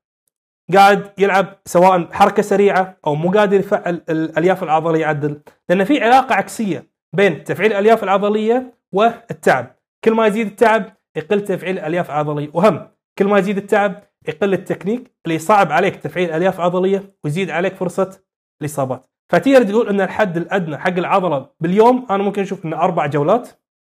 قاعد 0.74 1.10
يلعب 1.18 1.46
سواء 1.64 2.08
حركة 2.12 2.42
سريعة 2.42 2.98
أو 3.06 3.14
مو 3.14 3.30
قادر 3.30 3.60
يفعل 3.60 4.02
الألياف 4.10 4.62
العضلية 4.62 5.06
عدل 5.06 5.40
لأن 5.68 5.84
في 5.84 6.04
علاقة 6.04 6.34
عكسية 6.34 6.90
بين 7.12 7.44
تفعيل 7.44 7.72
الألياف 7.72 8.04
العضلية 8.04 8.74
والتعب. 8.92 9.76
كل 10.04 10.12
ما 10.12 10.26
يزيد 10.26 10.46
التعب 10.46 10.84
يقل 11.16 11.40
تفعيل 11.40 11.78
الألياف 11.78 12.10
العضلية. 12.10 12.50
وهم 12.52 12.88
كل 13.18 13.26
ما 13.26 13.38
يزيد 13.38 13.56
التعب 13.56 14.02
يقل 14.28 14.52
التكنيك 14.54 15.12
اللي 15.24 15.34
يصعب 15.34 15.72
عليك 15.72 15.96
تفعيل 15.96 16.30
الياف 16.30 16.60
عضلية 16.60 17.16
ويزيد 17.24 17.50
عليك 17.50 17.74
فرصة 17.74 18.20
الاصابات 18.60 19.06
فتقدر 19.32 19.62
تقول 19.62 19.88
إن 19.88 20.00
الحد 20.00 20.36
الأدنى 20.36 20.78
حق 20.78 20.92
العضلة 20.92 21.50
باليوم 21.60 22.06
أنا 22.10 22.22
ممكن 22.22 22.42
أشوف 22.42 22.64
إنه 22.64 22.76
أربع 22.76 23.06
جولات 23.06 23.48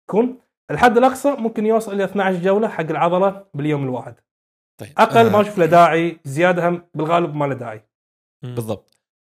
يكون. 0.09 0.39
الحد 0.70 0.97
الأقصى 0.97 1.31
ممكن 1.31 1.66
يوصل 1.66 1.93
إلى 1.93 2.05
12 2.05 2.43
جولة 2.43 2.68
حق 2.68 2.85
العضلة 2.91 3.47
باليوم 3.55 3.85
الواحد. 3.85 4.14
طيب 4.81 4.93
أقل 4.99 5.31
ما 5.31 5.39
آه، 5.39 5.41
أشوف 5.41 5.59
له 5.59 5.66
داعي 5.66 6.20
زيادة 6.25 6.68
هم 6.68 6.83
بالغالب 6.95 7.35
ما 7.35 7.45
له 7.45 7.55
داعي. 7.55 7.85
بالضبط. 8.43 8.91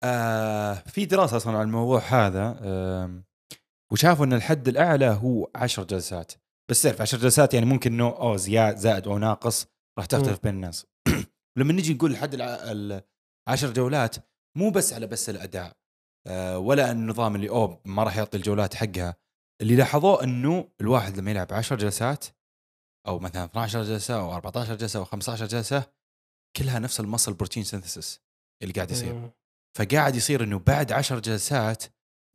آه 0.04 0.74
في 0.74 1.04
دراسة 1.04 1.36
أصلا 1.36 1.58
عن 1.58 1.66
الموضوع 1.66 2.00
هذا 2.00 2.58
آه 2.62 3.22
وشافوا 3.92 4.24
إن 4.24 4.32
الحد 4.32 4.68
الأعلى 4.68 5.18
هو 5.22 5.48
10 5.54 5.84
جلسات. 5.84 6.32
بس 6.70 6.82
تعرف 6.82 7.00
10 7.00 7.18
جلسات 7.18 7.54
يعني 7.54 7.66
ممكن 7.66 7.92
انه 7.92 8.08
أو 8.08 8.36
زياد 8.36 8.76
زائد 8.76 9.08
أو 9.08 9.18
ناقص. 9.18 9.77
راح 9.98 10.06
تختلف 10.06 10.38
بين 10.42 10.54
الناس. 10.54 10.86
لما 11.58 11.72
نجي 11.72 11.94
نقول 11.94 12.10
الع- 12.16 13.04
العشر 13.48 13.72
جولات 13.72 14.16
مو 14.56 14.70
بس 14.70 14.92
على 14.92 15.06
بس 15.06 15.30
الأداء 15.30 15.76
آه 16.26 16.58
ولا 16.58 16.90
النظام 16.92 17.34
اللي 17.36 17.48
اوه 17.48 17.80
ما 17.84 18.04
راح 18.04 18.16
يعطي 18.16 18.36
الجولات 18.36 18.74
حقها. 18.74 19.16
اللي 19.62 19.76
لاحظوه 19.76 20.24
إنه 20.24 20.68
الواحد 20.80 21.16
لما 21.18 21.30
يلعب 21.30 21.52
10 21.52 21.76
جلسات 21.76 22.24
أو 23.06 23.18
مثلا 23.18 23.44
12 23.44 23.82
جلسة 23.82 24.20
أو 24.20 24.34
14 24.34 24.74
جلسة 24.74 24.98
أو 24.98 25.04
15 25.04 25.46
جلسة 25.46 25.86
كلها 26.56 26.78
نفس 26.78 27.00
ال 27.00 27.05
muscle 27.05 27.34
protein 27.34 27.64
synthesis 27.64 28.20
اللي 28.62 28.74
قاعد 28.74 28.90
يصير. 28.90 29.30
فقاعد 29.78 30.16
يصير 30.16 30.44
إنه 30.44 30.58
بعد 30.58 30.92
عشر 30.92 31.18
جلسات 31.18 31.84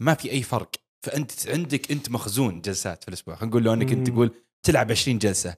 ما 0.02 0.14
في 0.14 0.32
أي 0.32 0.44
فرق. 0.44 0.72
فأنت 1.06 1.48
عندك 1.48 1.92
أنت 1.92 2.10
مخزون 2.10 2.62
جلسات 2.62 3.04
في 3.04 3.08
الأسبوع. 3.10 3.36
خلينا 3.36 3.50
نقول 3.50 3.64
لو 3.64 3.74
أنك 3.74 3.92
أنت. 3.92 4.10
تقول 4.10 4.36
تلعب 4.66 4.92
20 4.92 5.18
جلسة 5.18 5.56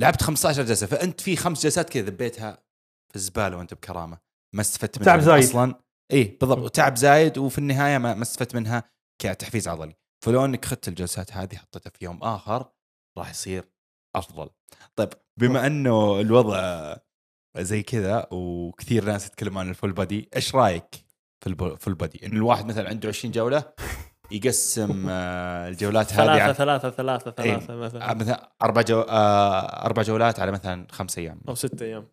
لعبت 0.00 0.22
15 0.22 0.62
جلسة 0.62 0.86
فأنت 0.86 1.20
في 1.20 1.36
خمس 1.36 1.62
جلسات 1.62 1.90
كذا 1.90 2.02
ذبيتها 2.02 2.58
في 3.08 3.16
الزبالة 3.16 3.56
وأنت 3.56 3.74
بكرامة. 3.74 4.18
ما 4.54 4.60
استفدت 4.60 4.98
منها 4.98 5.06
تعب 5.06 5.20
زايد. 5.20 5.44
أصلا 5.44 5.74
إي 6.12 6.24
بالضبط. 6.24 6.58
وتعب 6.58 6.96
زايد 6.96 7.38
وفي 7.38 7.58
النهاية 7.58 7.98
ما, 7.98 8.14
ما 8.14 8.22
استفدت 8.22 8.54
منها 8.54 8.90
كتحفيز 9.22 9.68
عضلي. 9.68 9.94
فلو 10.24 10.44
أنك 10.44 10.64
أخذت 10.64 10.88
الجلسات 10.88 11.32
هذه 11.32 11.56
حطيتها 11.56 11.90
في 11.90 12.04
يوم 12.04 12.22
آخر 12.22 12.70
راح 13.18 13.30
يصير 13.30 13.64
أفضل. 14.16 14.50
طيب 14.96 15.08
بما 15.36 15.66
أنه 15.66 16.20
الوضع 16.20 16.96
زي 17.58 17.82
كذا 17.82 18.28
وكثير 18.30 19.04
ناس 19.04 19.26
يتكلمون 19.26 19.58
عن 19.58 19.70
ال 19.70 19.74
full 19.74 19.92
body 19.92 20.28
إيش 20.36 20.54
رأيك 20.54 20.94
في 21.44 21.50
ال 21.50 21.59
full 21.59 21.94
body 21.94 22.26
انه 22.26 22.36
الواحد 22.36 22.66
مثلا 22.66 22.88
عنده 22.88 23.08
20 23.08 23.32
جولة؟ 23.32 23.72
يقسم 24.34 25.06
آه، 25.10 25.68
الجولات 25.68 26.12
هذه 26.12 26.16
ثلاثة 26.16 26.42
على 26.42 26.54
ثلاثة 26.54 26.90
ثلاثة 26.90 27.42
إيه. 27.42 27.58
ثلاثة 27.58 27.76
مثلا 27.76 28.10
آه، 28.10 28.14
مثلا 28.14 28.50
أربع 28.62 28.82
جو... 28.82 29.00
آه، 29.00 29.86
أربع 29.86 30.02
جولات 30.02 30.40
على 30.40 30.52
مثلا 30.52 30.86
خمس 30.90 31.18
أيام 31.18 31.40
أو 31.48 31.54
ست 31.54 31.82
أيام 31.82 32.04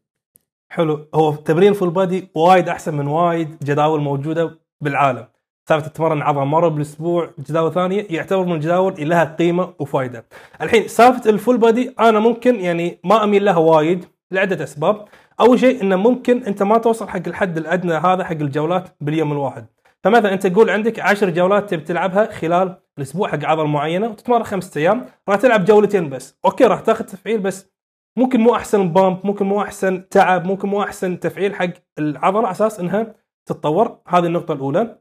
حلو 0.70 1.08
هو 1.16 1.36
تمرين 1.36 1.74
full 1.74 1.90
body 1.90 2.30
وايد 2.36 2.70
أحسن 2.70 2.96
من 2.96 3.08
وايد 3.08 3.58
جداول 3.64 4.02
موجودة 4.02 4.60
بالعالم 4.82 5.28
سالفه 5.70 5.88
تتمرن 5.88 6.22
عضله 6.22 6.46
مرة 6.46 6.68
بالأسبوع 6.68 7.30
جداول 7.40 7.74
ثانية 7.74 8.08
يعتبر 8.10 8.46
من 8.46 8.54
الجداول 8.54 8.94
اللي 8.94 9.06
لها 9.06 9.36
قيمة 9.40 9.74
وفائده. 9.80 10.26
الحين 10.62 10.88
سالفه 10.88 11.30
ال 11.30 11.35
full 11.35 11.58
body 11.58 11.96
أنا 12.00 12.20
ممكن 12.20 12.60
يعني 12.60 13.00
ما 13.04 13.24
أميل 13.24 13.46
لها 13.46 13.58
وايد 13.58 14.06
لعدة 14.32 14.64
أسباب. 14.64 15.06
أول 15.40 15.60
شيء 15.60 15.82
إنه 15.82 15.96
ممكن 15.96 16.44
أنت 16.44 16.64
ما 16.64 16.78
توصل 16.78 17.10
حق 17.10 17.28
الحد 17.28 17.58
الأدنى 17.58 17.94
هذا 17.94 18.24
حق 18.24 18.32
الجولات 18.32 18.90
باليوم 19.02 19.32
الواحد. 19.32 19.66
فمثلا 20.04 20.34
أنت 20.34 20.48
تقول 20.48 20.70
عندك 20.70 21.00
10 21.00 21.30
جولات 21.30 21.70
تبي 21.70 21.82
تلعبها 21.84 22.32
خلال 22.32 22.78
الأسبوع 22.98 23.30
حق 23.30 23.46
عضلة 23.46 23.68
معينة 23.68 24.08
وتتمرن 24.08 24.44
خمسة 24.44 24.82
أيام 24.82 25.06
راح 25.30 25.38
تلعب 25.38 25.66
جولتين 25.66 26.10
بس، 26.10 26.40
أوكي 26.46 26.64
راح 26.64 26.80
تاخذ 26.80 27.06
تفعيل 27.06 27.40
بس. 27.40 27.72
ممكن 28.18 28.40
مو 28.40 28.56
أحسن 28.56 28.94
pump 28.94 29.20
ممكن 29.24 29.46
مو 29.46 29.62
أحسن 29.62 30.10
تعب 30.10 30.46
ممكن 30.46 30.68
مو 30.68 30.84
أحسن 30.84 31.20
تفعيل 31.20 31.56
حق 31.56 31.70
العضلة 32.00 32.44
على 32.48 32.52
أساس 32.52 32.80
إنها 32.80 33.16
تتطور. 33.46 33.98
هذه 34.08 34.26
النقطة 34.26 34.54
الأولى. 34.54 34.98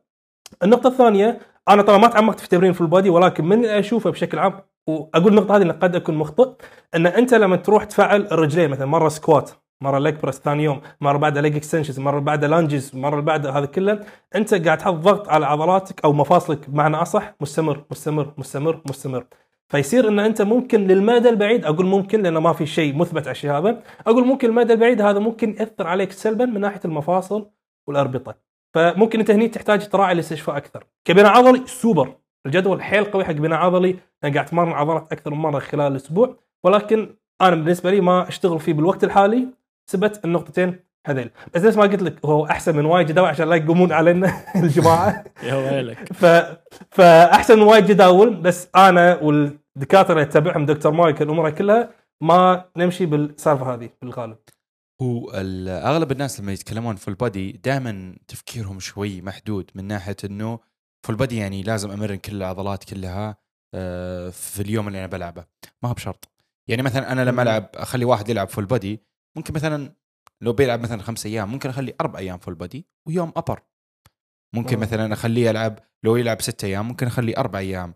النقطة 0.63 0.89
الثانية 0.89 1.39
أنا 1.69 1.83
طبعا 1.83 1.99
ما 1.99 2.09
تعمقت 2.09 2.41
في 2.41 2.49
تمرين 2.49 2.73
full 2.73 2.87
body 2.87 3.11
ولكن 3.11 3.45
من 3.45 3.53
اللي 3.53 3.79
أشوفه 3.79 4.11
بشكل 4.11 4.39
عام 4.39 4.61
وأقول 4.87 5.29
النقطة 5.29 5.57
هذه 5.57 5.71
قد 5.71 5.97
أكون 5.97 6.15
مخطئ 6.15 6.51
إن 6.95 7.07
أنت 7.07 7.35
لما 7.35 7.57
تروح 7.57 7.85
تفعل 7.85 8.23
الرجلين 8.33 8.71
مثلا 8.71 8.87
مرة 8.87 9.09
squat 9.09 9.51
مرة 9.83 9.99
leg 9.99 10.14
press 10.14 10.39
ثاني 10.39 10.64
يوم 10.64 10.81
مرة 11.01 11.18
بعدها 11.18 11.43
leg 11.43 11.57
extensions 11.57 12.01
مرة 12.01 12.18
بعدها 12.18 12.49
lunges 12.49 12.97
مرة 12.97 13.20
بعدها 13.20 13.59
هذا 13.59 13.66
كله 13.66 14.05
أنت 14.35 14.55
قاعد 14.55 14.78
تحط 14.78 14.95
ضغط 14.95 15.28
على 15.28 15.47
عضلاتك 15.47 16.05
أو 16.05 16.12
مفاصلك 16.12 16.70
بمعنى 16.70 16.97
أصح 16.97 17.35
مستمر 17.41 17.85
مستمر 17.91 18.35
مستمر 18.39 18.81
مستمر. 18.89 19.26
فيصير 19.68 20.09
إن 20.09 20.18
أنت 20.18 20.43
ممكن 20.43 20.87
للمدى 20.87 21.28
البعيد 21.28 21.64
أقول 21.64 21.87
ممكن 21.87 22.22
لأنه 22.22 22.41
ما 22.41 22.53
في 22.53 22.66
شيء 22.66 22.97
مثبت 22.97 23.22
على 23.22 23.31
الشيء 23.31 23.51
هذا 23.51 23.83
أقول 24.07 24.26
ممكن 24.26 24.49
المدى 24.49 24.72
البعيد 24.72 25.01
هذا 25.03 25.18
ممكن 25.18 25.51
يأثر 25.51 25.87
عليك 25.87 26.12
سلبا 26.12 26.45
من 26.45 26.61
ناحية 26.61 26.81
المفاصل 26.85 27.51
والأربطة. 27.87 28.35
فممكن 28.74 29.18
أنت 29.18 29.31
هني 29.31 29.49
تحتاج 29.49 29.89
تراعي 29.89 30.12
الاستشفاء 30.12 30.57
أكثر. 30.57 30.85
كبناء 31.05 31.33
عضلي 31.33 31.66
سوبر 31.66 32.16
الجدول 32.47 32.83
حيل 32.83 33.05
قوي 33.05 33.24
حق 33.24 33.33
بناء 33.33 33.59
عضلي 33.59 33.97
أنا 34.24 34.33
قاعد 34.35 34.47
أتمرن 34.47 34.72
عضلات 34.72 35.12
أكثر 35.12 35.31
من 35.31 35.39
مرة 35.39 35.59
خلال 35.59 35.93
الأسبوع 35.93 36.37
ولكن 36.64 37.14
أنا 37.41 37.57
بالنسبة 37.57 37.91
لي 37.91 38.01
ما 38.01 38.28
أشتغل 38.28 38.61
فيه 38.61 38.72
بالوقت 38.72 39.05
الحالي 39.05 39.49
ثبت 39.91 40.24
النقطتين 40.24 40.78
هذيل. 41.07 41.30
بس 41.55 41.62
نفس 41.62 41.76
ما 41.76 41.82
قلت 41.82 42.03
لك 42.03 42.24
هو 42.24 42.47
أحسن 42.47 42.76
من 42.76 42.84
وايد 42.84 43.07
جداول 43.07 43.28
عشان 43.28 43.49
لا 43.49 43.57
يقومون 43.57 43.93
علينا 43.93 44.45
الجماعة. 44.64 45.24
يا 45.43 45.55
ويلك. 45.55 46.12
ف... 46.12 46.26
فاحسن 46.91 47.57
من 47.57 47.62
وايد 47.62 47.86
جداول 47.86 48.34
بس 48.36 48.68
أنا 48.76 49.16
والدكاترة 49.16 50.12
اللي 50.12 50.22
اتبعهم 50.22 50.66
دكتور 50.66 50.93
مايكل 50.93 51.28
امورها 51.28 51.51
كلها 51.51 51.91
ما 52.22 52.64
نمشي 52.76 53.07
بالسالفة 53.07 53.74
هذه 53.74 53.91
بالغالب. 54.03 54.36
هو 55.03 55.30
ال- 55.34 55.68
أغلب 55.68 56.12
الناس 56.12 56.41
لما 56.41 56.53
يتكلمون 56.53 56.97
full 56.97 57.14
body 57.14 57.53
دائما 57.53 58.14
تفكيرهم 58.28 58.80
شوي 58.80 59.22
محدود 59.22 59.70
من 59.74 59.84
ناحية 59.84 60.16
إنه 60.24 60.59
full 61.07 61.16
body 61.16 61.37
يعني 61.36 61.62
لازم 61.62 61.91
أمرن 61.91 62.16
كل 62.16 62.36
العضلات 62.36 62.84
كلها 62.84 63.36
آه، 63.74 64.30
في 64.30 64.62
اليوم 64.62 64.88
اللي 64.88 64.99
أنا 64.99 65.07
بلعبه. 65.07 65.45
ما 65.82 65.88
هو 65.88 65.93
بشرط. 65.95 66.28
يعني 66.68 66.82
مثلا 66.82 67.12
أنا 67.12 67.24
لما. 67.24 67.43
ألعب 67.43 67.66
أخلي 67.74 68.05
واحد 68.05 68.28
يلعب 68.28 68.49
full 68.49 68.64
body 68.64 69.01
ممكن 69.37 69.55
مثلا 69.55 69.93
لو 70.41 70.53
بيلعب 70.53 70.81
مثلا 70.81 71.03
خمس 71.03 71.26
أيام 71.26 71.53
ممكن 71.53 71.68
أخلي 71.68 71.95
أربع 72.01 72.18
أيام 72.18 72.39
full 72.39 72.55
body 72.55 72.87
ويوم 73.07 73.33
upper 73.37 73.62
ممكن 74.55 74.76
مم. 74.76 74.83
مثلا 74.83 75.12
أخليه 75.12 75.49
يلعب 75.49 75.78
لو 76.03 76.16
يلعب 76.16 76.43
ست 76.43 76.64
أيام 76.64 76.89
ممكن 76.89 77.07
أخلي 77.07 77.37
أربع 77.37 77.59
أيام 77.59 77.95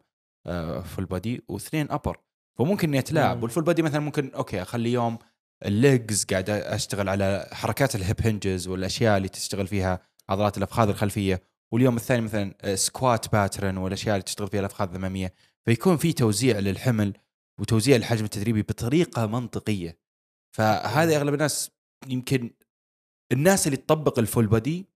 full 0.84 1.04
body 1.04 1.42
واثنين 1.48 1.90
upper 1.90 2.18
فممكن 2.58 2.88
إني 2.88 2.98
أتلاعب. 2.98 3.42
وال 3.42 3.49
full 3.49 3.64
body 3.64 3.82
مثلا 3.82 4.00
ممكن 4.00 4.30
أوكي 4.30 4.62
أخلي 4.62 4.92
يوم 4.92 5.18
ال 5.64 5.76
legs 5.76 6.24
قاعد 6.24 6.50
أشتغل 6.50 7.08
على 7.08 7.48
حركات 7.52 7.94
ال 7.94 8.02
hip 8.02 8.26
hinges 8.26 8.68
والأشياء 8.68 9.16
اللي 9.16 9.28
تشتغل 9.28 9.66
فيها 9.66 10.00
عضلات 10.28 10.58
الأفخاذ 10.58 10.88
الخلفية. 10.88 11.42
واليوم 11.72 11.96
الثاني 11.96 12.20
مثلا 12.22 12.74
squat 12.74 13.32
pattern 13.32 13.76
والأشياء 13.76 14.14
اللي 14.14 14.22
تشتغل 14.22 14.48
فيها 14.48 14.60
الأفخاذ 14.60 14.88
الاماميه 14.88 15.34
فيكون 15.64 15.96
في 15.96 16.12
توزيع 16.12 16.58
للحمل 16.58 17.12
وتوزيع 17.60 17.96
الحجم 17.96 18.24
التدريبي 18.24 18.62
بطريقة 18.62 19.26
منطقية. 19.26 20.03
فهذا 20.56 21.16
أغلب 21.16 21.34
الناس 21.34 21.70
يمكن 22.06 22.50
الناس 23.32 23.66
اللي 23.66 23.76
تطبق 23.76 24.18
ال 24.18 24.24
full 24.24 24.46
body 24.46 24.86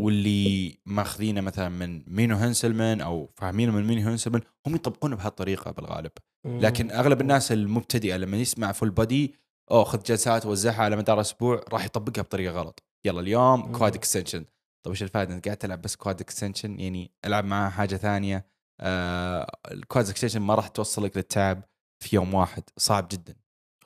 واللي 0.00 0.78
ماخذينه 0.86 1.40
مثلا 1.40 1.68
من 1.68 2.04
مينو 2.06 2.36
هنسلمان 2.36 3.00
أو 3.00 3.32
فاهمينه 3.36 3.72
من 3.72 3.86
مينو 3.86 4.10
هنسلمان 4.10 4.42
هم 4.66 4.74
يطبقونه 4.74 5.16
بهالطريقة 5.16 5.70
بالغالب. 5.70 6.12
لكن 6.46 6.90
أغلب 6.90 7.20
الناس 7.20 7.52
المبتدئة 7.52 8.16
لما 8.16 8.36
يسمع 8.36 8.72
full 8.72 8.90
body 8.90 9.34
أوه 9.70 9.84
خذ 9.84 10.02
جلسات 10.02 10.46
وزعها 10.46 10.82
على 10.82 10.96
مدار 10.96 11.20
أسبوع. 11.20 11.64
راح 11.72 11.84
يطبقها 11.84 12.22
بطريقة 12.22 12.52
غلط. 12.52 12.82
يلا 13.06 13.20
اليوم. 13.20 13.72
quad 13.72 13.94
extension 13.94 14.44
طيب 14.84 14.92
إيش 14.92 15.02
الفائدة؟ 15.02 15.34
انت 15.34 15.44
قاعد 15.44 15.56
تلعب 15.56 15.82
بس 15.82 15.96
quad 15.96 16.20
extension 16.20 16.80
يعني 16.80 17.12
ألعب 17.24 17.44
معاه 17.44 17.70
حاجة 17.70 17.96
ثانية. 17.96 18.46
آه 18.80 19.58
ال 19.70 19.78
quad 19.78 20.08
extension 20.08 20.40
ما 20.40 20.54
راح 20.54 20.68
توصلك 20.68 21.16
للتعب 21.16 21.64
في 22.02 22.16
يوم 22.16 22.34
واحد. 22.34 22.62
صعب 22.76 23.08
جدا. 23.12 23.36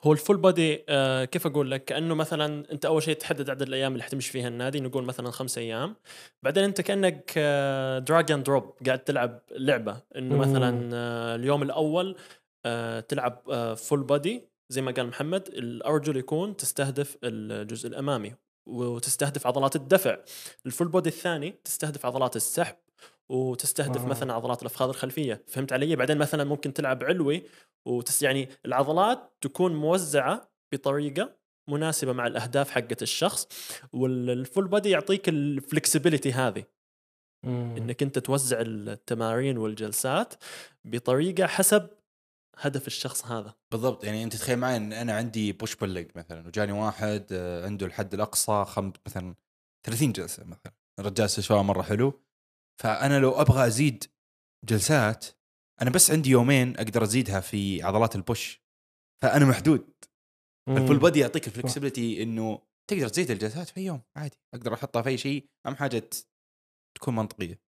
هو 0.03 0.13
ال 0.13 0.18
full 0.18 0.37
body 0.37 0.83
آه 0.89 1.25
كيف 1.25 1.47
أقول 1.47 1.71
لك؟ 1.71 1.85
كأنه 1.85 2.15
مثلا 2.15 2.71
أنت 2.71 2.85
أول 2.85 3.03
شيء 3.03 3.15
تحدد 3.15 3.49
عدد 3.49 3.61
الأيام 3.61 3.93
اللي 3.93 4.03
حتمشي 4.03 4.31
فيها 4.31 4.47
النادي 4.47 4.79
نقول 4.79 5.03
مثلا 5.03 5.31
خمس 5.31 5.57
أيام. 5.57 5.95
بعدين 6.43 6.63
أنت 6.63 6.81
كأنك 6.81 7.33
آه 7.37 7.99
drag 7.99 8.31
and 8.31 8.43
drop 8.43 8.73
قاعد 8.85 8.99
تلعب 8.99 9.41
لعبة. 9.51 10.01
إنه. 10.15 10.37
مثلا 10.37 10.89
آه 10.93 11.35
اليوم 11.35 11.63
الأول 11.63 12.17
آه 12.65 12.99
تلعب 12.99 13.41
آه 13.51 13.73
full 13.73 14.03
body 14.03 14.49
زي 14.69 14.81
ما 14.81 14.91
قال 14.91 15.07
محمد. 15.07 15.47
الأرجل 15.47 16.17
يكون 16.17 16.57
تستهدف 16.57 17.17
الجزء 17.23 17.89
الأمامي 17.89 18.33
وتستهدف 18.65 19.47
عضلات 19.47 19.75
الدفع. 19.75 20.17
ال 20.65 20.69
full 20.69 20.87
body 20.87 21.09
الثاني 21.09 21.55
تستهدف 21.63 22.05
عضلات 22.05 22.35
السحب. 22.35 22.75
وتستهدف 23.33 24.01
آه. 24.01 24.07
مثلا 24.07 24.33
عضلات 24.33 24.61
الأفخاذ 24.61 24.89
الخلفية. 24.89 25.43
فهمت 25.47 25.73
علي؟ 25.73 25.95
بعدين 25.95 26.17
مثلا 26.17 26.43
ممكن 26.43 26.73
تلعب 26.73 27.03
علوي 27.03 27.43
وتس 27.87 28.23
يعني 28.23 28.49
العضلات 28.65 29.37
تكون 29.41 29.75
موزعة 29.75 30.51
بطريقة 30.73 31.35
مناسبة 31.69 32.13
مع 32.13 32.27
الأهداف 32.27 32.69
حقت 32.69 33.01
الشخص 33.01 33.47
وال 33.93 34.18
full 34.18 34.67
body 34.67 34.89
يعطيك 34.89 35.29
ال 35.29 35.38
flexibility 35.38 36.31
هذه. 36.31 36.63
مم. 37.45 37.75
إنك 37.77 38.03
أنت 38.03 38.19
توزع 38.19 38.61
التمارين 38.61 39.57
والجلسات 39.57 40.33
بطريقة 40.85 41.47
حسب 41.47 41.89
هدف 42.57 42.87
الشخص 42.87 43.25
هذا. 43.25 43.53
بالضبط. 43.71 44.03
يعني 44.03 44.23
أنت 44.23 44.35
تخيل 44.35 44.59
معي 44.59 44.77
إن 44.77 44.93
أنا 44.93 45.13
عندي 45.13 45.51
push 45.51 45.75
pull 45.75 45.89
leg 45.89 46.07
مثلا 46.15 46.47
وجاني 46.47 46.71
واحد 46.71 47.25
آه، 47.31 47.65
عنده 47.65 47.85
الحد 47.85 48.13
الأقصى 48.13 48.65
خم 48.67 48.93
مثلا 49.05 49.35
30 49.85 50.11
جلسة 50.11 50.43
مثلا. 50.43 50.73
الرجال 50.99 51.25
استشفاء 51.25 51.61
مرة 51.61 51.81
حلو 51.81 52.23
فأنا 52.81 53.19
لو 53.19 53.31
أبغى 53.31 53.67
أزيد 53.67 54.03
جلسات 54.65 55.25
أنا 55.81 55.89
بس 55.89 56.11
عندي 56.11 56.29
يومين 56.29 56.77
أقدر 56.77 57.03
أزيدها 57.03 57.39
في 57.39 57.83
عضلات 57.83 58.15
ال 58.15 58.25
push 58.25 58.63
فأنا 59.23 59.45
محدود. 59.45 59.93
ال 60.69 60.75
full 60.75 60.99
body 60.99 61.19
يعطيك 61.19 61.47
ال 61.47 61.53
flexibility 61.53 62.23
إنه 62.23 62.61
تقدر 62.89 63.07
تزيد 63.07 63.31
الجلسات 63.31 63.69
في 63.69 63.85
يوم 63.85 64.01
عادي. 64.17 64.37
أقدر 64.53 64.73
احطها 64.73 65.01
في 65.01 65.09
اي 65.09 65.17
شيء 65.17 65.49
أهم 65.67 65.75
حاجة 65.75 66.09
تكون 66.97 67.15
منطقية. 67.15 67.59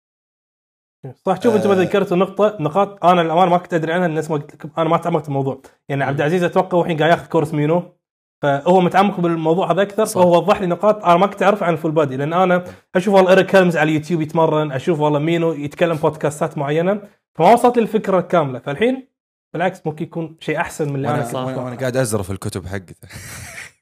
صح 1.26 1.42
شوف 1.42 1.54
أنت 1.54 1.66
آه. 1.66 1.68
ما 1.68 1.74
ذكرت 1.74 2.12
نقطة 2.12 2.56
نقاط 2.60 3.04
أنا 3.04 3.22
الأمانة 3.22 3.50
ما 3.50 3.58
كنت 3.58 3.74
أدري 3.74 3.92
عنها 3.92 4.06
الناس 4.06 4.30
ما 4.30 4.36
قلت 4.36 4.54
لكم 4.54 4.70
أنا 4.78 4.88
ما 4.88 4.96
تعمقت 4.96 5.24
بالموضوع 5.24 5.62
يعني 5.88 6.04
عبد 6.04 6.20
العزيز 6.20 6.42
أتوقع 6.42 6.80
الحين 6.80 6.98
قاعد 6.98 7.10
ياخذ 7.10 7.26
course 7.26 7.54
مينو 7.54 7.96
فهو 8.44 8.80
متعمق 8.80 9.20
بالموضوع 9.20 9.72
هذا 9.72 9.82
أكثر 9.82 10.04
صح. 10.04 10.14
فهو 10.20 10.36
وضح 10.36 10.60
لي 10.60 10.66
نقاط 10.66 11.04
أنا 11.04 11.16
ما 11.16 11.26
كنت 11.26 11.42
اعرف 11.42 11.62
عن 11.62 11.72
ال 11.72 11.76
full 11.76 11.90
body 11.90 12.16
لأن 12.16 12.32
أنا 12.32 12.64
أشوف 12.94 13.14
والله 13.14 13.30
إيريك 13.30 13.54
هيلمز 13.54 13.76
على 13.76 13.90
اليوتيوب 13.90 14.20
يتمرن 14.20 14.72
أشوف 14.72 15.00
والله 15.00 15.18
مينو 15.18 15.52
يتكلم 15.52 15.96
بودكاستات 15.96 16.58
معينة 16.58 17.00
فما 17.34 17.52
وصلت 17.52 17.76
لي 17.76 17.82
الفكرة 17.82 18.18
الكامله 18.18 18.58
فالحين 18.58 19.08
بالعكس 19.54 19.80
ممكن 19.86 20.04
يكون 20.04 20.36
شيء 20.40 20.56
أحسن 20.60 20.88
من 20.88 20.96
اللي 20.96 21.08
أنا 21.08 21.16
وأنا, 21.16 21.28
صح. 21.32 21.44
وأنا 21.44 21.76
قاعد 21.76 21.96
أزرف 21.96 22.30
الكتب 22.30 22.66
حقته 22.66 22.94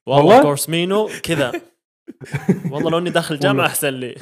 والله؟ 0.06 0.42
course 0.42 0.68
مينو 0.68 1.08
كذا 1.22 1.52
والله 2.70 2.90
لو 2.90 2.98
إني 2.98 3.10
داخل 3.10 3.38
جامعة. 3.38 3.66
أحسن 3.66 3.88
لي 3.88 4.14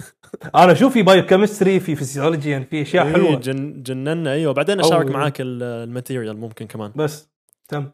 أنا 0.55 0.73
أشوف 0.73 0.93
في 0.93 1.03
biochemistry 1.03 1.81
في 1.81 1.97
فيزيولوجي 1.97 2.51
يعني 2.51 2.65
في 2.65 2.83
أشياء 2.83 3.07
إيه، 3.07 3.13
حلوة 3.13 3.35
جن 3.37 3.83
جننا 3.83 4.33
أيوه 4.33 4.53
بعدين 4.53 4.81
أشارك 4.81 5.11
معاك 5.11 5.41
ال- 5.41 5.63
ال 5.63 5.71
material 5.71 6.37
ممكن 6.37 6.67
كمان 6.67 6.93
بس 6.97 7.29
تم 7.69 7.91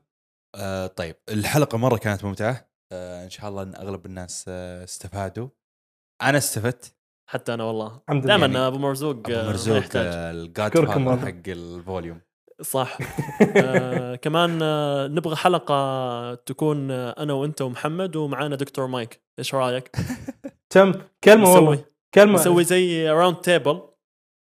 آه 0.57 0.86
طيب 0.86 1.16
الحلقة 1.28 1.78
مرة 1.78 1.96
كانت 1.96 2.24
ممتعة. 2.24 2.68
آه 2.92 3.24
إن 3.24 3.30
شاء 3.30 3.48
الله 3.50 3.62
إن 3.62 3.74
أغلب 3.74 4.07
الناس 4.07 4.44
آه 4.48 4.84
استفادوا. 4.84 5.48
أنا 6.22 6.38
استفدت. 6.38 6.94
حتى 7.30 7.54
أنا 7.54 7.64
والله. 7.64 8.00
الحمد 8.09 8.24
لله 8.24 8.36
دائما 8.36 8.46
يعني. 8.54 8.66
أبو 8.66 8.78
مرزوق 8.78 9.11
أبو 9.16 9.32
آه، 9.34 9.42
ما 9.42 9.48
مرزوق 9.48 9.76
يحتاج 9.78 10.07
الجاد. 10.14 10.88
حق 10.88 11.42
ال 11.48 11.57
volume. 11.57 12.20
صح. 12.62 12.98
آه 13.57 14.14
كمان 14.14 14.59
آه 14.62 15.07
نبغى 15.07 15.36
حلقة 15.36 16.34
تكون 16.34 16.90
آه 16.90 17.14
أنا 17.18 17.32
وأنت 17.32 17.62
ومحمد 17.62 18.16
ومعانا 18.16 18.57
دكتور 18.57 18.86
مايك. 18.86 19.22
إيش 19.38 19.54
رأيك؟ 19.54 19.96
تم. 20.70 20.92
كلمة 21.24 21.52
والله. 21.52 21.72
نسوي 21.72 21.84
كلمة. 22.14 22.34
نسوي 22.34 22.64
زي 22.64 23.09
round 23.11 23.36
table 23.36 23.82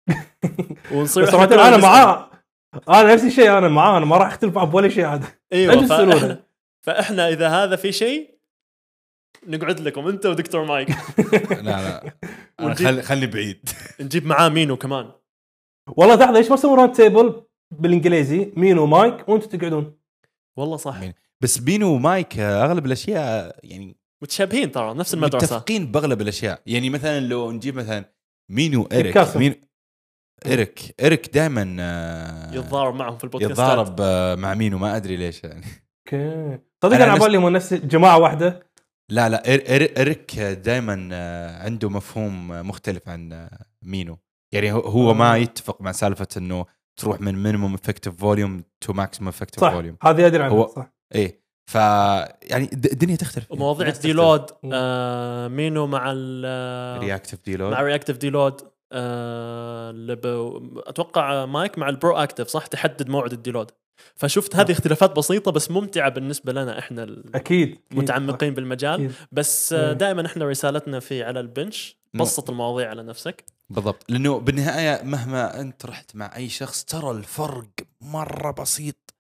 ونصير 0.95 1.23
بس 1.25 1.35
أنا. 1.35 1.77
معاه. 1.77 2.30
أنا 2.89 3.15
نفس 3.15 3.25
الشيء 3.25 3.59
أنا 3.59 3.69
معاه 3.69 3.97
أنا 3.97 4.07
ما 4.07 4.17
راح 4.17 4.27
أختلف 4.29 4.55
معه 4.57 4.65
بولا 4.67 4.89
شيء 4.89 5.07
هذا. 5.07 5.29
أيوه. 5.53 5.87
فاحنا 5.87 6.43
فإحنا 6.87 7.29
إذا 7.29 7.49
هذا 7.49 7.77
في 7.77 7.93
شيء 7.93 8.39
نقعد 9.47 9.81
لكم 9.81 10.09
أنت 10.09 10.27
ودكتور 10.27 10.65
مايك. 10.65 10.89
لا 11.51 11.63
لا. 11.63 12.03
أنا 12.05 12.13
ونجيب- 12.69 12.87
خل 12.87 13.03
خلني 13.03 13.27
بعيد. 13.27 13.69
نجيب 14.01 14.27
معاه 14.27 14.49
مينو 14.49 14.77
كمان. 14.77 15.11
والله 15.97 16.15
لحظه 16.15 16.31
ليش 16.33 16.51
ما 16.51 16.57
تسوون 16.57 16.79
round 16.79 16.93
table 16.93 17.43
بالإنجليزي؟ 17.71 18.53
مين 18.57 18.79
ومايك 18.79 19.29
وأنتم 19.29 19.59
تقعدون. 19.59 19.99
والله 20.59 20.77
صح. 20.77 21.01
مين؟ 21.01 21.15
بس 21.43 21.59
مينو 21.59 21.95
ومايك 21.95 22.39
آه، 22.39 22.65
أغلب 22.65 22.87
الأشياء 22.87 23.59
يعني 23.65 23.97
متشابهين 24.23 24.73
ترى 24.73 24.95
نفس 24.95 25.15
المدرسة. 25.15 25.57
متفقين 25.57 25.93
بأغلب 25.93 26.21
الأشياء. 26.21 26.63
يعني 26.67 26.91
مثلا 26.91 27.21
لو 27.21 27.51
نجيب 27.53 27.77
مثلا 27.77 28.05
مينو 28.51 28.89
إيريك 28.93 29.15
كاسم. 29.15 29.53
مين 30.47 30.53
إيريك 30.53 30.95
ايريك 31.01 31.35
دائما 31.35 31.63
يتضارب 32.53 32.95
معهم 32.95 33.19
في 33.19 33.25
البودكاست 33.25 33.53
يتضارب 33.53 33.97
آه، 34.01 34.35
مع 34.35 34.55
مينو 34.55 34.79
ما 34.79 34.97
أدري 34.97 35.17
ليش 35.17 35.45
يعني. 35.45 35.65
okay. 36.07 36.59
صدق 36.83 36.95
أنا 36.95 37.05
أنا 37.05 37.13
نفس- 37.13 37.23
على 37.23 37.29
بالي 37.33 37.39
هم 37.39 37.49
نفس 37.49 37.75
جماعة 37.75 38.19
واحدة. 38.19 38.67
لا 39.11 39.29
لا 39.29 39.43
إر- 39.43 39.61
إر- 39.67 40.01
اريك 40.01 40.41
دائما 40.41 40.93
عنده 41.65 41.89
مفهوم 41.91 42.49
مختلف 42.69 43.09
عن 43.09 43.33
آه، 43.33 43.51
مينو. 43.83 44.19
يعني 44.55 44.73
هو- 44.73 44.81
هو 44.81 45.15
ما 45.15 45.33
آه. 45.33 45.37
يتفق 45.37 45.81
مع 45.81 45.93
سالفة 45.93 46.27
إنه 46.37 46.67
تروح 47.01 47.21
من 47.21 47.43
minimum 47.43 47.75
effective 47.75 48.17
volume 48.17 48.63
to 48.81 48.93
maximum 48.93 49.29
effective 49.29 49.61
صح 49.61 49.73
volume 49.73 49.97
هذه 50.03 50.27
أدري 50.27 50.43
عنها 50.43 50.55
هو- 50.57 50.67
صح. 50.77 50.93
إيه. 51.15 51.41
ف 51.71 51.75
يعني 51.75 52.65
الد- 52.73 52.87
الدنيا 52.93 53.17
تختلف. 53.17 53.53
ومواضيع 53.53 53.83
الناس 53.87 53.97
ال 53.97 54.03
deload. 54.03 54.47
آه 54.73 55.49
مينو 55.49 55.87
مع 55.87 56.13
ال 56.17 57.01
reactive 57.03 57.45
deload 57.47 57.73
مع 57.73 57.83
reactive 57.83 58.17
deload 58.17 58.61
آه 58.61 58.70
أتوقع 60.87 61.45
مايك 61.47 61.79
مع 61.79 61.89
ال 61.89 62.17
proactive 62.17 62.49
صح؟ 62.49 62.67
تحدد 62.67 63.09
موعد 63.09 63.33
ال 63.33 63.37
deload. 63.37 63.71
فشفت 64.15 64.57
هذه 64.57 64.73
اختلافات 64.73 65.17
بسيطة 65.17 65.53
بس 65.53 65.71
ممتعة 65.71 66.09
بالنسبة 66.09 66.53
لنا 66.53 66.79
إحنا 66.79 67.03
أكيد 67.03 67.35
أكيد. 67.35 67.79
المتعمقين 67.93 68.55
بالمجال. 68.55 68.95
أكيد. 68.95 69.13
بس 69.33 69.73
آه. 69.73 69.93
دائما 69.93 70.27
إحنا 70.27 70.45
رسالتنا 70.45 71.01
في 71.01 71.23
على 71.23 71.41
البنش 71.41 71.97
بسط 72.15 72.51
المواضيع 72.51 72.91
على 72.91 73.03
نفسك. 73.03 73.45
بالضبط. 73.71 74.05
لأنه 74.09 74.39
بالنهاية 74.39 75.03
مهما 75.05 75.61
أنت 75.61 75.87
رحت 75.87 76.17
مع 76.17 76.37
أي 76.37 76.49
شخص 76.49 76.85
ترى 76.85 77.11
الفرق 77.11 77.71
مرة 78.01 78.51
بسيط. 78.51 79.15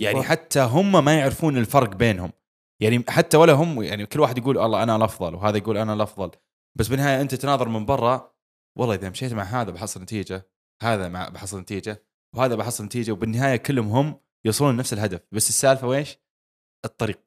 يعني. 0.00 0.22
حتى 0.22 0.60
هم 0.60 1.04
ما 1.04 1.18
يعرفون 1.18 1.56
الفرق 1.56 1.94
بينهم. 1.94 2.32
يعني 2.80 3.04
حتى 3.08 3.36
ولا 3.36 3.52
هم 3.52 3.82
يعني 3.82 4.06
كل 4.06 4.20
واحد 4.20 4.38
يقول 4.38 4.58
الله 4.58 4.82
أنا 4.82 4.96
الأفضل 4.96 5.34
وهذا 5.34 5.56
يقول 5.56 5.76
أنا 5.76 5.92
الأفضل. 5.92 6.30
بس 6.78 6.88
بالنهاية 6.88 7.20
أنت 7.20 7.34
تناظر 7.34 7.68
من 7.68 7.86
برا 7.86 8.32
والله 8.78 8.94
إذا 8.94 9.10
مشيت 9.10 9.32
مع 9.32 9.42
هذا 9.42 9.70
بحصل 9.70 10.02
نتيجة 10.02 10.48
هذا 10.82 11.08
مع 11.08 11.28
بحصل 11.28 11.60
نتيجة 11.60 12.04
وهذا 12.36 12.54
بحصل 12.54 12.84
نتيجة 12.84 13.12
وبالنهاية 13.12 13.56
كلهم 13.56 13.88
هم 13.88 14.20
يوصلون 14.44 14.74
لنفس 14.74 14.92
الهدف 14.92 15.20
بس 15.32 15.48
السالفة 15.48 15.86
ويش؟ 15.86 16.18
الطريق. 16.84 17.20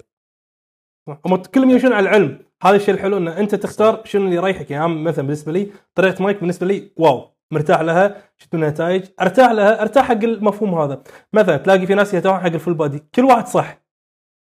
هم 1.25 1.35
كلهم 1.35 1.69
يمشون 1.69 1.93
على 1.93 2.09
العلم. 2.09 2.45
هذا 2.63 2.75
الشيء 2.75 2.93
الحلو 2.93 3.17
ان 3.17 3.27
أنت 3.27 3.55
تختار 3.55 4.05
شنو 4.05 4.25
اللي 4.25 4.35
يريحك. 4.35 4.71
يعني 4.71 4.87
مثلا 4.87 5.25
بالنسبة 5.25 5.51
لي 5.51 5.71
طريقة 5.95 6.23
مايك 6.23 6.39
بالنسبة 6.39 6.67
لي 6.67 6.91
واو. 6.97 7.37
مرتاح 7.53 7.81
لها 7.81 8.31
شفت 8.37 8.55
منها 8.55 8.69
نتائج. 8.69 9.05
أرتاح 9.21 9.51
لها 9.51 9.81
أرتاح 9.81 10.05
حق 10.05 10.23
المفهوم 10.23 10.75
هذا. 10.75 11.03
مثلا 11.33 11.57
تلاقي 11.57 11.87
في 11.87 11.95
ناس 11.95 12.13
يرتاحون 12.13 12.39
حق 12.39 12.45
ال 12.45 12.51
full 12.51 12.73
body 12.73 12.99
كل 12.99 13.25
واحد 13.25 13.47
صح. 13.47 13.81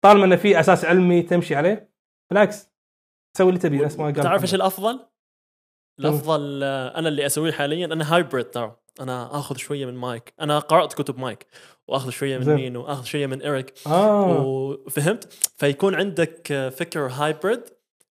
طالما 0.03 0.25
إنه 0.25 0.35
في 0.35 0.59
أساس 0.59 0.85
علمي 0.85 1.21
تمشي 1.21 1.55
عليه 1.55 1.93
بالعكس. 2.31 2.71
تسوي 3.35 3.49
اللي 3.49 3.59
تبي 3.59 3.77
نفس 3.77 3.99
ما 3.99 4.05
قال 4.05 4.13
تعرف 4.13 4.41
إيش. 4.41 4.55
الأفضل؟ 4.55 5.10
الافضل 6.09 6.59
آه، 6.63 6.99
أنا 6.99 7.09
اللي 7.09 7.25
أسويه 7.25 7.51
حاليا 7.51 7.85
أنا 7.85 8.15
hybrid 8.15 8.45
ترى 8.45 8.75
أنا 9.01 9.39
آخذ 9.39 9.55
شوية 9.55 9.85
من 9.85 9.93
مايك. 9.93 10.33
أنا 10.41 10.59
قرأت 10.59 10.93
كتب 10.93 11.19
مايك 11.19 11.45
وآخذ 11.87 12.09
شوية 12.09 12.37
من. 12.37 12.55
مينو 12.55 12.81
وآخذ 12.81 13.03
شوية 13.03 13.27
من 13.27 13.41
ايريك 13.41 13.73
آه. 13.87 14.41
وفهمت؟ 14.41 15.33
فيكون 15.57 15.95
عندك 15.95 16.51
آه، 16.51 16.69
فكر 16.69 17.07
hybrid 17.07 17.61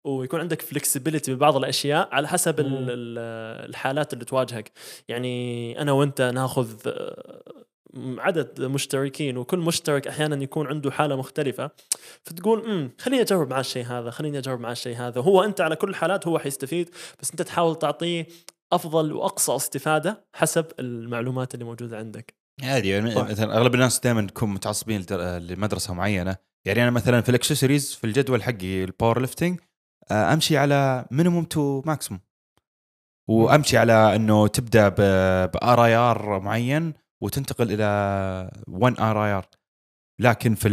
ويكون 0.04 0.40
عندك 0.40 0.62
flexibility 0.62 1.34
ببعض 1.34 1.56
الأشياء 1.56 2.08
على 2.12 2.28
حسب 2.28 2.54
الحالات 2.58 4.12
اللي 4.12 4.24
تواجهك. 4.24 4.72
يعني 5.08 5.82
أنا 5.82 5.92
وأنت 5.92 6.22
ناخذ 6.22 6.70
آه، 6.86 7.42
عدد 8.18 8.62
مشتركين 8.62 9.36
وكل 9.36 9.58
مشترك 9.58 10.06
أحيانا 10.08 10.42
يكون 10.42 10.66
عنده 10.66 10.90
حالة 10.90 11.16
مختلفة 11.16 11.70
فتقول 12.22 12.64
أمم 12.64 12.90
خليني 12.98 13.22
أجرب 13.22 13.50
مع 13.50 13.60
الشيء 13.60 13.84
هذا 13.84 14.10
خليني 14.10 14.38
أجرب 14.38 14.60
مع 14.60 14.72
الشيء 14.72 14.96
هذا. 14.96 15.20
هو 15.20 15.44
أنت 15.44 15.60
على 15.60 15.76
كل 15.76 15.90
الحالات 15.90 16.26
هو 16.26 16.38
حيستفيد 16.38 16.90
بس 17.20 17.30
أنت 17.30 17.42
تحاول 17.42 17.78
تعطيه 17.78 18.26
أفضل 18.72 19.12
وأقصى 19.12 19.56
استفادة 19.56 20.24
حسب 20.34 20.66
المعلومات 20.78 21.54
اللي 21.54 21.64
موجودة 21.64 21.98
عندك. 21.98 22.34
عادي 22.62 22.88
يعني. 22.88 23.14
مثلا 23.14 23.56
أغلب 23.56 23.74
الناس 23.74 24.00
دائما 24.00 24.26
تكون 24.26 24.48
متعصبين 24.48 25.06
لمدرسة 25.40 25.94
معينة. 25.94 26.36
يعني 26.66 26.82
أنا 26.82 26.90
مثلا 26.90 27.20
في 27.20 27.28
الأكسسوارز 27.28 27.92
في 27.92 28.04
الجدول 28.04 28.42
حقي 28.42 28.84
ال 28.84 29.20
powerlifting 29.20 29.60
آه، 30.10 30.32
أمشي 30.32 30.56
على 30.56 31.06
minimum 31.10 31.44
to 31.44 31.82
maximum 31.86 32.20
وأمشي 33.28 33.78
على 33.78 34.16
إنه 34.16 34.46
تبدأ 34.46 34.88
ب 34.88 35.84
RIR 35.84 36.40
معين 36.40 36.94
وتنتقل 37.22 37.72
إلى 37.72 37.84
1 38.68 39.00
RIR 39.00 39.48
لكن 40.20 40.54
في 40.54 40.68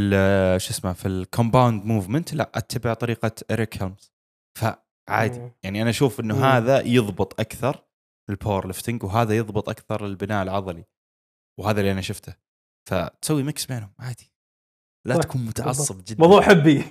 شو 0.60 0.70
اسمه 0.70 0.94
في 0.94 1.08
ال 1.07 1.16
compound 1.16 1.86
movement 1.86 2.34
لا 2.34 2.52
أتبع 2.56 2.94
طريقة 2.94 3.32
إريك 3.52 3.84
هيلمز. 3.84 4.14
فعادي. 4.58 5.52
يعني 5.64 5.82
أنا 5.82 5.89
أشوف 5.89 6.20
إنه 6.20 6.36
مم. 6.36 6.44
هذا 6.44 6.82
يضبط 6.82 7.39
أكثر 7.39 7.86
ال 8.30 8.68
powerlifting 8.68 9.03
وهذا 9.04 9.38
يضبط 9.38 9.70
أكثر 9.70 10.06
البناء 10.06 10.44
العضلي. 10.44 10.86
وهذا 11.60 11.80
اللي 11.80 11.91
أنا 11.91 12.02
شفته. 12.02 12.36
فتسوي 12.89 13.44
mix 13.43 13.66
بينهم 13.66 13.94
عادي. 14.00 14.34
لا 15.08 15.18
تكون 15.18 15.46
متعصب 15.46 16.04
جدا. 16.04 16.24
موضوع 16.24 16.41
حبي. 16.41 16.84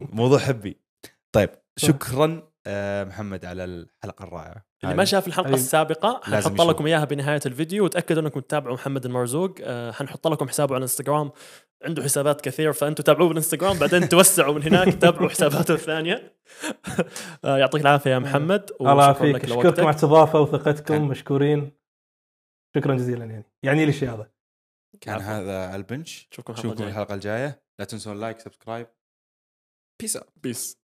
موضوع 0.00 0.38
حبي. 0.38 0.80
طيب 1.34 1.50
شكرا 1.78 2.49
محمد 3.08 3.44
على 3.44 3.64
الحلقة 3.64 4.22
الرائعة. 4.22 4.64
اللي. 4.84 4.94
ما 4.94 5.04
شاف 5.04 5.26
الحلقة. 5.26 5.54
السابقة 5.54 6.20
حنحط. 6.24 6.60
لكم 6.60 6.86
إياها 6.86 7.04
بنهاية 7.04 7.40
الفيديو 7.46 7.84
وتأكدوا 7.84 8.22
إنكم 8.22 8.40
تتابعوا 8.40 8.74
محمد 8.74 9.04
المرزوق. 9.04 9.54
آه، 9.62 9.92
حنحط 9.92 10.28
لكم 10.28 10.48
حسابه 10.48 10.74
على 10.74 10.78
الإنستغرام. 10.78 11.30
عنده 11.84 12.02
حسابات 12.02 12.40
كثير 12.40 12.72
فانتم 12.72 13.02
تابعوه 13.02 13.28
بالإنستغرام 13.28 13.78
بعدين 13.78 14.08
توسعوا 14.08 14.54
من 14.54 14.62
هناك 14.62 14.94
تتابعوا 14.94 15.28
حساباته 15.28 15.74
الثانية. 15.74 16.36
آه، 17.44 17.58
يعطيك 17.58 17.80
العافية 17.80 18.10
يا 18.10 18.18
محمد 18.18 18.70
الله 18.80 19.04
يعافيك. 19.04 19.44
اشكركم. 19.44 19.80
على 19.80 19.90
الاستضافة 19.90 20.40
وثقتكم 20.40 21.08
مشكورين. 21.08 21.72
شكرا 22.76 22.94
جزيلا 22.94 23.24
يعني. 23.24 23.44
يعني 23.62 23.84
لي 23.84 23.88
الشيء 23.88 24.10
هذا؟ 24.10 24.30
كان. 25.00 25.20
هذا 25.20 25.66
على 25.66 25.76
البنش. 25.76 26.28
نشوفكم 26.32 26.52
الحلقة 26.52 26.68
نشوفكم 26.68 26.84
الجايه 26.84 26.88
الحلقة 26.88 27.14
الجاية. 27.14 27.62
لا 27.78 27.84
تنسون 27.84 28.20
like 28.20 28.40
subscribe 28.40 28.86
peace 30.00 30.18
peace 30.36 30.78